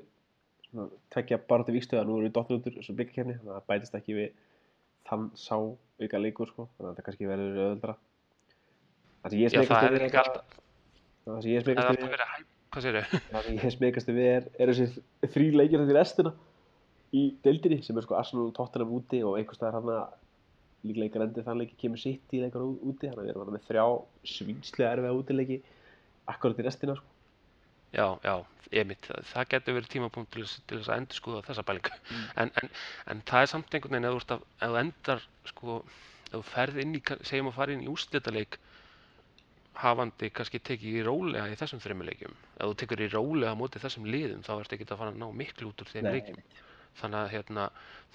tveggja 1.13 1.39
baráttu 1.47 1.73
víkstöða 1.75 2.03
nú 2.05 2.17
erum 2.17 2.27
við 2.27 2.35
dottir 2.35 2.57
út 2.57 2.67
úr 2.67 2.75
þessu 2.77 2.95
byggakefni 2.97 3.37
þannig 3.37 3.53
að 3.53 3.57
það 3.57 3.69
bætist 3.71 3.97
ekki 3.97 4.17
við 4.17 4.29
þann 5.07 5.29
sá 5.39 5.55
auka 5.55 6.21
leikur 6.21 6.51
sko 6.51 6.67
þannig 6.67 6.89
að 6.89 6.91
þetta 6.91 7.05
kannski 7.07 7.29
verður 7.29 7.61
öðuldra 7.65 7.95
það 9.23 9.31
sem 9.31 9.39
ég 9.41 9.55
það 9.55 9.63
smekast 9.63 9.85
við 9.87 10.01
er 10.01 10.11
það 10.11 10.37
það 11.27 11.41
sem 11.41 11.51
ég 11.53 11.61
það 13.31 13.75
smekast 13.77 14.11
við 14.11 14.19
það 14.19 14.35
er, 14.35 14.49
er 14.59 14.73
þessi 14.73 14.87
þrý 15.35 15.47
leikir 15.55 15.81
þetta 15.81 15.95
í 15.95 15.97
restina 15.97 16.35
í 17.15 17.27
deildinni 17.43 17.83
sem 17.85 17.97
er 17.97 18.05
sko 18.05 18.17
Arsenal 18.19 18.49
og 18.49 18.55
Tottenham 18.57 18.95
úti 18.97 19.21
og 19.23 19.37
einhvers 19.39 19.59
staðar 19.59 19.79
hann 19.79 19.91
að 19.93 20.15
líklega 20.87 21.09
ykkur 21.09 21.25
endið 21.25 21.47
þann 21.47 21.61
leiki 21.61 21.79
kemur 21.81 22.01
sitt 22.01 22.33
í 22.35 22.41
leikar 22.43 22.65
úti 22.65 23.07
þannig 23.07 23.21
að 23.21 23.25
við 23.25 23.31
erum 23.31 23.43
þarna 23.43 23.55
með 23.55 23.67
þrjá 23.69 23.85
svínslega 24.33 24.91
erfiða 24.95 25.21
útileiki 25.21 25.57
akkurat 26.33 26.59
í 26.59 26.67
restina 26.67 26.97
sko. 26.97 27.13
Já, 27.95 28.07
já, 28.19 28.33
emitt, 28.81 29.07
það, 29.07 29.27
það 29.31 29.49
getur 29.53 29.77
verið 29.77 29.91
tímapunkt 29.93 30.33
til, 30.35 30.43
til 30.67 30.79
þess 30.81 30.91
að 30.91 31.01
endur 31.01 31.17
skoða 31.21 31.43
þessa 31.47 31.63
pælingu. 31.69 31.99
En, 32.35 32.51
en, 32.61 32.71
en 33.13 33.23
það 33.29 33.45
er 33.45 33.51
samt 33.53 33.77
einhvern 33.77 33.95
veginn 33.95 34.09
ef 34.09 34.27
þú, 34.27 34.39
endar 34.81 35.23
sko, 35.47 35.77
ef 36.27 36.33
þú 36.35 36.43
ferð 36.49 36.81
inn 36.83 36.97
í, 36.99 37.01
segjum 37.23 37.51
að 37.53 37.57
fara 37.61 37.73
inn 37.77 37.85
í 37.85 37.91
úrslitaleik 37.93 38.59
hafandi 39.77 40.31
kannski 40.33 40.59
tekið 40.59 40.99
í 40.99 41.05
rólega 41.05 41.47
í 41.47 41.57
þessum 41.57 41.79
þreymur 41.79 42.09
leikjum. 42.11 42.37
Ef 42.57 42.65
þú 42.65 42.77
tekur 42.83 43.03
í 43.05 43.09
rólega 43.13 43.55
móti 43.55 43.81
þessum 43.81 44.09
liðum 44.11 44.43
þá 44.43 44.57
ertu 44.57 44.75
ekki 44.75 44.89
að 44.89 44.99
fara 44.99 45.13
að 45.13 45.21
ná 45.23 45.27
miklu 45.41 45.71
út 45.71 45.83
úr 45.85 45.93
þeim 45.93 46.11
leikjum 46.11 46.43
þannig 47.01 47.19
að 47.23 47.33
hérna 47.35 47.65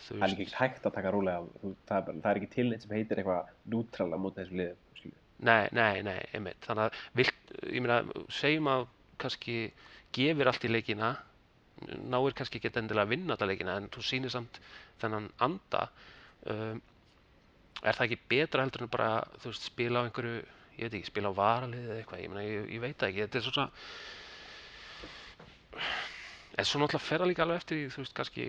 það 0.09 0.23
er 0.27 0.35
ekki 0.35 0.47
hægt 0.59 0.87
að 0.89 0.95
taka 0.97 1.13
rólega 1.15 1.45
þú- 1.63 1.75
það 1.89 2.09
það 2.13 2.31
er 2.33 2.41
ekki 2.41 2.51
til 2.55 2.69
neitt 2.71 2.83
sem 2.87 2.95
heitir 2.97 3.21
eitthvað 3.23 3.51
nútrala 3.75 4.19
móti 4.21 4.43
þessum 4.43 4.63
liðum. 4.63 4.79
Nei, 5.43 5.67
nei, 5.75 6.03
nei, 6.07 6.21
einmitt. 6.37 6.61
Þannig 6.63 6.85
að, 6.87 6.99
vilt, 7.19 7.53
ég 7.67 7.83
meina, 7.83 7.97
segjum 8.31 8.69
að 8.71 8.85
kannski 9.19 9.57
gefir 10.15 10.47
allt 10.47 10.65
í 10.69 10.71
leikina, 10.71 11.09
náir 12.13 12.37
kannski 12.39 12.61
ekki 12.61 12.71
endilega 12.79 13.09
að 13.09 13.11
vinna 13.17 13.35
alla 13.35 13.49
leikina, 13.51 13.75
en 13.81 13.89
þú 13.91 14.05
sýnir 14.07 14.31
samt 14.31 14.61
þennan 15.03 15.27
anda. 15.43 15.89
Um, 16.47 16.79
er 17.83 17.99
það 17.99 18.07
ekki 18.07 18.21
betra 18.31 18.63
heldur 18.63 18.85
en 18.87 18.93
bara, 18.93 19.11
þú 19.43 19.51
veist, 19.51 19.67
spila 19.67 20.03
á 20.03 20.07
einhverju, 20.07 20.45
ég 20.79 20.87
veit 20.87 20.95
ekki, 21.01 21.11
spila 21.11 21.35
á 21.35 21.41
varalið 21.41 21.89
eða 21.91 21.99
eitthvað, 22.05 22.23
ég 22.23 22.31
meina, 22.31 22.47
ég, 22.47 22.71
ég 22.77 22.85
veit 22.87 22.97
það 23.03 23.09
ekki, 23.11 23.25
þetta 23.27 23.41
er 23.41 23.47
svona, 23.49 23.69
en 26.59 26.69
svo 26.69 26.81
náttúrulega 26.81 27.07
fer 27.09 27.23
það 27.23 27.31
líka 27.33 27.45
alveg 27.47 27.61
eftir 27.63 27.79
því, 27.79 27.91
þú 27.95 28.03
veist, 28.03 28.15
kannski, 28.19 28.47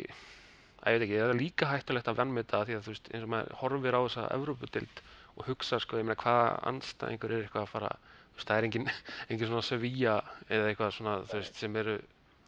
að 0.84 0.96
ég 0.96 1.00
veit 1.00 1.06
ekki, 1.08 1.20
það 1.20 1.34
er 1.34 1.42
líka 1.42 1.70
hættulegt 1.72 2.10
að 2.12 2.20
vannmeta 2.20 2.63
því 2.68 2.78
að, 2.78 2.88
þú 2.88 2.96
veist, 2.96 3.12
eins 3.13 3.28
og 3.28 3.34
maður 3.34 3.60
horfir 3.62 3.98
á 3.98 4.02
þessa 4.04 4.26
Evrópudild 4.38 5.04
og 5.34 5.48
hugsa 5.50 5.80
sko, 5.82 6.00
ég 6.00 6.08
meina 6.08 6.20
hvaða 6.20 6.50
anstæðingur 6.72 7.34
er 7.34 7.46
eitthvað 7.46 7.68
að 7.68 7.72
fara 7.74 7.94
þú 7.94 8.39
veist, 8.39 8.50
það 8.50 8.58
er 8.58 8.68
engin, 8.70 8.92
engin 9.30 9.52
svona 9.52 9.68
Sevilla 9.68 10.18
eða 10.50 10.72
eitthvað 10.72 10.98
svona 10.98 11.16
þú 11.30 11.39
veist, 11.39 11.62
sem 11.63 11.80
eru 11.84 11.96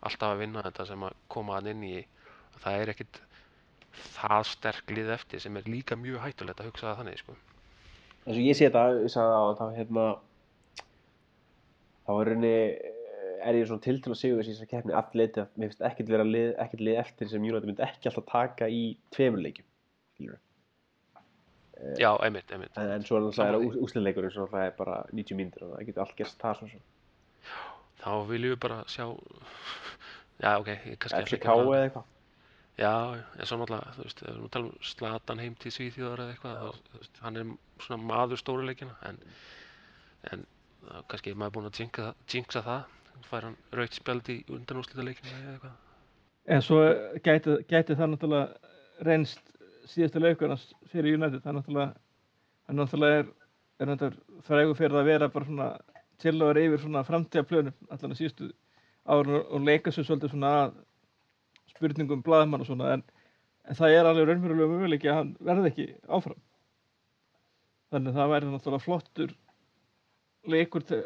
alltaf 0.06 0.34
að 0.36 0.44
vinna 0.44 0.66
þetta 0.66 0.90
sem 0.92 1.08
að 1.08 1.18
koma 1.34 1.58
hann 1.58 1.72
inn 1.72 1.88
í 1.88 1.96
það 2.62 2.82
er 2.82 2.94
ekkit 2.94 3.22
það 4.16 4.48
sterk 4.52 4.92
lið 4.92 5.12
eftir 5.16 5.42
sem 5.42 5.58
er 5.58 5.70
líka 5.70 5.98
mjög 6.00 6.24
hættulegt 6.26 6.62
að 6.62 6.72
hugsa 6.72 6.90
það 6.90 7.02
þannig 7.02 7.22
sko. 7.22 7.36
eins 8.26 8.36
og 8.36 8.44
ég 8.44 8.58
sé 8.58 8.68
þetta, 8.68 8.84
ég 9.06 9.14
sagði 9.14 9.36
það 9.36 9.46
á 9.46 9.52
þá 9.60 9.66
hérna 9.78 10.06
þá 12.06 12.12
er 12.16 12.30
rauninni 12.30 12.58
er 13.50 13.60
ég 13.60 13.70
svona 13.70 13.84
til 13.86 14.00
til 14.02 14.14
að 14.14 14.20
segja 14.22 14.40
þessi 14.42 14.68
keppni 14.72 14.96
að 14.98 15.16
leiti 15.20 15.44
að 15.44 15.54
mér 15.60 15.72
finnst 15.72 15.86
ekkert 15.90 16.12
vera 16.16 16.26
lið, 16.28 16.50
ekkert 16.66 16.84
lið 16.88 17.00
eftir 17.04 17.32
sem 17.32 17.46
United 17.46 17.70
myndi 17.70 17.86
ekki 17.86 18.10
alltaf 18.12 18.28
taka 18.32 18.70
í 18.72 18.82
tveimur 19.16 19.44
leikjum 19.46 19.68
skilurðu. 20.16 20.42
Já, 22.00 22.10
einmitt, 22.24 22.52
einmitt. 22.56 22.78
en, 22.80 22.92
en 22.96 23.04
svo 23.04 23.18
er 23.20 23.26
Sammála 23.36 23.58
náttúrulega 23.60 23.84
úslinleikur 23.84 24.28
eins 24.30 24.38
og 24.40 24.52
það 24.54 24.68
er 24.70 24.76
bara 24.78 25.00
90 25.12 25.40
mínútur 25.40 25.66
og 25.68 25.74
það 25.76 25.90
getur 25.90 26.06
allt 26.06 26.20
gerst 26.22 26.38
það 26.42 26.62
svo 26.62 26.84
þá 28.06 28.12
viljum 28.30 28.54
við 28.54 28.60
bara 28.64 28.78
sjá 28.92 29.06
já, 30.40 30.52
ok, 30.62 30.70
ég 30.72 31.00
kannski 31.04 31.24
FCK 31.26 31.50
að 31.50 31.62
fara- 31.62 31.76
eða 31.76 31.88
eitthvað. 31.90 32.12
Já, 32.76 32.92
en 33.40 33.48
svo 33.48 33.58
náttúrulega, 33.60 33.94
þú 33.96 34.04
veist, 34.04 34.24
við 34.26 34.50
talum 34.52 34.72
um 34.74 34.82
Zlatan 34.84 35.40
heim 35.40 35.54
til 35.64 35.72
Svíþjóðar 35.72 36.24
eða 36.26 36.34
eitthvað, 36.34 36.58
þá, 36.60 37.22
hann 37.24 37.40
er 37.40 37.54
svona 37.86 38.08
maður 38.10 38.42
stóruleikina, 38.42 38.98
en, 39.08 39.20
en 40.32 40.44
kannski 41.08 41.32
er 41.32 41.40
maður 41.40 41.56
búinn 41.56 41.70
að 41.70 41.80
jinxa 42.34 42.64
það, 42.66 42.98
fær 43.30 43.48
hann 43.50 43.58
rautt 43.76 43.98
spjald 43.98 44.30
í 44.32 44.38
undanúslita 44.52 45.02
eða 45.02 45.14
eitthvað. 45.14 45.74
En 46.46 46.62
svo 46.62 46.82
gæti, 47.26 47.58
gæti 47.70 47.98
það 47.98 48.12
náttúrulega 48.12 49.06
reynst 49.08 49.42
síðastu 49.90 50.22
leikurnas 50.22 50.68
fyrir 50.92 51.18
United. 51.18 51.42
Það 51.42 51.52
er 51.52 51.58
náttúrulega, 51.60 51.88
hann 52.68 52.80
náttúrulega 52.82 53.22
er, 53.24 53.32
er 53.80 53.92
náttúrulega 53.92 54.46
frægur 54.50 54.80
fyrir 54.80 55.00
að 55.00 55.10
vera 55.10 55.32
bara 55.34 55.50
svona 55.50 55.70
tillagur 56.22 56.62
yfir 56.62 56.84
svona 56.84 57.04
framtíðaplönum 57.08 57.76
allan 57.90 58.14
að 58.14 58.20
síðustu 58.22 58.52
árun 59.06 59.40
og, 59.40 59.48
og 59.52 59.66
leika 59.66 59.94
sér 59.94 60.08
svolítið 60.08 60.34
svona 60.34 60.52
að 60.64 60.76
spurningum 61.74 62.24
blaðmann 62.26 62.64
og 62.64 62.70
svona 62.70 62.94
en, 62.96 63.04
en 63.68 63.78
það 63.78 63.98
er 63.98 64.10
alveg 64.10 64.30
raunverulega 64.30 64.72
möguleiki 64.72 65.12
að 65.12 65.20
hann 65.20 65.34
verði 65.50 65.72
ekki 65.72 65.88
áfram. 66.08 66.40
Þannig 67.94 68.14
að 68.14 68.20
það 68.20 68.32
væri 68.34 68.52
náttúrulega 68.52 68.86
flottur 68.86 69.36
leikur 70.56 70.86
til, 70.86 71.02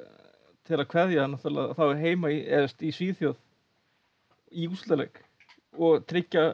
til 0.70 0.80
að 0.80 0.90
kveðja 0.94 1.28
náttúrulega 1.30 1.78
þá 1.78 2.04
heima 2.04 2.32
í, 2.34 2.42
eða 2.46 2.70
í 2.86 2.92
Svíþjóð 2.96 3.38
í 4.50 4.68
úslaleg 4.70 5.18
og 5.78 6.06
tryggja, 6.10 6.46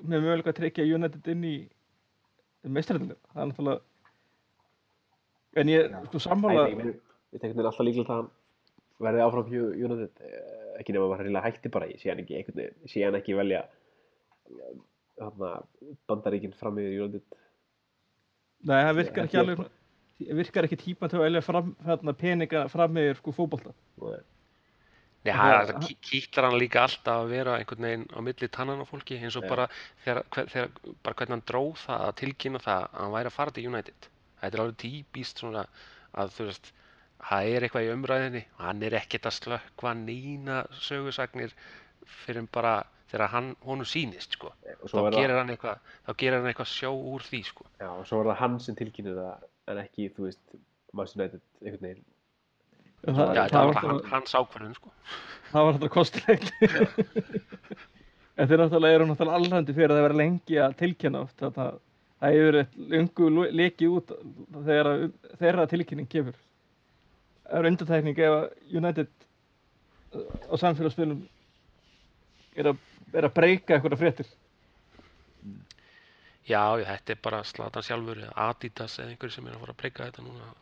með 0.00 0.26
möguleika 0.26 0.52
að 0.52 0.60
tryggja 0.60 0.88
United 0.96 1.32
inn 1.32 1.48
í 1.48 1.56
meistræðilega. 2.68 3.18
Það 3.32 3.42
er 3.42 3.50
náttúrulega 3.50 3.80
en 5.60 5.72
ég, 5.72 5.98
sko, 6.08 6.22
sammála 6.22 6.68
veit 6.70 6.78
einhvern 6.80 7.58
veginn 7.58 7.68
alltaf 7.68 7.86
líklegt 7.86 8.12
að 8.12 8.30
verði 9.02 9.24
áfram 9.24 9.52
United 9.52 10.24
eh, 10.24 10.80
ekki 10.80 10.94
nema 10.94 11.08
að 11.08 11.14
hann 11.16 11.26
reynilega 11.26 11.46
hætti 11.48 11.72
bara 11.72 11.88
ég 11.90 12.00
sé 12.00 12.12
hann 12.12 12.22
ekki 12.22 12.68
sé 12.88 13.04
hann 13.04 13.18
ekki 13.18 13.36
velja 13.36 13.64
þarna 15.18 15.52
bandaríkinn 16.10 16.56
fram 16.56 16.80
yfir 16.80 17.06
United 17.06 17.38
Nei, 18.62 18.78
það 18.78 18.98
virkar 19.00 19.26
Ekki 19.26 19.40
alveg 19.40 19.62
virkar 20.30 20.64
ekki 20.68 20.78
tíma 20.80 21.08
til 21.10 21.18
að 21.20 21.26
velja 21.28 21.42
fram, 21.46 21.74
hérna, 21.86 22.12
peninga 22.18 22.68
fram 22.72 22.94
með 22.96 23.16
sko 23.20 23.32
fótbolta 23.36 23.72
Nei. 24.02 24.20
Það 25.22 25.70
hann- 25.70 25.82
ký- 25.86 25.98
kýtlar 26.02 26.48
hann 26.50 26.58
líka 26.58 26.80
alltaf 26.82 27.20
að 27.22 27.28
vera 27.30 27.52
einhvern 27.58 27.84
veginn 27.86 28.06
á 28.10 28.18
milli 28.26 28.48
tannan 28.50 28.82
á 28.82 28.86
fólki 28.90 29.14
eins 29.22 29.36
og 29.38 29.44
Já. 29.44 29.48
bara 29.52 29.68
þegar, 30.04 30.22
hver, 30.34 30.46
þegar 30.50 30.68
bara 31.02 31.14
hvernig 31.14 31.30
hann 31.36 31.44
dróð 31.46 31.76
það 31.86 32.00
að 32.08 32.16
tilkynna 32.22 32.58
það 32.58 32.82
að 32.82 32.98
hann 33.00 33.12
væri 33.14 33.30
að 33.30 33.36
fara 33.36 33.50
til 33.54 33.66
United. 33.70 34.08
Þetta 34.42 34.54
er 34.58 34.62
alveg 34.64 34.76
típist 34.82 35.38
svona 35.38 35.66
að 36.18 36.32
þú 36.34 36.48
veist, 36.48 36.72
það 37.22 37.52
er 37.54 37.60
eitthvað 37.68 37.86
í 37.86 37.92
umræðinni 37.94 38.42
og 38.58 38.64
hann 38.66 38.82
er 38.82 38.98
ekkert 38.98 39.28
að 39.30 39.38
slökkva 39.38 39.94
nína 39.94 40.66
sögusagnir 40.74 41.54
fyrir 42.26 42.48
bara 42.50 42.74
þegar 43.12 43.28
hann, 43.30 43.54
honum 43.62 43.86
sýnist 43.86 44.32
sko. 44.34 44.50
Þá 44.88 45.06
er, 45.06 45.12
gerir 45.14 45.36
það, 45.36 45.38
hann 45.38 45.54
eitthvað, 45.54 45.78
þá 46.08 46.12
gerir 46.18 46.38
hann 46.40 46.50
eitthvað 46.50 46.70
sjó 46.72 46.90
úr 46.98 47.22
því 47.22 47.44
sko. 47.46 47.64
já, 47.78 47.86
og 47.94 48.06
svo 48.10 48.20
er 48.24 48.32
það 48.32 48.40
hann 48.42 48.58
sem 48.58 48.74
tilkynir 48.74 49.14
það 49.14 49.46
en 49.70 49.78
ekki, 49.82 50.08
þú 50.16 50.26
veist, 50.28 50.42
Manchester 50.92 51.22
United 51.22 51.42
einhvern 51.62 51.86
veginn. 51.86 52.04
Já, 53.02 53.10
það, 53.12 53.34
Já, 53.34 53.42
það, 53.42 53.52
það 53.52 53.66
var 53.66 53.74
náttúrulega- 53.76 54.10
hans 54.12 54.34
ákvörðun 54.38 54.74
sko. 54.78 54.90
það 55.52 55.64
var 55.66 55.72
náttúrulega 55.72 55.94
kostulegt 55.96 56.52
en 58.36 58.48
þeir 58.48 58.60
náttúrulega 58.62 58.96
eru 58.98 59.06
náttúrulega 59.08 59.38
allrændi 59.40 59.74
fyrir 59.76 59.94
að 59.94 60.02
vera 60.06 60.18
lengi 60.22 60.58
að 60.62 60.76
tilkynna 60.82 61.22
oft. 61.26 61.36
Þetta, 61.42 61.66
það 62.22 62.36
hefur 62.36 62.58
eitt 62.62 62.76
lungu 62.92 63.46
leki 63.62 63.88
út 63.90 64.12
þegar 64.54 64.90
að, 64.92 65.04
þeirra 65.42 65.66
tilkynning 65.72 66.08
kemur. 66.12 66.38
Það 67.48 67.58
er 67.58 67.68
undirtækning 67.72 68.18
ef 68.22 68.36
að 68.36 68.76
United 68.80 69.10
uh, 70.14 70.30
á 70.48 70.54
samfélagsspilum 70.62 71.24
er 72.56 72.70
að, 72.72 72.78
er 73.12 73.26
að 73.28 73.34
breyka 73.36 73.76
eitthvað 73.76 73.98
fréttir 74.00 74.30
Já, 76.48 76.74
þetta 76.82 77.14
er 77.14 77.22
bara 77.22 77.44
Zlatan 77.46 77.84
sjálfur 77.86 78.18
eða 78.18 78.48
Adidas 78.48 78.98
eða 78.98 79.12
einhverju 79.12 79.36
sem 79.36 79.46
er 79.46 79.54
að 79.54 79.62
fara 79.62 79.74
að 79.76 79.80
breyka 79.82 80.06
þetta 80.08 80.24
núna. 80.26 80.52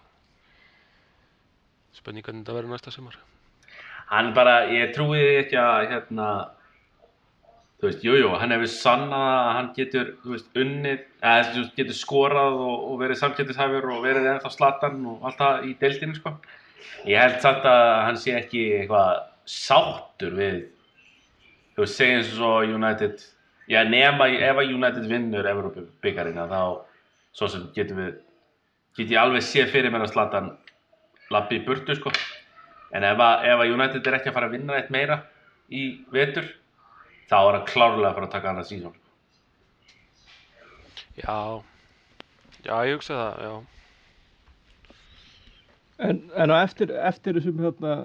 Spurning 1.96 2.24
hvernig 2.26 2.44
þetta 2.44 2.56
verður 2.58 2.74
næsta 2.74 2.92
sumar. 2.94 3.16
Hann 4.10 4.32
bara, 4.36 4.64
ég 4.74 4.92
trúi 4.92 5.20
ekki 5.38 5.56
að 5.56 5.86
hérna, 5.92 6.26
þú 7.80 7.88
veist, 7.88 8.04
jújú, 8.04 8.20
jú, 8.24 8.30
hann 8.42 8.52
hefur 8.54 8.72
sannað 8.74 9.26
að 9.30 9.50
hann 9.56 9.72
getur, 9.76 10.12
þú 10.24 10.34
veist, 10.34 10.48
unnið, 10.64 11.04
eða 11.22 11.48
þú 11.48 11.62
veist, 11.62 11.74
getur 11.78 11.98
skorað 11.98 12.60
og, 12.66 12.86
og 12.90 13.00
verið 13.04 13.20
samkjöndishæfur 13.22 13.90
og 13.94 14.04
verið 14.04 14.30
ennþá 14.34 14.52
slatan 14.52 15.00
og 15.12 15.28
allt 15.30 15.40
það 15.40 15.68
í 15.70 15.74
deildinni, 15.80 16.18
sko. 16.18 16.34
Ég 17.08 17.22
held 17.22 17.38
samt 17.40 17.68
að 17.70 17.90
hann 18.08 18.20
sé 18.20 18.34
ekki 18.36 18.64
eitthvað 18.82 19.22
sáttur 19.48 20.36
við, 20.36 20.58
þú 21.76 21.86
veist, 21.86 21.96
segjum 22.02 22.26
svo 22.34 22.52
United, 22.66 23.24
já, 23.70 23.84
nema 23.86 24.26
ef 24.34 24.58
að 24.58 24.74
United 24.74 25.06
vinnur 25.10 25.46
Evrópu 25.46 25.86
byggarina, 26.02 26.48
þá, 26.50 26.60
svo 27.36 27.48
sem 27.50 27.68
getum 27.76 28.00
við, 28.02 28.14
get 28.98 29.12
ég 29.14 29.22
alveg 29.22 29.46
sé 29.46 29.66
fyrir 29.70 29.92
mér 29.94 30.08
að 30.08 30.14
slatan 30.14 30.52
lappi 31.30 31.60
í 31.60 31.64
burtu, 31.66 31.94
sko. 31.98 32.12
En 32.90 33.06
ef 33.06 33.22
að, 33.22 33.46
ef 33.46 33.62
að 33.62 33.74
United 33.76 34.08
er 34.10 34.18
ekki 34.18 34.32
að 34.32 34.38
fara 34.38 34.50
að 34.50 34.56
vinna 34.58 34.78
eitt 34.78 34.90
meira 34.90 35.20
í 35.70 35.84
vetur, 36.10 36.48
þá 37.30 37.36
er 37.38 37.58
hann 37.60 37.68
klárlega 37.70 38.10
að 38.10 38.16
fara 38.18 38.26
að 38.26 38.34
taka 38.34 38.50
annað 38.50 38.70
sísón. 38.72 38.96
Já, 41.20 41.38
já, 42.64 42.74
ég 42.88 42.96
hugsa 42.96 43.18
það, 43.20 43.44
já. 43.46 43.54
En, 46.00 46.22
en 46.32 46.50
á 46.50 46.56
eftir, 46.64 46.90
eftir 46.96 47.36
þessum 47.36 47.60
hérna, 47.60 47.96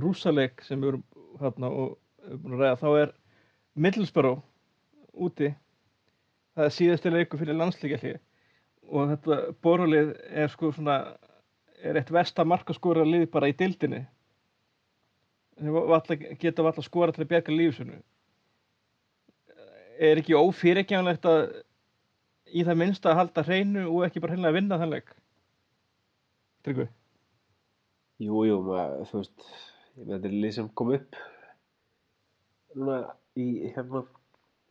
rússaleik 0.00 0.62
sem 0.64 0.80
við 0.80 0.94
erum 0.94 1.02
hérna, 1.42 1.68
og 1.68 1.98
erum 2.24 2.40
búin 2.42 2.56
að 2.56 2.64
ræða, 2.64 2.78
þá 2.80 2.88
er 3.02 3.12
Middlesbrough 3.84 4.40
úti. 5.12 5.52
Það 6.56 6.68
er 6.68 6.74
síðasti 6.76 7.12
leiku 7.12 7.40
fyrir 7.40 7.56
landsleikjalli 7.56 8.16
og 8.92 9.12
þetta 9.12 9.38
borulið 9.64 10.12
er 10.28 10.50
sko 10.52 10.72
svona, 10.74 10.98
er 11.80 11.98
eitt 12.00 12.10
versta 12.12 12.44
markaskora 12.44 13.04
lið 13.06 13.28
bara 13.32 13.48
í 13.48 13.56
dildinni. 13.56 14.02
Valla, 15.62 16.16
geta 16.40 16.64
valla 16.64 16.84
skora 16.84 17.14
til 17.14 17.24
að 17.24 17.30
berga 17.32 17.54
lífsunu. 17.54 17.98
Er 20.02 20.18
ekki 20.18 20.36
ófyrirgjánlegt 20.36 21.28
að 21.28 21.42
í 22.52 22.64
það 22.66 22.80
minnsta 22.80 23.12
að 23.12 23.20
halda 23.20 23.44
hreinu 23.46 23.84
og 23.88 24.06
ekki 24.06 24.22
bara 24.22 24.34
hreinlega 24.34 24.52
að 24.52 24.58
vinna 24.58 24.78
þann 24.80 24.94
leik? 24.96 25.12
Tryggvi? 26.66 26.88
Jú, 28.22 28.42
jú, 28.46 28.58
maður, 28.66 29.06
þú 29.10 29.20
veist, 29.20 29.46
ég 29.96 30.02
með 30.06 30.12
þetta 30.16 30.28
er 30.28 30.40
lið 30.44 30.56
sem 30.56 30.72
kom 30.78 30.92
upp 30.96 31.20
núna 32.72 32.98
í 33.38 33.46
hérna 33.74 34.04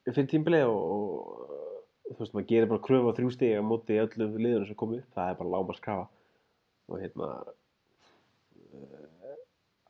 fyrir 0.10 0.30
tímbili 0.32 0.62
og, 0.66 0.80
og 0.82 2.16
þú 2.16 2.20
veist, 2.24 2.36
maður 2.36 2.50
gerir 2.50 2.72
bara 2.72 2.86
kröfu 2.88 3.14
á 3.14 3.18
þrjú 3.18 3.32
stigi 3.36 3.60
á 3.60 3.64
móti 3.66 4.00
öllum 4.02 4.36
liðunum 4.40 4.68
sem 4.70 4.80
kom 4.80 4.96
upp, 4.98 5.08
það 5.16 5.32
er 5.32 5.40
bara 5.40 5.54
lámars 5.54 5.84
krafa 5.84 6.08
og 6.92 7.00
hérna 7.02 7.30
eh, 8.74 9.38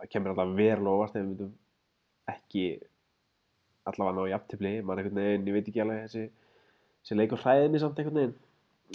það 0.02 0.12
kemur 0.14 0.34
alltaf 0.34 0.54
verulega 0.60 0.98
óvart 0.98 1.16
ef 1.16 1.22
við 1.22 1.30
myndum 1.32 1.56
ekki 2.32 2.66
allavega 3.90 4.18
ná 4.18 4.30
í 4.30 4.36
aftifli, 4.36 4.74
maður 4.86 5.08
einhvern 5.08 5.24
veginn, 5.24 5.48
ég 5.50 5.58
veit 5.58 5.72
ekki 5.72 5.84
alveg 5.84 6.04
þessi, 6.06 6.28
þessi 7.02 7.18
leikur 7.18 7.42
hræðið 7.42 7.72
mér 7.74 7.84
samt 7.84 8.02
einhvern 8.02 8.20
veginn. 8.20 8.38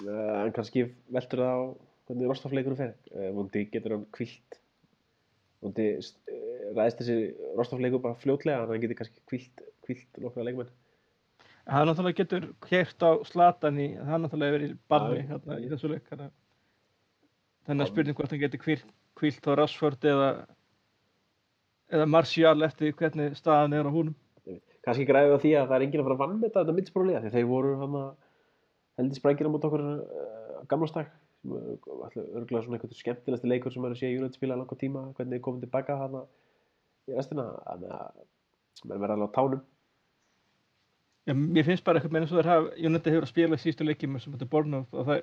Uh, 0.05 0.45
en 0.45 0.55
kannski 0.55 0.85
veltur 1.17 1.43
það 1.43 1.57
á 1.57 1.61
hvernig 2.07 2.31
rostafleikunum 2.31 2.79
fer. 2.79 2.93
Uh, 3.11 3.31
vondi 3.35 3.65
getur 3.73 3.97
hann 3.97 4.05
kvilt 4.15 4.59
vondi 5.65 5.89
uh, 5.97 6.67
ræðist 6.77 7.01
þessi 7.03 7.17
rostafleikur 7.59 8.03
bara 8.05 8.21
fljótlega 8.21 8.61
þannig 8.61 8.69
að 8.69 8.77
hann 8.77 8.85
getur 8.85 9.01
kannski 9.01 9.25
kvilt, 9.33 9.65
kvilt 9.87 10.21
nokkra 10.23 10.47
leikmenn 10.47 10.71
Það 11.67 11.89
náttúrulega 11.89 12.19
getur 12.21 12.45
kert 12.63 13.03
á 13.03 13.11
slatan 13.27 13.81
í, 13.83 13.87
það 13.99 14.21
náttúrulega 14.23 14.55
verið 14.57 14.75
banni 14.93 15.23
hérna, 15.27 15.57
í 15.59 15.71
þessu 15.73 15.91
leik. 15.91 16.13
Að- 16.15 16.29
þannig 17.67 17.83
að 17.87 17.91
spurning 17.91 18.19
hvort 18.19 18.35
hann 18.35 18.43
getur 18.45 18.63
kvilt 19.17 19.49
á 19.51 19.53
Rashford 19.59 20.07
eða, 20.07 20.29
eða 21.91 22.07
Martial 22.07 22.63
eftir 22.63 22.95
hvernig 22.95 23.35
staðan 23.39 23.75
er 23.75 23.89
á 23.89 23.91
húnum. 23.91 24.15
kannski 24.87 25.03
græðið 25.09 25.35
á 25.35 25.43
því 25.43 25.51
að 25.59 25.67
það 25.67 25.77
er 25.77 25.83
enginn 25.83 26.01
að 26.01 26.07
fara 26.07 26.15
að 26.15 26.21
vann 26.23 26.35
með 26.37 26.45
þetta 26.47 26.61
þetta 26.63 26.75
mittspróliða 26.77 27.21
því 27.25 27.31
þeir 27.35 27.47
voru 27.51 27.71
hann 27.81 27.95
að 27.99 28.11
heldur 29.01 29.19
sprækina 29.19 29.51
mútið 29.51 29.67
okkur 29.67 29.83
uh, 29.83 30.61
gamlastak 30.71 31.09
sem 31.43 31.57
er 31.57 32.37
örgulega 32.39 32.63
svona 32.63 32.79
einhvern 32.79 32.95
skemmtilegasti 33.01 33.51
leikur 33.51 33.75
sem 33.75 33.83
maður 33.83 33.99
sé 33.99 34.11
í 34.13 34.19
United 34.21 34.39
spila 34.39 34.55
langa 34.61 34.79
tíma 34.79 35.03
hvernig 35.17 35.35
þið 35.35 35.43
komum 35.43 35.65
tilbaka 35.65 35.97
hana 35.99 36.23
í 37.11 37.17
restina 37.19 37.49
þannig 37.67 37.97
að 37.97 38.23
maður 38.87 39.03
verða 39.03 39.17
alveg 39.17 39.27
á 39.27 39.37
tánum 39.41 39.65
mér 41.35 41.65
finnst 41.67 41.85
bara 41.85 41.99
eitthvað 41.99 42.13
með 42.15 42.23
eins 42.23 42.33
og 42.33 42.39
þeir 42.39 42.51
hafa, 42.53 42.75
United 42.79 43.13
hefur 43.13 43.27
að 43.27 43.33
spila 43.33 43.57
í 43.57 43.63
sístu 43.63 43.87
leikjum 43.87 44.19
sem 44.21 44.33
þetta 44.33 44.47
er 44.47 44.53
Bournemouth 44.53 44.95
og 44.95 45.09
það 45.09 45.23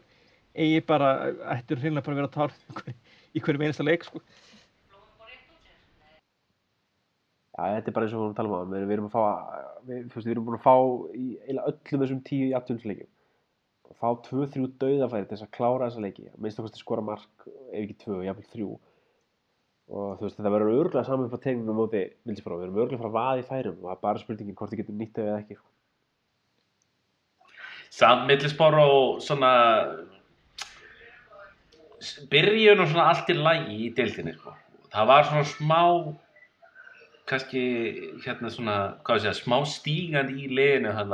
eigi 0.54 0.82
bara, 0.86 1.12
ættur 1.56 1.80
hreinlega 1.80 2.06
bara 2.06 2.16
að 2.16 2.20
vera 2.20 2.34
tár 2.34 2.52
í 2.52 2.74
hverju- 2.80 2.98
í 3.34 3.44
hverjum 3.46 3.64
einasta 3.64 3.86
leik, 3.88 4.04
sko. 4.04 4.20
Já, 7.54 7.64
þetta 7.78 7.88
er 7.88 7.94
bara 7.94 8.06
eins 8.08 8.14
og 8.14 8.20
við 8.20 8.24
vorum 8.24 8.34
að 8.34 8.40
tala 8.42 8.62
um 8.64 8.72
það, 8.74 8.86
við 8.90 8.96
erum 8.98 9.08
að 9.08 9.14
fá, 9.14 9.26
við, 9.88 9.98
veist, 10.14 10.26
við 10.28 10.32
erum 10.34 10.46
búin 10.48 10.58
að 10.58 10.64
fá 10.66 10.76
í 11.14 11.26
öllum 11.54 12.02
þessum 12.04 12.22
tíu 12.26 12.48
jafntömsleikjum 12.50 13.10
og 13.90 13.98
fá 14.00 14.08
tvö, 14.26 14.48
þrjú 14.50 14.70
dauðafæri 14.82 15.28
til 15.28 15.38
þess 15.38 15.46
að 15.46 15.52
klára 15.54 15.90
þessa 15.90 16.02
leiki, 16.02 16.26
minnst 16.42 16.60
okkur 16.60 16.82
skora 16.82 17.06
mark, 17.06 17.46
ef 17.70 17.84
ekki 17.84 17.98
tvö, 18.02 18.24
jafnvel 18.26 18.50
þrjú. 18.56 18.70
Og 19.94 20.18
þú 20.18 20.26
veist, 20.26 20.38
þetta 20.40 20.54
verður 20.56 20.80
örgulega 20.80 21.06
saman 21.06 21.30
frá 21.30 21.42
tegnum 21.44 21.78
á 21.78 21.86
Vilsbrá, 22.26 22.58
við 22.58 22.66
erum 22.70 22.82
örgulega 22.82 23.04
frá 23.04 23.14
vaði 23.14 23.44
í 23.44 23.48
færum 23.52 23.78
og 23.84 23.86
það 23.86 23.96
er 23.98 24.04
bara 24.08 24.24
spurningin 24.24 24.58
hvort 24.58 24.74
þið 24.74 24.82
getum 24.82 24.98
nýtt 25.04 25.18
þau 25.20 25.26
eða 25.28 25.40
ekki 25.44 25.60
sko. 25.60 25.73
Samt 27.94 28.26
Middlesbrough 28.30 28.90
og 28.90 29.22
svona 29.22 29.54
byrjun 32.32 32.82
og 32.84 32.90
svona 32.90 33.08
allt 33.12 33.30
í 33.32 33.38
lagi 33.38 33.80
í 33.86 33.90
deildinni 33.96 34.34
sko. 34.36 34.54
það 34.94 35.10
var 35.10 35.28
svona 35.30 35.46
smá 35.50 35.82
kannski 37.30 37.62
hérna 38.26 38.52
svona, 38.52 38.78
segja, 39.08 39.34
smá 39.38 39.62
stígandi 39.70 40.46
í 40.46 40.50
að 40.90 41.14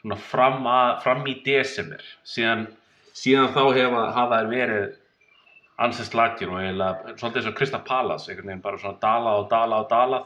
svona 0.00 0.16
fram, 0.30 0.64
að, 0.66 1.02
fram 1.04 1.26
í 1.28 1.34
desember 1.44 2.02
síðan, 2.24 2.66
síðan 3.12 3.52
þá 3.52 3.62
hefa, 3.76 4.04
hafa 4.14 4.38
þær 4.38 4.50
verið 4.52 4.88
ansins 5.78 6.14
lagjur 6.14 6.54
og 6.54 6.62
eiginlega 6.62 7.16
svolítið 7.18 7.40
eins 7.40 7.50
og 7.50 7.56
Krista 7.58 7.80
Palas 7.86 8.28
einhvern 8.28 8.52
veginn 8.52 8.64
bara 8.64 8.80
svona 8.80 9.02
dalað 9.02 9.42
og 9.42 9.50
dalað 9.52 9.84
og 9.84 9.90
dalað 9.92 10.24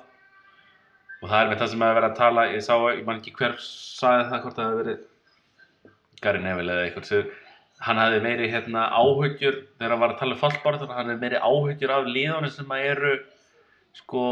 og 1.22 1.30
það 1.30 1.40
er 1.40 1.50
með 1.50 1.58
það 1.62 1.72
sem 1.72 1.86
að 1.86 1.96
vera 1.98 2.10
að 2.12 2.20
tala 2.20 2.46
ég 2.50 2.64
sá, 2.64 2.74
ég 2.92 3.02
man 3.08 3.20
ekki 3.20 3.34
hver 3.38 3.56
sagði 3.62 4.28
það 4.30 4.44
hvort 4.44 4.60
það 4.60 4.70
hefði 4.70 4.82
verið 4.82 5.02
Gary 6.22 6.42
Neville 6.42 6.74
eða 6.74 6.86
eitthvað 6.88 7.08
sem 7.10 7.30
hann 7.82 7.98
hafði 7.98 8.18
meiri 8.22 8.48
hérna, 8.50 8.86
áhugjur 8.94 9.56
þegar 9.78 9.94
hann 9.94 10.02
var 10.02 10.14
að 10.14 10.20
tala 10.20 10.36
um 10.36 10.42
fallbarðar 10.42 10.92
hann 10.94 11.10
hefði 11.10 11.22
meiri 11.24 11.40
áhugjur 11.42 11.94
af 11.94 12.10
liðunum 12.10 12.52
sem 12.54 12.74
að 12.74 12.88
eru 12.92 13.14
sko 13.98 14.26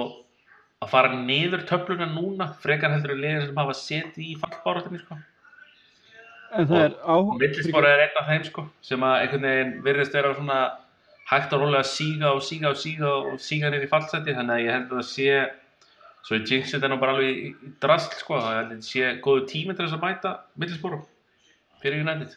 að 0.81 0.93
fara 0.93 1.17
niður 1.17 1.65
töfluna 1.69 2.07
núna 2.09 2.47
frekar 2.63 2.95
heldur 2.95 3.17
en 3.17 3.25
liðin 3.25 3.49
sem 3.49 3.59
hafa 3.61 3.75
setið 3.77 4.29
í 4.31 4.37
fallbarðarni 4.41 5.01
sko. 5.03 5.19
Það 6.51 6.77
er 6.79 6.95
og 7.15 7.35
Middlesbrough 7.39 7.91
er 7.91 8.05
einn 8.07 8.17
af 8.19 8.31
þeim 8.31 8.47
sko, 8.49 8.65
sem 8.87 9.05
að 9.07 9.17
einhvern 9.25 9.45
veginn 9.47 9.75
virðist 9.85 10.17
vera 10.17 10.33
svona 10.35 10.61
hægt 11.31 11.53
og 11.55 11.63
rólega 11.63 11.85
að 11.85 11.91
síga 11.93 12.33
og 12.35 12.41
síga 12.43 12.73
og 12.73 12.81
síga 12.81 13.11
og 13.19 13.37
síga 13.43 13.71
niður 13.71 13.87
í 13.87 13.91
fallseti 13.93 14.35
þannig 14.35 14.57
að 14.57 14.65
ég 14.65 14.75
held 14.75 14.89
að 14.89 14.97
það 14.97 15.09
sé 15.11 15.29
svo 16.27 16.39
ég 16.39 16.51
jinxi 16.51 16.75
þetta 16.77 16.91
nú 16.91 16.99
bara 17.03 17.15
alveg 17.15 17.45
í, 17.45 17.53
drasl 17.83 18.17
sko, 18.19 18.41
að 18.41 18.73
þetta 18.73 18.89
sé 18.89 19.13
góðu 19.25 19.47
tími 19.53 19.77
til 19.77 19.85
þess 19.85 19.99
að 19.99 20.05
mæta 20.07 20.35
Middlesbrough 20.59 21.07
fyrir 21.83 22.05
United? 22.05 22.37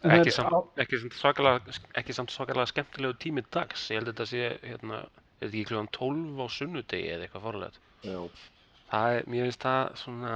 Það 0.00 0.14
ekki 0.16 0.32
samt, 0.32 0.70
ekki 0.80 1.00
samt 1.02 1.16
svakalega, 1.18 1.74
ekki 2.00 2.16
samt 2.16 2.32
svakalega 2.32 2.70
skemmtilegu 2.70 3.18
tími 3.20 3.44
dags. 3.52 3.88
Ég 3.92 4.00
held 4.00 4.08
að 4.08 4.14
þetta 4.14 4.28
sé 4.30 4.46
hérna, 4.62 5.02
er 5.04 5.42
þetta 5.42 5.50
ekki 5.50 5.66
kljóðan 5.68 5.92
12 5.96 6.40
á 6.40 6.46
sunnudegi 6.56 7.12
eða 7.12 7.26
eitthvað 7.26 7.44
fórlega 7.44 7.86
Já, 8.00 8.20
það 8.88 9.16
er, 9.18 9.28
mér 9.28 9.46
finnst 9.48 9.66
það 9.66 9.82
svona 10.00 10.34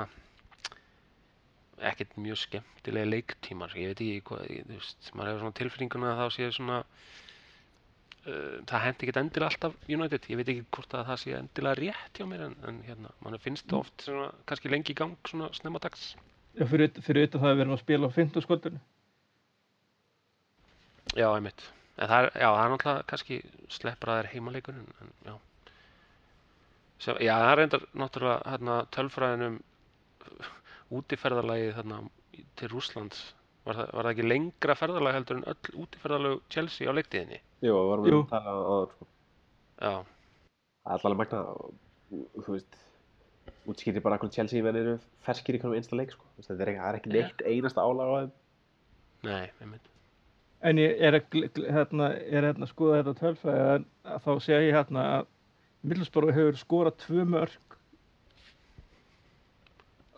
ekkert 1.85 2.17
mjög 2.21 2.41
skemmtilega 2.43 3.11
leiktímar. 3.11 3.73
Ég 3.79 3.93
veit 3.93 4.03
ekki 4.05 4.25
hvað, 4.29 4.45
ég, 4.53 4.67
þú 4.69 4.79
veist, 4.79 5.09
maður 5.13 5.31
hefur 5.31 5.45
svona 5.45 5.59
tilfinninguna 5.61 6.13
að 6.13 6.21
þá 6.21 6.37
sé 6.37 6.51
svona 6.59 6.77
uh, 6.85 8.61
það 8.69 8.85
hendi 8.85 9.07
ekkert 9.07 9.23
endilega 9.23 9.51
alltaf 9.51 9.91
United, 9.97 10.29
ég 10.31 10.41
veit 10.41 10.53
ekki 10.53 10.67
hvort 10.77 10.99
að 10.99 11.09
það 11.11 11.21
sé 11.25 11.35
endilega 11.39 11.81
rétt 11.81 12.21
hjá 12.21 12.29
mér 12.31 12.47
en, 12.51 12.55
en 12.69 12.85
hérna, 12.87 13.17
mann 13.25 13.41
finnst 13.43 13.69
það 13.71 13.81
oft 13.81 14.07
svona, 14.07 14.31
kannski 14.49 14.73
lengi 14.73 14.95
í 14.95 15.01
gang 15.01 15.17
svona 15.33 15.51
snemma 15.57 15.83
dags 15.83 16.13
fyrir, 16.71 16.91
fyrir 17.05 17.27
utan 17.29 17.41
það 17.43 17.51
að 17.51 17.57
við 17.59 17.65
erum 17.65 17.75
að 17.77 17.83
spila 17.85 18.09
á 18.11 18.17
15 18.17 18.45
skoldinu. 18.47 18.81
Já, 21.15 21.29
einmitt. 21.37 21.63
En 21.99 22.11
það 22.11 22.25
er, 22.25 22.31
já, 22.43 22.49
það 22.51 22.65
er 22.65 22.73
náttúrulega 22.75 23.07
kannski 23.11 23.37
sleppur 23.71 24.11
að 24.11 24.17
það 24.17 24.23
er 24.25 24.31
heimaleikurinn, 24.33 24.89
en 25.05 25.13
já. 25.29 25.35
Sem, 27.05 27.19
já, 27.23 27.35
það 27.39 27.51
er 27.53 27.59
reyndar 27.61 27.85
náttúrulega 28.03 28.53
hérna 28.55 28.79
tölfræðinum 28.97 29.59
útiferðalagið 30.99 31.75
þarna 31.79 32.01
í- 32.39 32.47
til 32.59 32.71
Rússlands. 32.73 33.21
Var 33.65 33.79
það, 33.79 33.93
var 33.97 34.05
það 34.09 34.13
ekki 34.15 34.27
lengra 34.29 34.75
ferðalag 34.77 35.15
heldur 35.17 35.39
en 35.41 35.47
öll 35.55 35.79
útiferðalag 35.85 36.41
Chelsea 36.53 36.91
á 36.91 36.93
leiktíðinni? 36.99 37.39
Jú, 37.65 37.73
við 37.79 37.87
varum 37.93 38.09
Jú. 38.11 38.19
að 38.25 38.33
tala 38.35 38.53
á 38.53 38.65
það 38.75 38.89
sko. 38.95 39.07
Já, 39.85 39.95
Það 40.85 40.93
er 40.93 40.99
allavega 40.99 41.21
magna 41.23 41.39
þú 42.45 42.53
veist 42.59 42.75
útskýrir 43.73 44.03
bara 44.05 44.19
hvernig 44.21 44.35
Chelsea 44.37 44.61
eru 44.69 44.99
ferskir 45.25 45.57
í 45.57 45.61
hvernig 45.63 45.81
einsta 45.81 45.97
leik 45.97 46.13
sko. 46.13 46.24
Er 46.39 46.47
það 46.49 46.62
er 46.66 46.99
ekki 46.99 47.12
neitt 47.14 47.43
einasta 47.47 47.85
álag 47.85 48.09
á 48.11 48.14
þeim. 48.20 48.32
Nei, 49.24 49.51
einmitt. 49.62 49.91
En 50.64 50.80
ég 50.80 51.01
er 51.05 51.18
að 51.18 51.37
hérna, 51.76 52.09
er 52.16 52.47
hérna 52.49 52.64
að 52.66 52.72
skoða 52.72 53.03
þetta 53.03 53.14
tölfræði 53.20 53.85
að 54.14 54.24
þá 54.24 54.32
sé 54.47 54.59
ég 54.64 54.74
hérna 54.74 55.05
að 55.18 55.26
Middlesbrough 55.85 56.32
hefur 56.32 56.57
skorað 56.57 56.95
tvö 57.05 57.24
mörg 57.28 57.76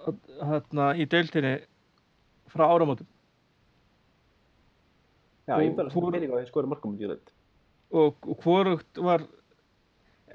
að- 0.07 0.31
hérna 0.51 0.89
í 0.95 1.07
deildinni 1.11 1.55
frá 2.53 2.65
áramótum. 2.71 3.07
Já, 5.47 5.59
ég 5.63 5.75
hvor- 5.75 5.87
að 5.91 6.13
pening 6.13 6.31
á 6.31 6.35
því 6.39 6.43
að 6.45 6.49
skora 6.53 6.67
markum 6.67 6.93
um 6.95 6.99
United 6.99 7.33
og, 7.93 8.17
og 8.27 8.39
hvorugt 8.43 8.99
var 8.99 9.23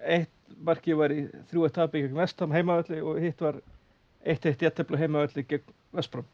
eitt 0.02 0.30
markið 0.64 0.96
var 0.98 1.10
í 1.12 1.26
þrjú 1.52 1.66
eitt 1.68 1.74
tapi 1.76 2.02
gegn 2.06 2.16
Vestham 2.16 2.52
heimavalli 2.52 3.02
og 3.04 3.20
hitt 3.20 3.40
var 3.44 3.58
eitt 4.26 4.46
eitt 4.46 4.62
jættefla 4.62 5.00
heimavalli 5.02 5.44
gegn 5.50 5.76
Vestbrom 5.96 6.28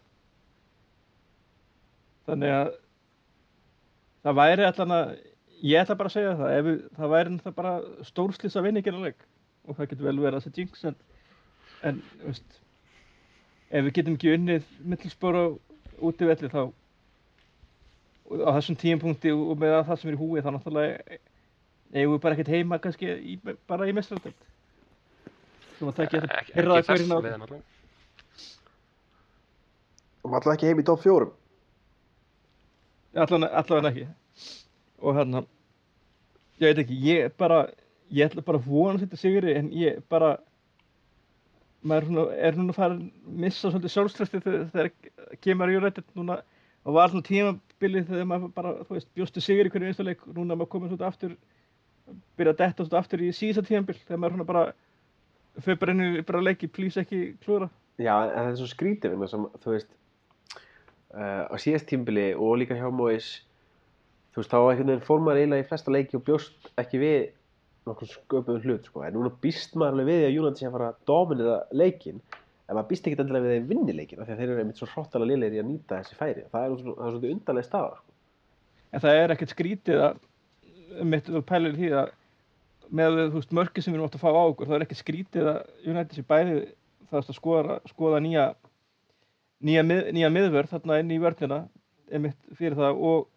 þannig 2.27 2.53
að 2.53 2.71
það 4.27 4.39
væri 4.41 4.67
allan 4.67 4.95
að 4.97 5.11
ég 5.63 5.81
ætla 5.81 5.97
bara 5.97 6.11
að 6.11 6.15
segja 6.17 6.33
það 6.37 6.57
við, 6.67 6.79
það 6.97 7.13
væri 7.13 7.33
náttúrulega 7.33 7.59
bara 7.61 8.07
stórslýs 8.07 8.57
að 8.57 8.67
vinna 8.67 8.81
ekki 8.81 8.95
leik. 8.95 9.23
Og 9.67 9.77
það 9.77 9.89
getur 9.91 10.07
vel 10.07 10.19
verið 10.23 10.39
að 10.39 10.47
það 10.47 10.59
jinx 10.61 10.83
en, 10.87 10.97
en 11.87 12.01
veist, 12.23 12.59
ef 13.69 13.87
við 13.87 13.95
getum 13.99 14.17
ekki 14.17 14.33
unnið 14.35 14.67
mittilspor 14.93 15.39
á 15.39 15.45
útivelli 16.07 16.51
þá 16.51 16.61
og 18.27 18.43
á 18.43 18.49
þessum 18.57 18.77
tímapunkti 18.79 19.31
og 19.31 19.55
með 19.59 19.79
það 19.87 19.99
sem 20.01 20.11
er 20.11 20.17
í 20.17 20.21
húi 20.21 20.43
þá 20.43 20.51
náttúrulega 20.53 21.17
eigum 21.95 22.13
við 22.13 22.21
bara 22.23 22.35
ekkert 22.35 22.53
heima 22.53 22.79
kannski 22.83 23.11
í, 23.15 23.37
bara 23.67 23.87
í 23.87 23.95
mestraröld 23.95 24.45
Svo 25.77 25.87
maður 25.87 25.97
takja 26.01 26.19
ekki, 26.19 26.27
þetta 26.27 26.57
herraða 26.57 26.85
hverjum 26.87 27.13
á 27.15 27.19
leiðan 27.23 27.45
allavega 30.27 30.27
Og 30.27 30.33
maður 30.33 30.41
alltaf 30.41 30.57
ekki 30.57 30.67
heim 30.67 30.81
í 30.81 30.87
top 30.87 31.03
4. 31.03 31.27
allan, 33.23 33.45
allan 33.47 33.87
ekki. 33.87 34.07
Og 34.99 35.15
hérna 35.15 35.43
ég 36.59 36.73
veit 36.73 36.81
ekki, 36.83 36.97
ég 37.05 37.37
bara 37.37 37.61
ég 38.11 38.27
ætla 38.27 38.43
bara 38.43 38.59
að 38.59 38.67
vona 38.67 38.99
þetta 38.99 39.19
sigri 39.19 39.53
en 39.55 39.69
ég 39.71 40.01
bara 40.09 40.37
maður 41.87 42.09
er, 42.11 42.33
er 42.49 42.57
núna 42.57 42.73
að 42.73 42.79
fara 42.81 42.97
að 42.97 43.05
missa 43.45 43.71
svolítið 43.71 43.93
sjálfströsti 43.93 44.41
þegar, 44.43 44.67
þegar 44.73 45.39
kemur 45.45 45.71
í 45.71 45.79
United 45.79 46.11
núna. 46.17 46.41
Og 46.87 46.95
var 46.95 47.11
svona 47.11 47.27
tímabilið 47.27 48.11
þegar 48.11 48.27
maður 48.27 48.53
bara, 48.55 48.75
þú 48.87 48.97
veist, 48.97 49.09
bjóstu 49.15 49.43
sigri 49.43 49.69
í 49.69 49.71
hverju 49.71 49.93
einstuleik 49.93 50.27
núna 50.27 50.55
maður 50.57 50.73
komið 50.75 50.93
svolítið 50.93 51.07
aftur 51.07 51.37
byrja 52.39 52.53
að 52.53 52.61
detta 52.65 52.83
svolítið 52.83 52.99
aftur 52.99 53.23
í 53.23 53.33
síðasta 53.35 53.67
tímabil 53.67 53.97
þegar 54.03 54.21
maður 54.23 54.35
svona 54.35 54.51
bara 54.51 54.65
fyrir 55.63 55.79
bara 55.81 55.95
í 55.95 56.23
bara 56.27 56.43
leiki, 56.43 56.67
please 56.71 56.99
ekki 56.99 57.21
klúra 57.43 57.69
Já, 57.97 58.13
en 58.29 58.35
það 58.35 58.51
er 58.51 58.57
svo 58.59 58.67
skrítið 58.69 59.13
vegna 59.13 59.29
sem, 59.31 59.45
þú 59.63 59.73
veist, 59.73 59.87
uh, 61.17 61.43
á 61.49 61.55
síðast 61.59 61.89
tímbili 61.89 62.29
og 62.35 62.59
líka 62.61 62.77
hjá 62.77 62.87
Móis, 62.93 63.29
þú 64.33 64.41
veist, 64.41 64.53
þá 64.53 64.57
einhvern 64.59 64.91
veginn 64.93 65.05
fór 65.07 65.23
maður 65.23 65.41
eiginlega 65.41 65.65
í 65.65 65.69
flesta 65.71 65.93
leiki 65.93 66.19
og 66.19 66.25
bjóst 66.27 66.71
ekki 66.77 67.01
við 67.01 67.17
nokkuð 67.87 68.13
sköpuðum 68.13 68.65
hlut, 68.65 68.89
sko. 68.89 69.05
En 69.07 69.15
núna 69.15 69.31
býst 69.43 69.77
maður 69.79 69.97
alveg 69.97 70.09
við 70.11 70.27
að 70.27 70.39
United 70.41 70.61
sé 70.61 70.67
að 70.67 70.75
fara 70.75 70.91
að 70.91 71.01
dominera 71.09 71.57
leikin, 71.81 72.21
en 72.67 72.75
maður 72.75 72.89
býst 72.91 73.07
ekki 73.07 73.21
endilega 73.23 73.47
við 73.47 73.55
þeim 73.55 73.69
vinni 73.71 73.95
leikin, 73.95 74.21
af 74.21 74.27
því 74.27 74.35
að 74.35 74.41
þeir 74.41 74.51
eru 74.51 74.63
einmitt 74.63 74.81
svo 74.81 74.89
hróttalega 74.91 75.31
liðlegir 75.31 75.57
í 75.57 75.61
að 75.63 75.69
nýta 75.69 76.01
þessi 76.01 76.19
færi. 76.19 76.43
Það 76.51 76.65
er, 76.67 76.75
svona, 76.81 77.31
undarlega 77.31 77.69
staða, 77.69 78.01
sko. 78.01 78.17
en 78.91 79.03
það 79.05 79.21
er 79.21 79.35
ekkert 79.35 79.53
skrítið 79.55 80.03
að 80.09 80.19
mitt 81.07 81.29
og 81.31 81.45
pælir 81.47 81.75
því 81.77 81.91
að 82.01 82.11
með 82.97 83.17
þú 83.31 83.41
veist 83.41 83.55
mörki 83.55 83.83
sem 83.83 83.93
við 83.93 83.99
erum 83.99 84.07
átt 84.07 84.17
að 84.17 84.23
fá 84.23 84.29
á 84.31 84.43
okkur 84.43 84.69
það 84.69 84.77
er 84.77 84.85
ekkert 84.85 85.01
skrítið 85.01 85.49
að 85.51 85.57
United 85.91 86.15
sé 86.15 86.23
bæði 86.27 86.57
það 87.09 87.19
að 87.19 87.37
skoða, 87.37 87.77
skoða 87.91 88.21
nýja 88.23 88.45
nýja, 89.63 89.83
mið, 89.83 90.11
nýja 90.15 90.31
miðvörð 90.33 90.73
þarna 90.75 90.99
inn 91.01 91.13
í 91.15 91.21
einmitt 92.07 92.37
fyrir 92.55 92.77
það 92.77 93.01
og, 93.03 93.27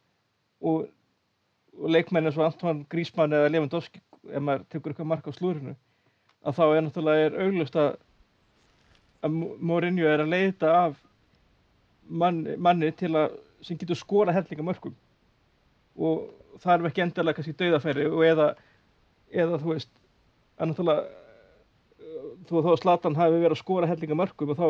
og, 0.62 0.84
og 1.74 1.90
leikmenn 1.90 2.28
eins 2.28 2.38
og 2.38 2.46
Antoine 2.46 2.86
Griezmann 2.90 3.34
eða 3.34 3.50
Lewandowski 3.50 4.02
ef 4.30 4.44
maður 4.44 4.66
tekur 4.70 4.92
eitthvað 4.92 5.10
mark 5.10 5.26
á 5.26 5.32
slúrinu 5.34 5.74
að 6.46 6.56
þá 6.56 6.64
er 6.66 6.84
náttúrulega 6.86 7.26
er 7.26 7.38
auglust 7.44 7.78
að 7.80 7.90
að 9.20 9.38
Mourinho 9.60 10.06
er 10.08 10.22
að 10.22 10.32
leita 10.32 10.70
af 10.86 11.00
mann, 12.08 12.44
manni 12.56 12.92
til 12.96 13.12
að 13.18 13.34
sem 13.64 13.78
getur 13.80 13.98
skora 13.98 14.32
hellinga 14.32 14.64
mörkum 14.64 14.94
og 16.00 16.30
þarf 16.62 16.88
ekki 16.88 17.04
endilega 17.04 17.36
kannski 17.36 17.56
dauðafæri 17.58 18.06
og 18.08 18.22
eða, 18.24 18.46
eða 19.28 19.58
þú 19.60 19.74
veist 19.74 19.90
að 20.56 20.70
náttúrulega 20.70 21.18
þú 22.48 22.62
þó 22.64 22.70
að 22.72 22.80
Zlatan 22.84 23.18
hafi 23.18 23.36
verið 23.36 23.56
að 23.56 23.62
skora 23.64 23.90
hellinga 23.90 24.20
mörgum 24.22 24.54
og 24.54 24.60
þá 24.60 24.66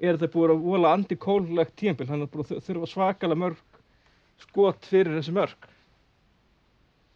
er 0.00 0.16
þetta 0.18 0.32
búið 0.34 0.52
að 0.54 0.64
vola 0.68 0.92
anti-kólulegt 0.96 1.76
tímpil 1.80 2.06
búið 2.06 2.26
að 2.26 2.50
þu- 2.52 2.62
þurfa 2.68 2.90
svakalega 2.92 3.42
mörg 3.44 3.62
skot 4.44 4.86
fyrir 4.86 5.16
þessi 5.18 5.34
mörg 5.34 5.68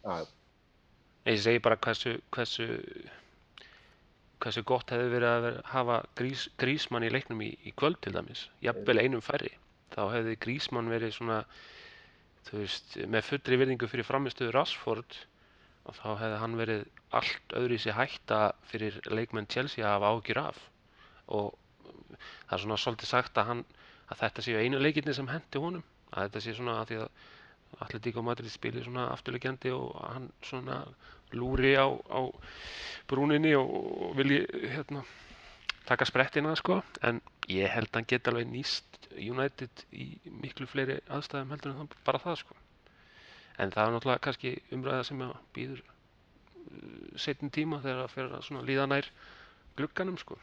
Já, 0.03 0.25
Ég 1.23 1.37
segi 1.39 1.61
bara 1.63 1.77
hversu, 1.79 2.17
hversu, 2.35 2.65
hversu 4.43 4.63
gott 4.67 4.91
hefði 4.91 5.11
verið 5.13 5.29
að 5.29 5.45
vera, 5.45 5.61
hafa 5.71 5.99
grís, 6.19 6.41
grísmann 6.59 7.05
í 7.07 7.11
leiknum 7.13 7.39
í, 7.45 7.53
í 7.63 7.71
kvöld 7.79 8.01
til 8.03 8.11
dæmis, 8.17 8.41
jafnvel 8.65 8.97
einum 8.99 9.23
færri. 9.23 9.53
Þá 9.95 10.01
hefði 10.17 10.33
grísmann 10.43 10.91
verið 10.91 11.13
svona, 11.15 11.37
þú 12.49 12.59
veist, 12.65 12.97
með 13.15 13.29
fullri 13.29 13.61
virðingu 13.61 13.87
fyrir 13.87 14.07
framistöðu 14.09 14.51
Rashford 14.57 15.15
og 15.87 15.95
þá 16.01 16.05
hefði 16.25 16.41
hann 16.43 16.59
verið 16.59 16.83
allt 17.15 17.55
öðru 17.61 17.77
í 17.79 17.81
sig 17.85 17.95
hætta 17.95 18.41
fyrir 18.67 18.99
leikmenn 19.07 19.47
Chelsea 19.47 19.85
að 19.87 19.95
hafa 19.95 20.11
ágjur 20.17 20.41
af. 20.43 20.59
Og 21.31 21.53
það 22.17 22.57
er 22.57 22.63
svona 22.65 22.79
svolítið 22.81 23.11
sagt 23.11 23.37
að, 23.37 23.49
hann, 23.51 23.63
að 24.09 24.23
þetta 24.23 24.45
séu 24.45 24.59
einu 24.59 24.81
leikirni 24.81 25.15
sem 25.15 25.29
hendi 25.31 25.61
honum, 25.61 25.85
að 26.11 26.27
þetta 26.27 26.43
sé 26.45 26.57
svona 26.57 26.79
að 26.81 26.91
því 26.91 26.99
að 27.03 27.09
Atletico 27.81 28.21
Madrid 28.21 28.51
spilir 28.51 28.85
svona 28.85 29.07
afturleikjandi 29.13 29.71
og 29.73 29.93
hann 30.03 30.29
svona 30.45 30.83
lúri 31.33 31.73
á, 31.73 31.89
á 31.89 32.21
brúninni 33.09 33.53
og, 33.57 33.71
og 34.07 34.17
vilji 34.17 34.43
hérna, 34.75 35.03
taka 35.87 36.05
sprettina 36.05 36.55
sko. 36.59 36.81
En 37.01 37.21
ég 37.49 37.71
held 37.73 37.89
að 37.91 37.99
hann 37.99 38.09
geti 38.11 38.31
alveg 38.31 38.51
nýst 38.51 39.09
United 39.13 39.85
í 39.93 40.13
miklu 40.41 40.67
fleiri 40.69 40.99
aðstæðum 41.09 41.53
heldur 41.53 41.73
en 41.73 41.81
það, 41.81 41.97
bara 42.05 42.21
það 42.23 42.39
sko. 42.43 42.59
En 43.61 43.73
það 43.73 43.87
er 43.89 43.95
náttúrulega 43.95 44.25
kannski 44.27 44.55
umræða 44.73 45.09
sem 45.09 45.27
býður 45.53 45.83
uh, 45.83 47.19
setjum 47.21 47.53
tíma 47.53 47.81
þegar 47.83 48.05
það 48.05 48.15
fer 48.15 48.33
að 48.39 48.69
líða 48.69 48.89
nær 48.89 49.11
glugganum 49.77 50.17
sko 50.21 50.39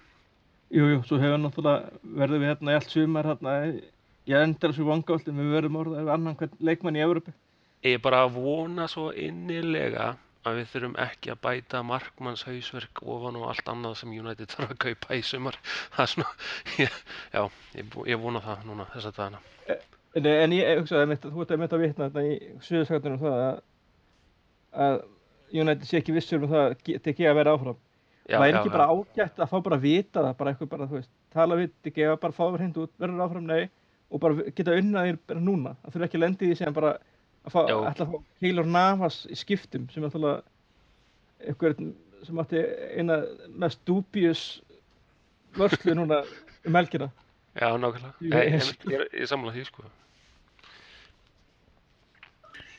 Jú, 0.70 0.86
jú, 0.86 0.98
svo 1.06 1.18
hefur 1.18 1.40
náttúrulega 1.42 2.00
verðum 2.20 2.44
við 2.44 2.52
hérna 2.52 2.72
í 2.74 2.78
allt 2.78 2.92
sumar 2.94 3.26
hérna 3.26 3.54
í 3.70 4.34
endar 4.38 4.70
þessu 4.70 4.86
vangáltum 4.86 5.40
við 5.40 5.54
verðum 5.56 5.78
orðað 5.80 6.10
annan 6.14 6.36
hvern 6.38 6.58
leikmann 6.62 6.98
í 6.98 7.02
Európi 7.02 7.34
ég 7.84 7.96
er 7.96 8.02
bara 8.04 8.24
að 8.26 8.36
vona 8.36 8.86
svo 8.90 9.08
innilega 9.16 10.12
að 10.46 10.60
við 10.60 10.68
þurfum 10.72 10.96
ekki 11.04 11.32
að 11.32 11.40
bæta 11.44 11.82
markmanns 11.84 12.44
hausverk 12.48 13.02
ofan 13.04 13.36
og 13.40 13.48
allt 13.50 13.68
annað 13.68 13.98
sem 14.00 14.12
United 14.16 14.52
þarf 14.52 14.74
að 14.74 14.80
kaupa 14.86 15.16
í 15.18 15.22
sumar. 15.26 15.58
Það 15.94 16.04
er 16.04 16.12
svona, 16.14 16.30
ég, 16.80 16.98
já, 17.34 17.42
ég, 17.76 17.96
ég 18.12 18.22
vona 18.22 18.42
það 18.44 18.66
núna 18.68 18.88
þess 18.94 19.10
að 19.10 19.18
dagana 19.20 19.46
En, 20.10 20.26
en 20.26 20.52
ég 20.56 20.80
hugsaði 20.80 21.14
að 21.14 21.26
þú 21.28 21.42
ert 21.44 21.52
að 21.54 21.60
mynda 21.60 21.76
að 21.76 21.82
vitna 21.84 22.06
þetta 22.08 22.22
í 22.26 22.54
suðurskaktunum 22.66 23.20
það 23.20 23.42
að, 23.44 23.60
að 24.86 24.96
United 25.54 25.86
sé 25.86 26.00
ekki 26.00 26.16
vissur 26.16 26.42
um 26.42 26.50
það 26.50 26.64
að 26.64 26.72
geta 26.88 27.12
ekki 27.12 27.28
að 27.30 27.36
vera 27.38 27.52
áfram. 27.54 27.78
Já, 28.30 28.36
það 28.38 28.46
er 28.46 28.54
já, 28.54 28.58
ekki 28.60 28.72
bara 28.76 28.88
ágætt 28.94 29.42
að 29.44 29.50
fá 29.50 29.56
bara 29.66 29.76
að 29.80 29.84
vita 29.86 30.24
það, 30.24 30.34
bara 30.40 30.52
eitthvað 30.54 30.70
bara, 30.74 30.88
þú 30.90 30.98
veist, 31.00 31.10
tala 31.34 31.58
við 31.60 31.70
ekki 31.90 32.06
að 32.08 32.18
bara 32.24 32.36
fá 32.36 32.42
það 32.46 32.58
hreint 32.60 32.80
út, 32.84 32.92
verður 33.02 33.24
áfram, 33.26 33.48
nei, 33.50 33.64
og 34.10 34.22
bara 34.22 34.50
geta 34.56 34.76
unnað 34.80 35.08
þér 35.10 35.18
bara 35.30 35.42
núna. 35.46 35.74
Það 35.82 35.94
þurfa 35.96 36.08
ekki 36.08 36.18
að 36.20 36.24
lendi 36.24 36.46
í 36.46 36.50
því 36.52 36.58
sem 36.60 36.76
bara 36.76 36.92
að 37.44 37.54
fá, 37.54 37.60
ætla 37.66 38.06
að 38.06 38.14
fá 38.14 38.18
Keylor 38.42 38.66
Navas 38.76 39.20
í 39.30 39.38
skiptum 39.38 39.86
sem 39.92 40.02
er 40.02 40.08
náttúrulega 40.10 40.42
eitthvað 41.50 41.84
sem 42.26 42.40
átti 42.42 42.64
eina 43.00 43.20
mest 43.62 43.80
dúbíus 43.88 44.42
vörslu 45.56 45.94
núna 45.96 46.20
um 46.68 46.76
helgina. 46.76 47.08
já, 47.56 47.70
nákvæmlega 47.80 48.12
Ég- 48.20 48.52
ég, 48.54 48.68
ég, 48.94 49.06
ég, 49.20 49.26
samla 49.30 49.52
því 49.54 49.64
sko 49.66 49.86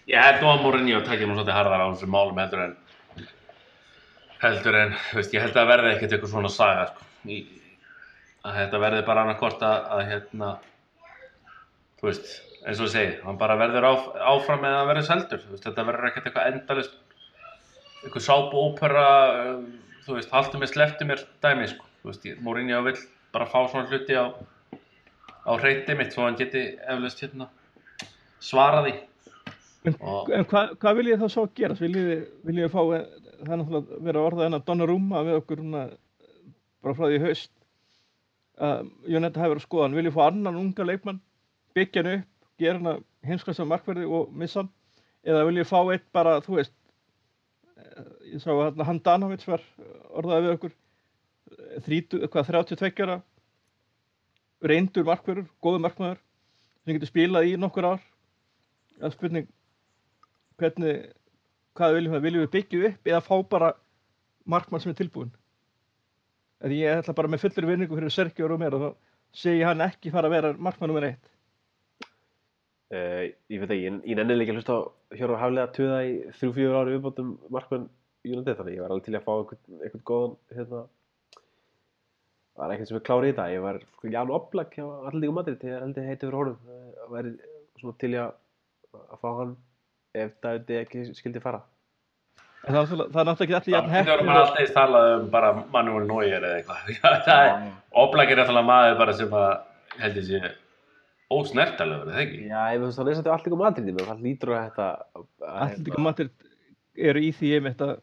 Ég 0.10 0.18
held 0.18 0.42
nú 0.42 0.50
að 0.52 0.62
Mourinho 0.66 1.02
takja 1.06 1.28
nú 1.30 1.36
svolítið 1.38 1.56
harðar 1.56 1.84
á 1.86 1.92
þessum 1.94 2.12
málum 2.14 2.40
heldur 2.42 2.64
en 2.66 2.76
heldur 4.42 4.78
en, 4.80 4.94
veist, 5.16 5.34
ég 5.36 5.44
held 5.46 5.58
að 5.62 5.68
verði 5.70 5.92
ekkert 5.96 6.16
eitthvað 6.16 6.32
svona 6.34 6.52
saga, 6.54 6.86
sko. 6.92 7.08
Í, 7.30 7.40
að 8.48 8.56
þetta 8.58 8.80
verði 8.82 9.04
bara 9.06 9.26
annarkvort 9.26 9.62
að, 9.68 9.84
að 9.98 10.02
hérna, 10.10 10.50
þú 12.00 12.10
veist, 12.10 12.32
eins 12.66 12.82
og 12.82 12.88
ég 12.90 12.94
segi, 12.96 13.14
hann 13.26 13.38
bara 13.42 13.58
verður 13.60 13.88
áf, 13.92 14.08
áfram 14.34 14.66
eða 14.70 14.88
verður 14.90 15.08
seldur, 15.12 15.44
þú 15.46 15.54
veist, 15.56 15.68
þetta 15.68 15.86
verður 15.92 16.10
ekkert 16.10 16.30
eitthvað 16.32 16.50
endalist, 16.56 16.98
eitthvað 18.02 18.26
sápópera, 18.26 19.06
um, 19.52 19.68
þú 20.08 20.18
veist, 20.18 20.34
haltu 20.34 20.62
mér, 20.62 20.72
sleftu 20.74 21.10
mér 21.10 21.22
dæmi, 21.46 21.70
sko. 21.76 21.86
Þú 22.02 22.10
veist, 22.10 22.26
ég- 22.32 22.42
Mourinho 22.42 22.82
vill 22.88 22.98
bara 23.34 23.46
fá 23.46 23.60
svona 23.70 23.86
hluti 23.92 24.18
á, 24.18 24.26
á 25.46 25.52
hreiti 25.62 25.94
mitt 25.98 26.14
svo 26.14 26.26
hann 26.26 26.36
geti 26.40 26.64
eflaust 26.90 27.22
hérna 27.22 27.46
svara 28.42 28.82
því. 28.88 28.96
Og, 30.02 30.30
En 30.34 30.46
hvað 30.46 30.76
hva 30.82 30.92
viljið 30.98 31.16
þið 31.18 31.22
þá 31.26 31.30
svo 31.34 31.44
að 31.48 31.54
gera? 31.58 31.78
Viljið 31.78 32.10
þið, 32.10 32.26
viljið 32.50 32.66
þið 32.68 32.74
fá, 32.74 32.82
það 33.42 33.54
er 33.54 33.62
náttúrulega 33.62 34.00
verið 34.06 34.22
að 34.22 34.28
orða 34.28 34.48
enna 34.48 34.60
Donnarumma 34.66 35.24
við 35.28 35.38
okkur 35.40 35.62
núna 35.62 35.86
bara 36.82 36.98
frá 36.98 37.08
því 37.08 37.22
haust 37.26 37.52
að 38.62 38.92
Jónetta 39.10 39.42
hafi 39.42 39.54
verið 39.54 39.64
að 39.64 39.66
skoða 39.66 39.88
hann. 39.88 39.98
Viljið 39.98 40.16
fá 40.18 40.22
annan 40.28 40.60
unga 40.60 40.86
leikmann, 40.86 41.22
byggja 41.78 42.04
hann 42.04 42.14
upp, 42.20 42.28
gera 42.62 42.78
hann 42.78 42.92
að 42.92 43.02
heimskvæmsta 43.30 43.66
markverði 43.70 44.10
og 44.10 44.36
missa 44.38 44.62
hann? 44.62 44.72
Eða 45.26 45.48
viljið 45.48 45.70
fá 45.70 45.80
eitt 45.94 46.08
bara, 46.14 46.38
þú 46.46 46.58
veist, 46.58 46.76
eh, 47.78 48.12
ég 48.34 48.44
sá 48.44 48.52
að 48.54 48.84
hann 48.88 49.02
Danovits 49.06 49.48
var 49.50 49.66
orðaði 50.18 50.48
við 50.48 50.56
okkur, 50.58 50.76
þrítu, 51.86 52.22
hvað, 52.28 52.52
32 52.52 53.06
ára, 53.06 53.22
reyndur 54.62 55.08
markverður, 55.08 55.50
góður 55.62 55.86
markmaður, 55.88 56.22
sem 56.84 56.96
getur 56.96 57.10
spilað 57.10 57.50
í 57.50 57.58
nokkur 57.58 57.90
ár. 57.94 58.06
Er 59.02 59.14
spurning, 59.14 59.48
hvernig, 60.62 61.10
hvað 61.78 61.98
viljum 61.98 62.18
við, 62.18 62.26
viljum 62.28 62.46
við 62.46 62.54
byggja 62.58 62.90
upp 62.92 63.14
eða 63.14 63.24
fá 63.26 63.36
bara 63.56 63.72
markmann 64.50 64.84
sem 64.84 64.92
er 64.92 65.00
tilbúin 65.00 65.32
en 66.62 66.74
ég 66.76 67.02
ætla 67.02 67.16
bara 67.18 67.32
með 67.32 67.46
fullur 67.46 67.70
vinningu 67.72 67.98
fyrir 67.98 68.14
Sergio 68.14 68.50
Romero 68.50 68.82
þá 68.82 68.90
segi 69.42 69.62
ég 69.62 69.70
hann 69.70 69.84
ekki 69.86 70.12
fara 70.14 70.30
að 70.30 70.36
vera 70.36 70.52
markmann 70.58 70.92
nummer 70.92 71.08
eitt. 71.08 71.28
Uh, 72.92 73.32
ég 73.48 73.62
veit 73.62 73.70
ekki, 73.72 73.86
ég, 73.86 74.00
ég 74.12 74.18
nenni 74.20 74.36
ekki 74.36 74.52
að 74.52 74.58
hlusta 74.60 74.76
á 74.76 74.80
Hjörvar 75.16 75.40
Haflega 75.40 75.72
tuða 75.78 76.00
í 76.04 76.16
þrjú, 76.36 76.50
fjögur 76.58 76.80
ári 76.82 76.96
viðbótum 76.98 77.30
markmann 77.56 77.86
United, 78.28 78.58
þannig 78.58 78.76
ég 78.76 78.84
var 78.84 78.92
alveg 78.92 79.06
til 79.06 79.16
að 79.16 79.24
fá 79.28 79.32
einhvern, 79.38 79.78
einhvern 79.78 80.04
góðan, 80.10 80.34
hérna, 80.58 80.82
það 82.52 82.62
var 82.62 82.74
ekkert 82.76 82.92
sem 82.92 83.00
er 83.00 83.06
klár 83.08 83.24
í 83.24 83.30
þetta, 83.32 83.46
ég 83.56 83.64
var 83.64 83.80
sko 83.96 84.12
Ján 84.12 84.34
Oblak 84.36 84.76
hjá 84.76 84.84
Allíku 85.08 85.38
Madrid, 85.38 85.64
ég 85.64 85.80
held 85.86 86.02
ég 86.02 86.10
heiti 86.12 86.28
fyrir 86.28 86.38
honum, 86.42 86.60
það 87.00 87.16
væri 87.16 87.34
svona 87.80 87.98
til 88.04 88.12
að, 88.20 88.36
að 89.00 89.24
fá 89.24 89.30
hann 89.40 89.56
ef 90.16 90.32
David 90.44 90.72
ekki 90.82 91.04
skildi 91.16 91.42
fara. 91.44 91.62
En 92.62 92.76
það 92.76 92.78
er 92.78 92.82
náttúrulega 92.86 93.12
það 93.14 93.22
er 93.22 93.28
náttúrulega 93.30 93.46
ekki 93.46 93.58
allir 93.60 93.76
Það 93.76 93.86
voru 93.88 93.94
heppnir 93.96 94.28
bara 94.28 94.42
og- 94.42 94.50
alltaf 94.50 94.74
talað 94.76 95.14
um 95.20 95.30
bara 95.34 95.52
Manuel 95.74 96.08
Neuer 96.10 96.42
eða 96.50 96.58
eitthvað. 96.60 96.92
Það 97.28 97.46
er, 97.46 97.70
er 98.36 98.42
náttúrulega 98.42 98.68
maður 98.72 98.98
bara 99.02 99.16
sem 99.18 99.34
að, 99.42 99.54
held 100.04 100.20
ég 100.22 100.28
sé, 100.28 100.52
ósnertalegur, 101.32 102.10
er 102.12 102.14
það 102.18 102.24
ekki? 102.26 102.42
Já, 102.52 102.62
ég 102.76 102.82
hann 103.02 103.10
er 103.12 103.18
samt 103.18 103.30
í 103.32 103.34
allir 103.38 103.58
Madrid, 103.62 103.88
menn 103.96 104.10
það 104.12 104.24
lítur 104.28 104.54
að 104.58 104.66
þetta... 104.68 104.88
að- 105.16 105.66
Atletico 105.66 106.04
Madrid 106.06 106.48
eru 107.10 107.24
í 107.24 107.32
því 107.40 107.52
einmitt 107.58 107.82
að 107.88 107.94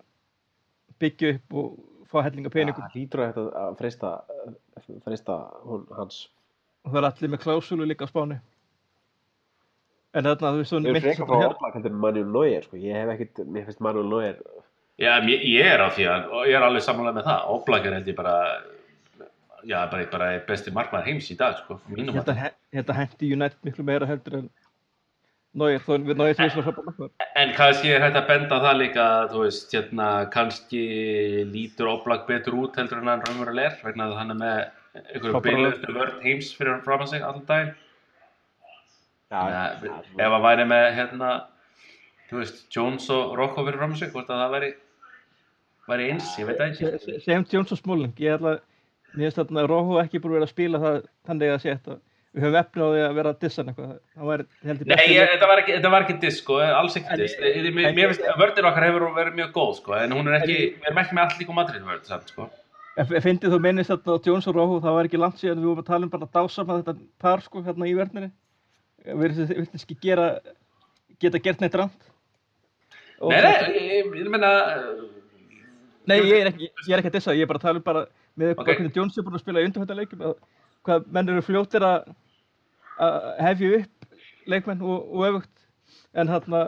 byggja 0.99 1.33
upp 1.37 1.57
og 1.63 1.69
fá 2.09 2.19
hellinga 2.25 2.51
peningum 2.55 2.83
Það 2.89 2.97
lítur 2.99 3.23
að 3.23 3.35
þetta 3.37 3.63
að 3.63 3.75
freista, 3.79 4.13
freista 5.05 5.37
hún, 5.69 5.85
hans. 5.99 6.23
og 6.87 6.95
það 6.95 7.03
er 7.03 7.09
allir 7.13 7.33
með 7.35 7.43
klásulu 7.45 7.87
líka 7.87 8.09
á 8.09 8.11
spáni 8.11 8.39
en 10.17 10.29
þarna 10.29 10.53
þú 10.55 10.61
veist 10.63 10.73
Ég 10.73 10.73
svona 10.73 10.95
er 10.95 11.05
frekar 11.05 11.29
frá 11.29 11.81
en 11.91 12.01
Manuel 12.05 12.33
Neuer, 12.33 12.65
sko. 12.67 12.81
Ég 12.81 12.97
hef 12.97 13.13
ekkit, 13.15 13.43
mér 13.47 13.69
finnst 13.69 13.83
Manuel 13.85 14.09
Neuer... 14.13 14.39
Já, 14.99 15.13
ég, 15.31 15.45
ég 15.47 15.69
er 15.75 15.85
á 15.85 15.89
því 15.95 16.07
að, 16.11 16.31
og 16.35 16.49
ég 16.51 16.57
er 16.59 16.65
alveg 16.67 16.83
samanlega 16.83 17.21
með 17.21 17.29
það. 17.29 17.51
Oblak 17.55 17.85
er 17.87 17.95
held 17.95 18.09
ég 18.11 18.17
bara, 18.19 18.39
já, 19.63 19.77
bara, 19.93 20.07
bara 20.11 20.31
besti 20.49 20.73
markmaður 20.75 21.13
heims 21.13 21.29
í 21.31 21.37
dag, 21.39 21.61
sko. 21.61 21.77
ég 21.93 22.01
Mínum 22.01 22.19
að. 22.19 22.33
ég 22.41 22.81
held 22.81 22.91
að 22.91 22.99
hendi 23.05 23.31
United 23.37 23.69
miklu 23.69 23.87
meira 23.87 24.09
heldur 24.11 24.41
en 24.41 24.49
Nóir, 25.59 25.79
þó 25.81 25.95
við 26.05 26.19
Nóir 26.19 26.35
sem 26.37 26.45
við 26.49 26.57
svona 26.57 26.67
frábæð 26.67 26.89
markmaður 26.91 27.39
En 27.41 27.55
kannski 27.57 27.93
er 27.95 28.03
hægt 28.05 28.19
að 28.21 28.27
benda 28.29 28.59
á 28.59 28.65
það 28.67 28.81
líka, 28.83 29.07
þú 29.31 29.45
veist, 29.47 29.71
hérna, 29.73 30.09
kannski 30.35 30.83
lítur 31.55 31.93
Oblak 31.95 32.27
betur 32.29 32.59
út 32.59 32.77
heldur 32.79 33.01
en 33.01 33.13
hann 33.13 33.25
raunverulega 33.25 33.71
er, 33.71 33.79
vegna 33.87 34.11
að 34.11 34.19
hann 34.19 34.35
er 34.35 34.41
með 34.43 34.59
einhverju 34.99 35.43
byrjustu 35.47 35.95
vörn 35.95 36.19
heims 36.27 36.51
fyrir 36.59 36.83
fram 36.85 37.07
að 37.07 37.15
sig 37.15 37.23
allan 37.23 37.47
daginn. 37.49 37.73
Já, 37.73 37.85
Ja, 38.59 38.75
já, 38.75 39.17
ef 39.29 40.33
hann 40.33 40.43
væri 40.45 40.65
með, 40.69 40.87
hérna, 40.97 41.31
þú 42.31 42.41
veist, 42.43 42.63
Jones 42.75 43.09
og 43.13 43.35
Rocco 43.39 43.65
fyrir 43.67 43.79
fram 43.81 43.93
að 43.95 44.01
sig, 44.03 44.13
hvort 44.15 44.31
að 44.33 44.43
það 44.43 44.55
væri, 44.57 44.71
væri 45.89 46.11
eins, 46.15 46.35
ég 46.41 46.49
veit 46.49 46.59
Se- 46.59 46.69
ekki. 46.69 46.99
se- 47.05 47.21
Segjum 47.27 47.47
Jones 47.53 47.73
og 47.73 47.79
Smalling 47.83 48.15
ég 48.25 48.39
að 48.41 48.61
mér 49.17 49.29
finnst 49.29 49.41
þarna 49.41 49.65
að 49.65 49.69
Róhó 49.73 49.99
ekki 50.03 50.21
búin 50.21 50.33
að 50.33 50.39
vera 50.39 50.49
að 50.49 50.55
spila 50.55 50.79
það 50.85 50.97
þannig 51.29 51.53
að 51.55 51.61
sé 51.65 51.75
þetta 51.75 51.99
við 52.35 52.43
höfum 52.45 52.59
efni 52.61 52.83
á 52.85 52.89
því 52.93 53.03
að 53.09 53.15
vera 53.19 53.31
að 53.33 53.39
dissa 53.41 53.63
hann 53.63 53.69
eitthvað 53.73 53.93
það 54.17 54.27
var 54.29 54.43
heldur 54.69 54.87
Nei, 54.93 55.07
ég, 55.09 55.29
þetta, 55.33 55.47
var 55.49 55.59
ekki, 55.63 55.73
þetta 55.79 55.91
var 55.95 56.03
ekki 56.05 56.17
disk, 56.21 56.43
sko, 56.45 56.59
alls 56.61 56.97
ekki 57.01 57.17
disk. 57.17 57.39
Mér, 57.75 57.95
finnst 58.13 58.25
að 58.29 58.41
vörðin 58.43 58.69
okkar 58.69 58.85
hefur 58.89 59.07
verið 59.17 59.39
mjög 59.41 59.53
góð, 59.57 59.73
sko, 59.81 59.95
en 59.97 60.13
hún 60.13 60.29
er 60.29 60.37
ekki, 60.41 60.59
við 60.77 60.89
erum 60.91 61.01
ekki 61.05 61.17
með 61.17 61.25
allt 61.25 61.39
líka 61.41 61.57
Madrid 61.57 61.83
vörð, 61.89 62.05
samt, 62.09 62.29
sko. 62.33 62.49
Fyndið 62.99 63.53
þú 63.55 63.59
minnist 63.63 63.91
á 63.95 63.97
Jones 64.27 64.47
og 64.51 64.55
Róhó 64.59 64.81
það 64.83 64.97
var 64.99 65.05
ekki 65.09 65.19
langt 65.23 65.39
síðan 65.39 65.61
við 65.63 65.69
vorum 65.71 65.83
að 65.85 65.87
tala 65.89 66.05
um 66.05 66.11
bara 66.11 66.27
dásama 66.35 66.79
þetta 66.83 66.95
par 67.23 67.41
sko 67.45 67.63
hérna 67.63 67.87
í 67.89 67.95
verðinni 67.95 68.31
virðist 69.09 69.79
ekki 69.81 69.99
gera 70.03 70.29
geta 71.23 71.41
gert 71.43 71.65
neitt 71.65 71.79
ránt 71.79 72.07
Nei, 73.19 73.41
nei, 73.43 73.81
ég, 73.99 74.29
meina, 74.31 74.51
Nei, 76.07 76.21
ég 76.23 76.37
er 76.39 76.53
ekki, 76.53 76.69
ég 76.87 76.93
er 76.95 77.01
ekki 77.01 77.11
að 77.11 77.17
dissa, 77.17 77.35
ég 77.35 77.43
er 77.43 77.51
bara 77.51 77.59
að 77.59 77.65
tala 77.67 77.81
um 77.81 77.87
bara 77.87 78.05
með 78.39 78.53
hvernig 78.63 78.95
Jones 78.95 79.19
er 79.19 79.27
búin 79.27 79.35
að 79.35 79.43
spila 79.43 79.65
í 79.65 79.67
undanfættanleikum 79.67 80.23
hvað 80.87 81.09
menn 81.13 81.33
eru 81.33 81.43
fljótir 81.43 81.83
að 81.85 82.13
að 82.99 83.27
hefja 83.47 83.81
upp 83.81 83.99
leikmenn 84.49 84.83
og, 84.83 85.25
öfugt. 85.29 85.67
En 86.17 86.31
hérna 86.31 86.63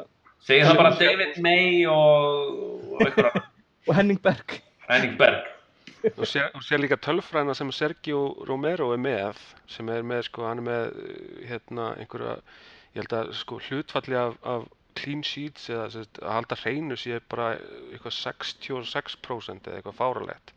segir 0.45 0.69
það 0.69 0.81
bara 0.81 0.93
David 1.01 1.39
May 1.45 1.87
og, 1.91 3.01
og 3.89 3.95
Henning 3.97 4.21
Berg. 4.23 4.61
Henning 4.89 5.17
Berg. 5.21 5.50
Þú 6.01 6.27
sér, 6.29 6.51
sér 6.65 6.81
líka 6.81 6.97
tölfræðina 7.01 7.55
sem 7.57 7.71
Sergio 7.77 8.21
Romero 8.49 8.91
er 8.95 9.01
með 9.03 9.41
sem 9.69 9.89
er 9.93 10.05
með, 10.07 10.27
sko, 10.31 10.47
hann 10.49 10.63
er 10.63 10.67
með 10.69 10.85
uh, 10.91 11.41
hérna 11.51 11.89
einhverja, 12.01 12.37
ég 12.95 13.03
held 13.03 13.17
að 13.19 13.33
sko 13.41 13.59
hlutfalli 13.67 14.17
af, 14.19 14.39
af 14.49 14.69
clean 14.99 15.25
sheets 15.27 15.69
eða 15.71 15.89
sagt, 15.95 16.23
að 16.23 16.37
halda 16.39 16.59
hreinu 16.63 16.97
sé 16.99 17.21
bara 17.31 17.51
eitthvað 17.91 18.17
66% 18.17 19.69
eða 19.69 19.81
eitthvað 19.81 19.99
fáralegt 20.01 20.55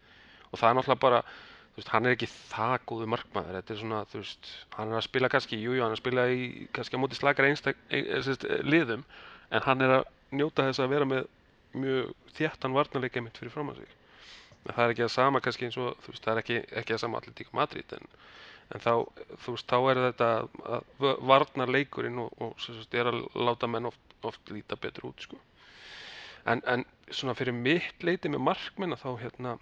og 0.52 0.62
það 0.62 0.70
er 0.70 0.80
náttúrulega 0.80 1.04
bara 1.04 1.24
þú 1.74 1.82
veist, 1.82 1.90
hann 1.90 2.06
er 2.06 2.14
ekki 2.14 2.30
það 2.30 2.74
góðu 2.92 3.06
markmaður. 3.10 3.56
Þetta 3.58 3.74
er 3.74 3.78
svona, 3.80 4.02
þú 4.12 4.20
veist, 4.20 4.50
hann 4.76 4.92
er 4.92 5.00
að 5.00 5.06
spila 5.08 5.30
kannski, 5.34 5.58
jú, 5.58 5.72
jú, 5.74 5.82
hann 5.82 5.96
er 5.96 5.98
að 5.98 6.04
spila 6.04 6.26
í, 6.30 6.44
kannski 6.78 7.00
á 7.00 7.02
móti 7.02 7.18
slakar 7.18 7.48
einstak, 7.50 7.80
ein, 7.90 8.12
sest, 8.28 8.46
liðum 8.62 9.02
en 9.50 9.66
hann 9.66 9.82
er 9.82 9.96
að 9.98 10.06
njóta 10.38 10.68
þess 10.70 10.84
að 10.84 10.94
vera 10.94 11.10
með 11.10 11.28
mjög 11.74 12.14
þéttan 12.38 12.78
varnarleika 12.78 13.26
mitt 13.26 13.38
fyrir 13.42 13.54
fram 13.54 13.74
að 13.74 13.82
sig 13.82 13.98
En 14.64 14.72
það 14.78 14.84
er 14.86 14.94
ekki 14.94 15.04
það 15.06 15.14
sama 15.18 15.42
kannski 15.44 15.66
eins 15.68 15.78
og, 15.82 15.98
þú 16.06 16.14
veist, 16.14 16.24
það 16.24 16.34
er 16.38 16.42
ekki, 16.44 16.60
ekki 16.82 16.94
það 16.96 17.02
sama 17.04 17.20
Atletík 17.20 17.50
Madrid 17.58 17.96
en, 17.98 18.06
en 18.74 18.84
þá, 18.86 18.94
þú 19.44 19.56
veist, 19.58 19.68
þá 19.74 19.78
er 19.92 20.02
þetta 20.06 20.30
að 20.78 20.86
v- 21.04 21.18
varna 21.34 21.68
leikurinn 21.68 22.22
og, 22.24 22.32
og 22.42 22.54
sem 22.64 22.78
sagt, 22.80 22.96
er 22.96 23.10
að 23.12 23.20
láta 23.36 23.68
menn 23.68 23.90
oft, 23.92 24.16
oft 24.24 24.54
líta 24.56 24.78
betur 24.80 25.10
út, 25.12 25.26
sko. 25.28 25.40
En, 26.48 26.62
en 26.68 26.86
svona 27.12 27.36
fyrir 27.36 27.56
mitt 27.56 28.04
leiti 28.04 28.32
með 28.32 28.44
markmenn 28.48 28.96
að 28.96 29.04
þá, 29.04 29.12
hérna, 29.26 29.54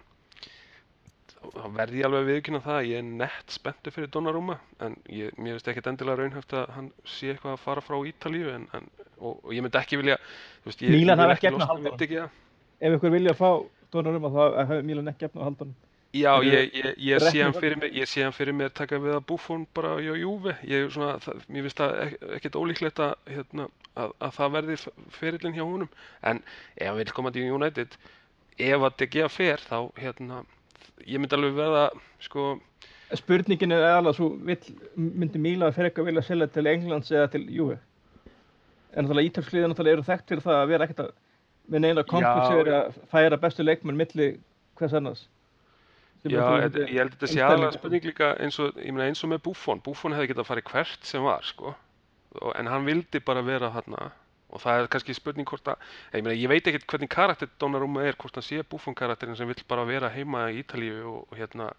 þá 1.42 1.66
verði 1.74 1.98
ég 2.00 2.06
alveg 2.06 2.22
að 2.22 2.28
viðkynna 2.30 2.60
það 2.62 2.78
að 2.78 2.88
ég 2.92 3.00
er 3.02 3.06
nett 3.22 3.54
spenntur 3.54 3.94
fyrir 3.94 4.10
Donnarumma 4.14 4.56
en 4.86 4.96
ég, 5.10 5.34
mér 5.38 5.56
finnst 5.56 5.70
ekkert 5.72 5.88
endilega 5.90 6.20
raunhæft 6.22 6.54
að 6.58 6.72
hann 6.76 6.90
sé 7.08 7.32
eitthvað 7.32 7.56
að 7.56 7.62
fara 7.64 7.82
frá 7.82 7.96
Ítalíu 8.10 8.50
en, 8.54 8.66
en, 8.78 8.86
og, 9.18 9.40
og 9.42 9.50
ég 9.56 9.64
myndi 9.66 9.80
ekki 9.82 9.98
vilja, 9.98 10.18
Mílan 10.94 11.22
hafa 11.22 11.34
ekki 11.36 11.50
ekki 12.06 12.20
það. 12.22 12.36
ef 12.86 12.96
ykkur 12.98 13.14
vilja 13.16 13.34
fá 13.38 13.48
Dónarum 13.92 14.28
að 14.28 14.36
þá 14.36 14.60
hefur 14.62 14.86
Mílan 14.88 15.10
ekki 15.12 15.28
efna 15.28 15.42
á 15.44 15.46
haldan 15.48 15.74
Já, 16.12 16.32
ég, 16.44 16.74
ég, 16.76 16.88
ég 17.08 17.22
sé 17.24 17.40
hann 17.40 17.54
fyrir 17.56 17.78
mér, 17.80 17.92
ég 17.96 18.08
sé 18.10 18.20
hann 18.20 18.34
fyrir 18.36 18.52
mér 18.52 18.68
taka 18.76 18.98
við 19.00 19.14
að 19.16 19.22
Buffon 19.30 19.62
bara 19.72 19.94
hjá 19.96 20.12
Juve, 20.20 20.52
ég 20.68 20.84
er 20.84 20.90
svona, 20.92 21.14
það, 21.24 21.38
finnst 21.48 21.78
það 21.80 21.94
ek- 22.02 22.26
ekkert 22.36 22.58
ólíklegt 22.60 23.00
að, 23.00 23.14
hérna, 23.32 23.64
að, 23.96 24.12
að 24.26 24.34
það 24.36 24.50
verði 24.58 24.76
ferillin 25.16 25.56
hjá 25.56 25.62
honum, 25.64 25.88
en 26.28 26.42
ef 26.76 26.90
hann 26.90 26.98
vil 27.00 27.14
koma 27.16 27.32
til 27.32 27.46
United, 27.56 27.96
ef 28.60 28.84
að 28.90 28.98
DG 29.00 29.24
fer, 29.32 29.64
þá, 29.64 29.78
hérna, 30.02 30.42
ég 31.08 31.16
myndi 31.24 31.38
alveg 31.38 31.56
verða, 31.62 31.86
sko, 32.28 32.44
spurningin 33.22 33.72
er 33.72 33.88
alveg 33.94 34.20
svo 34.20 34.28
myndi 34.36 35.40
Mílan 35.40 35.72
fyrir 35.72 35.88
eitthvað 35.94 36.10
vilja 36.12 36.26
selja 36.28 36.50
til 36.52 36.68
Englands 36.76 37.08
eða 37.16 37.32
til 37.32 37.46
Juve? 37.56 37.80
En 38.92 39.06
náttúrulega 39.08 39.30
ítalskliðið 39.32 39.72
náttúrulega 39.72 39.96
eru 39.96 40.08
þekkt 40.12 40.28
fyrir 40.34 40.44
það 40.44 40.60
að 40.60 40.70
vera 40.76 40.84
ekkert 40.90 41.06
að 41.06 41.14
Já. 42.24 42.56
yfir 42.56 42.72
að 42.74 42.98
færa 43.12 43.38
bestu 43.40 43.66
leikmenn 43.66 43.98
milli 43.98 44.32
hvers 44.78 44.96
annars? 44.98 45.26
Sem 46.22 46.34
já, 46.34 46.42
ég, 46.62 46.76
ég 46.86 46.98
held 47.00 47.12
að 47.12 47.14
þetta 47.16 47.30
sé 47.32 47.42
aðlega 47.42 47.76
spurning 47.76 48.04
líka 48.06 48.32
eins 48.42 48.58
og, 48.62 48.76
ég 48.78 48.94
meina 48.94 49.08
eins 49.10 49.22
og 49.26 49.32
með 49.32 49.44
Buffon, 49.48 49.80
Buffon 49.82 50.14
hefði 50.14 50.30
getað 50.30 50.44
að 50.44 50.50
fara 50.50 50.62
í 50.62 50.68
hvert 50.70 51.08
sem 51.08 51.24
var, 51.26 51.46
sko, 51.46 51.72
og, 52.38 52.50
en 52.58 52.70
hann 52.70 52.86
vildi 52.86 53.22
bara 53.26 53.42
vera 53.46 53.72
þarna. 53.74 54.10
Og 54.52 54.60
það 54.60 54.82
er 54.82 54.88
kannski 54.92 55.14
spurning 55.16 55.48
hvort 55.48 55.70
að, 55.72 55.84
ég 56.12 56.24
meina, 56.26 56.36
ég 56.36 56.50
veit 56.52 56.66
ekkert 56.68 56.84
hvernig 56.92 57.10
karakter 57.10 57.48
Donnarumma 57.58 58.04
er, 58.04 58.18
hvort 58.20 58.36
hann 58.36 58.44
sé 58.44 58.60
Buffon 58.68 58.94
karakterin 58.94 59.38
sem 59.38 59.48
vill 59.48 59.64
bara 59.66 59.86
vera 59.88 60.12
heima 60.12 60.44
í 60.52 60.60
Ítalíu 60.60 60.98
og, 61.08 61.22
og 61.30 61.38
hérna, 61.40 61.70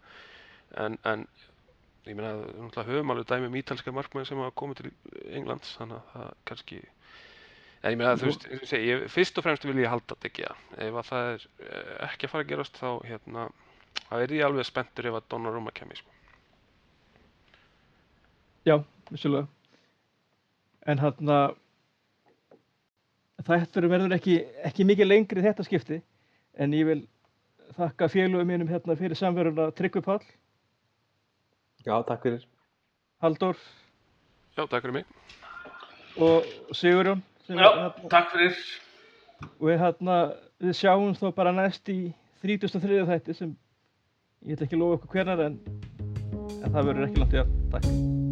en, 0.82 0.98
en 1.08 1.28
ég 2.10 2.18
meina, 2.18 2.34
höfum 2.90 3.14
alveg 3.14 3.30
dæmi 3.30 3.48
um 3.48 3.56
ítalska 3.62 3.94
markmenn 3.96 4.28
sem 4.28 4.42
hafa 4.42 4.56
komið 4.60 4.82
til 4.82 4.92
Englands, 5.38 5.76
þannig 5.78 6.00
að 6.00 6.10
það 6.16 6.34
kannski, 6.50 6.80
en 7.84 7.94
ég 7.94 8.00
meina, 8.00 8.16
þú 8.20 8.30
veist, 8.30 8.46
ég 8.52 8.64
segi, 8.70 8.90
ég, 8.90 9.06
fyrst 9.12 9.38
og 9.40 9.46
fremst 9.46 9.66
vil 9.68 9.82
ég 9.82 9.92
halda 9.92 10.16
þetta 10.16 10.30
ekki, 10.30 10.46
ef 10.86 11.00
að 11.02 11.10
það 11.10 11.30
er 11.32 11.48
eh, 11.68 11.94
ekki 12.08 12.28
að 12.28 12.34
fara 12.34 12.46
að 12.46 12.52
gerast, 12.54 12.80
þá, 12.80 12.90
hérna, 13.10 13.48
þá 14.00 14.14
er 14.20 14.36
ég 14.38 14.46
alveg 14.48 14.70
spenntur 14.70 15.10
ef 15.10 15.20
að 15.20 15.28
Donnarumma 15.34 15.74
kemur, 15.76 16.00
sko. 16.00 16.20
Já, 18.64 18.78
vissulega. 19.12 19.50
En 20.88 21.00
hann 21.04 21.34
að 21.36 21.58
þetta 23.44 23.88
verður 23.92 24.16
ekki, 24.16 24.38
ekki 24.64 24.88
mikið 24.88 25.10
lengri 25.10 25.44
þetta 25.44 25.66
skipti 25.68 26.00
en 26.64 26.76
ég 26.76 26.88
vil 26.88 27.02
þakka 27.76 28.08
félögum 28.14 28.48
mínum 28.48 28.70
hérna 28.70 28.96
fyrir 28.96 29.18
samveruna 29.20 29.72
Tryggvi 29.76 30.04
Páll, 30.06 30.24
Já, 31.84 31.98
takk 32.08 32.24
fyrir. 32.24 32.44
Halldór 33.20 33.58
Já, 34.56 34.64
takk 34.72 34.86
fyrir 34.86 34.94
mig. 34.94 35.06
og 36.16 36.46
Sigurjón 36.72 37.24
Já, 37.50 37.56
hérna, 37.60 38.10
takk 38.10 38.32
fyrir. 38.32 38.58
og 39.60 39.68
við, 39.68 39.78
hérna, 39.82 40.18
við 40.64 40.78
sjáum 40.80 41.16
þá 41.20 41.28
bara 41.36 41.52
næst 41.56 41.90
í 41.92 42.00
33. 42.44 43.04
þætti 43.10 43.36
sem 43.36 43.56
ég 44.48 44.56
ætla 44.56 44.68
ekki 44.70 44.80
að 44.80 44.84
lofa 44.86 45.02
ykkur 45.02 45.18
hvernar 45.18 45.46
en, 45.50 45.60
en 46.64 46.70
það 46.70 46.92
verður 46.92 47.08
ekki 47.10 47.24
langt 47.24 47.36
í 47.36 47.44
að 47.44 47.56
takk 47.76 48.23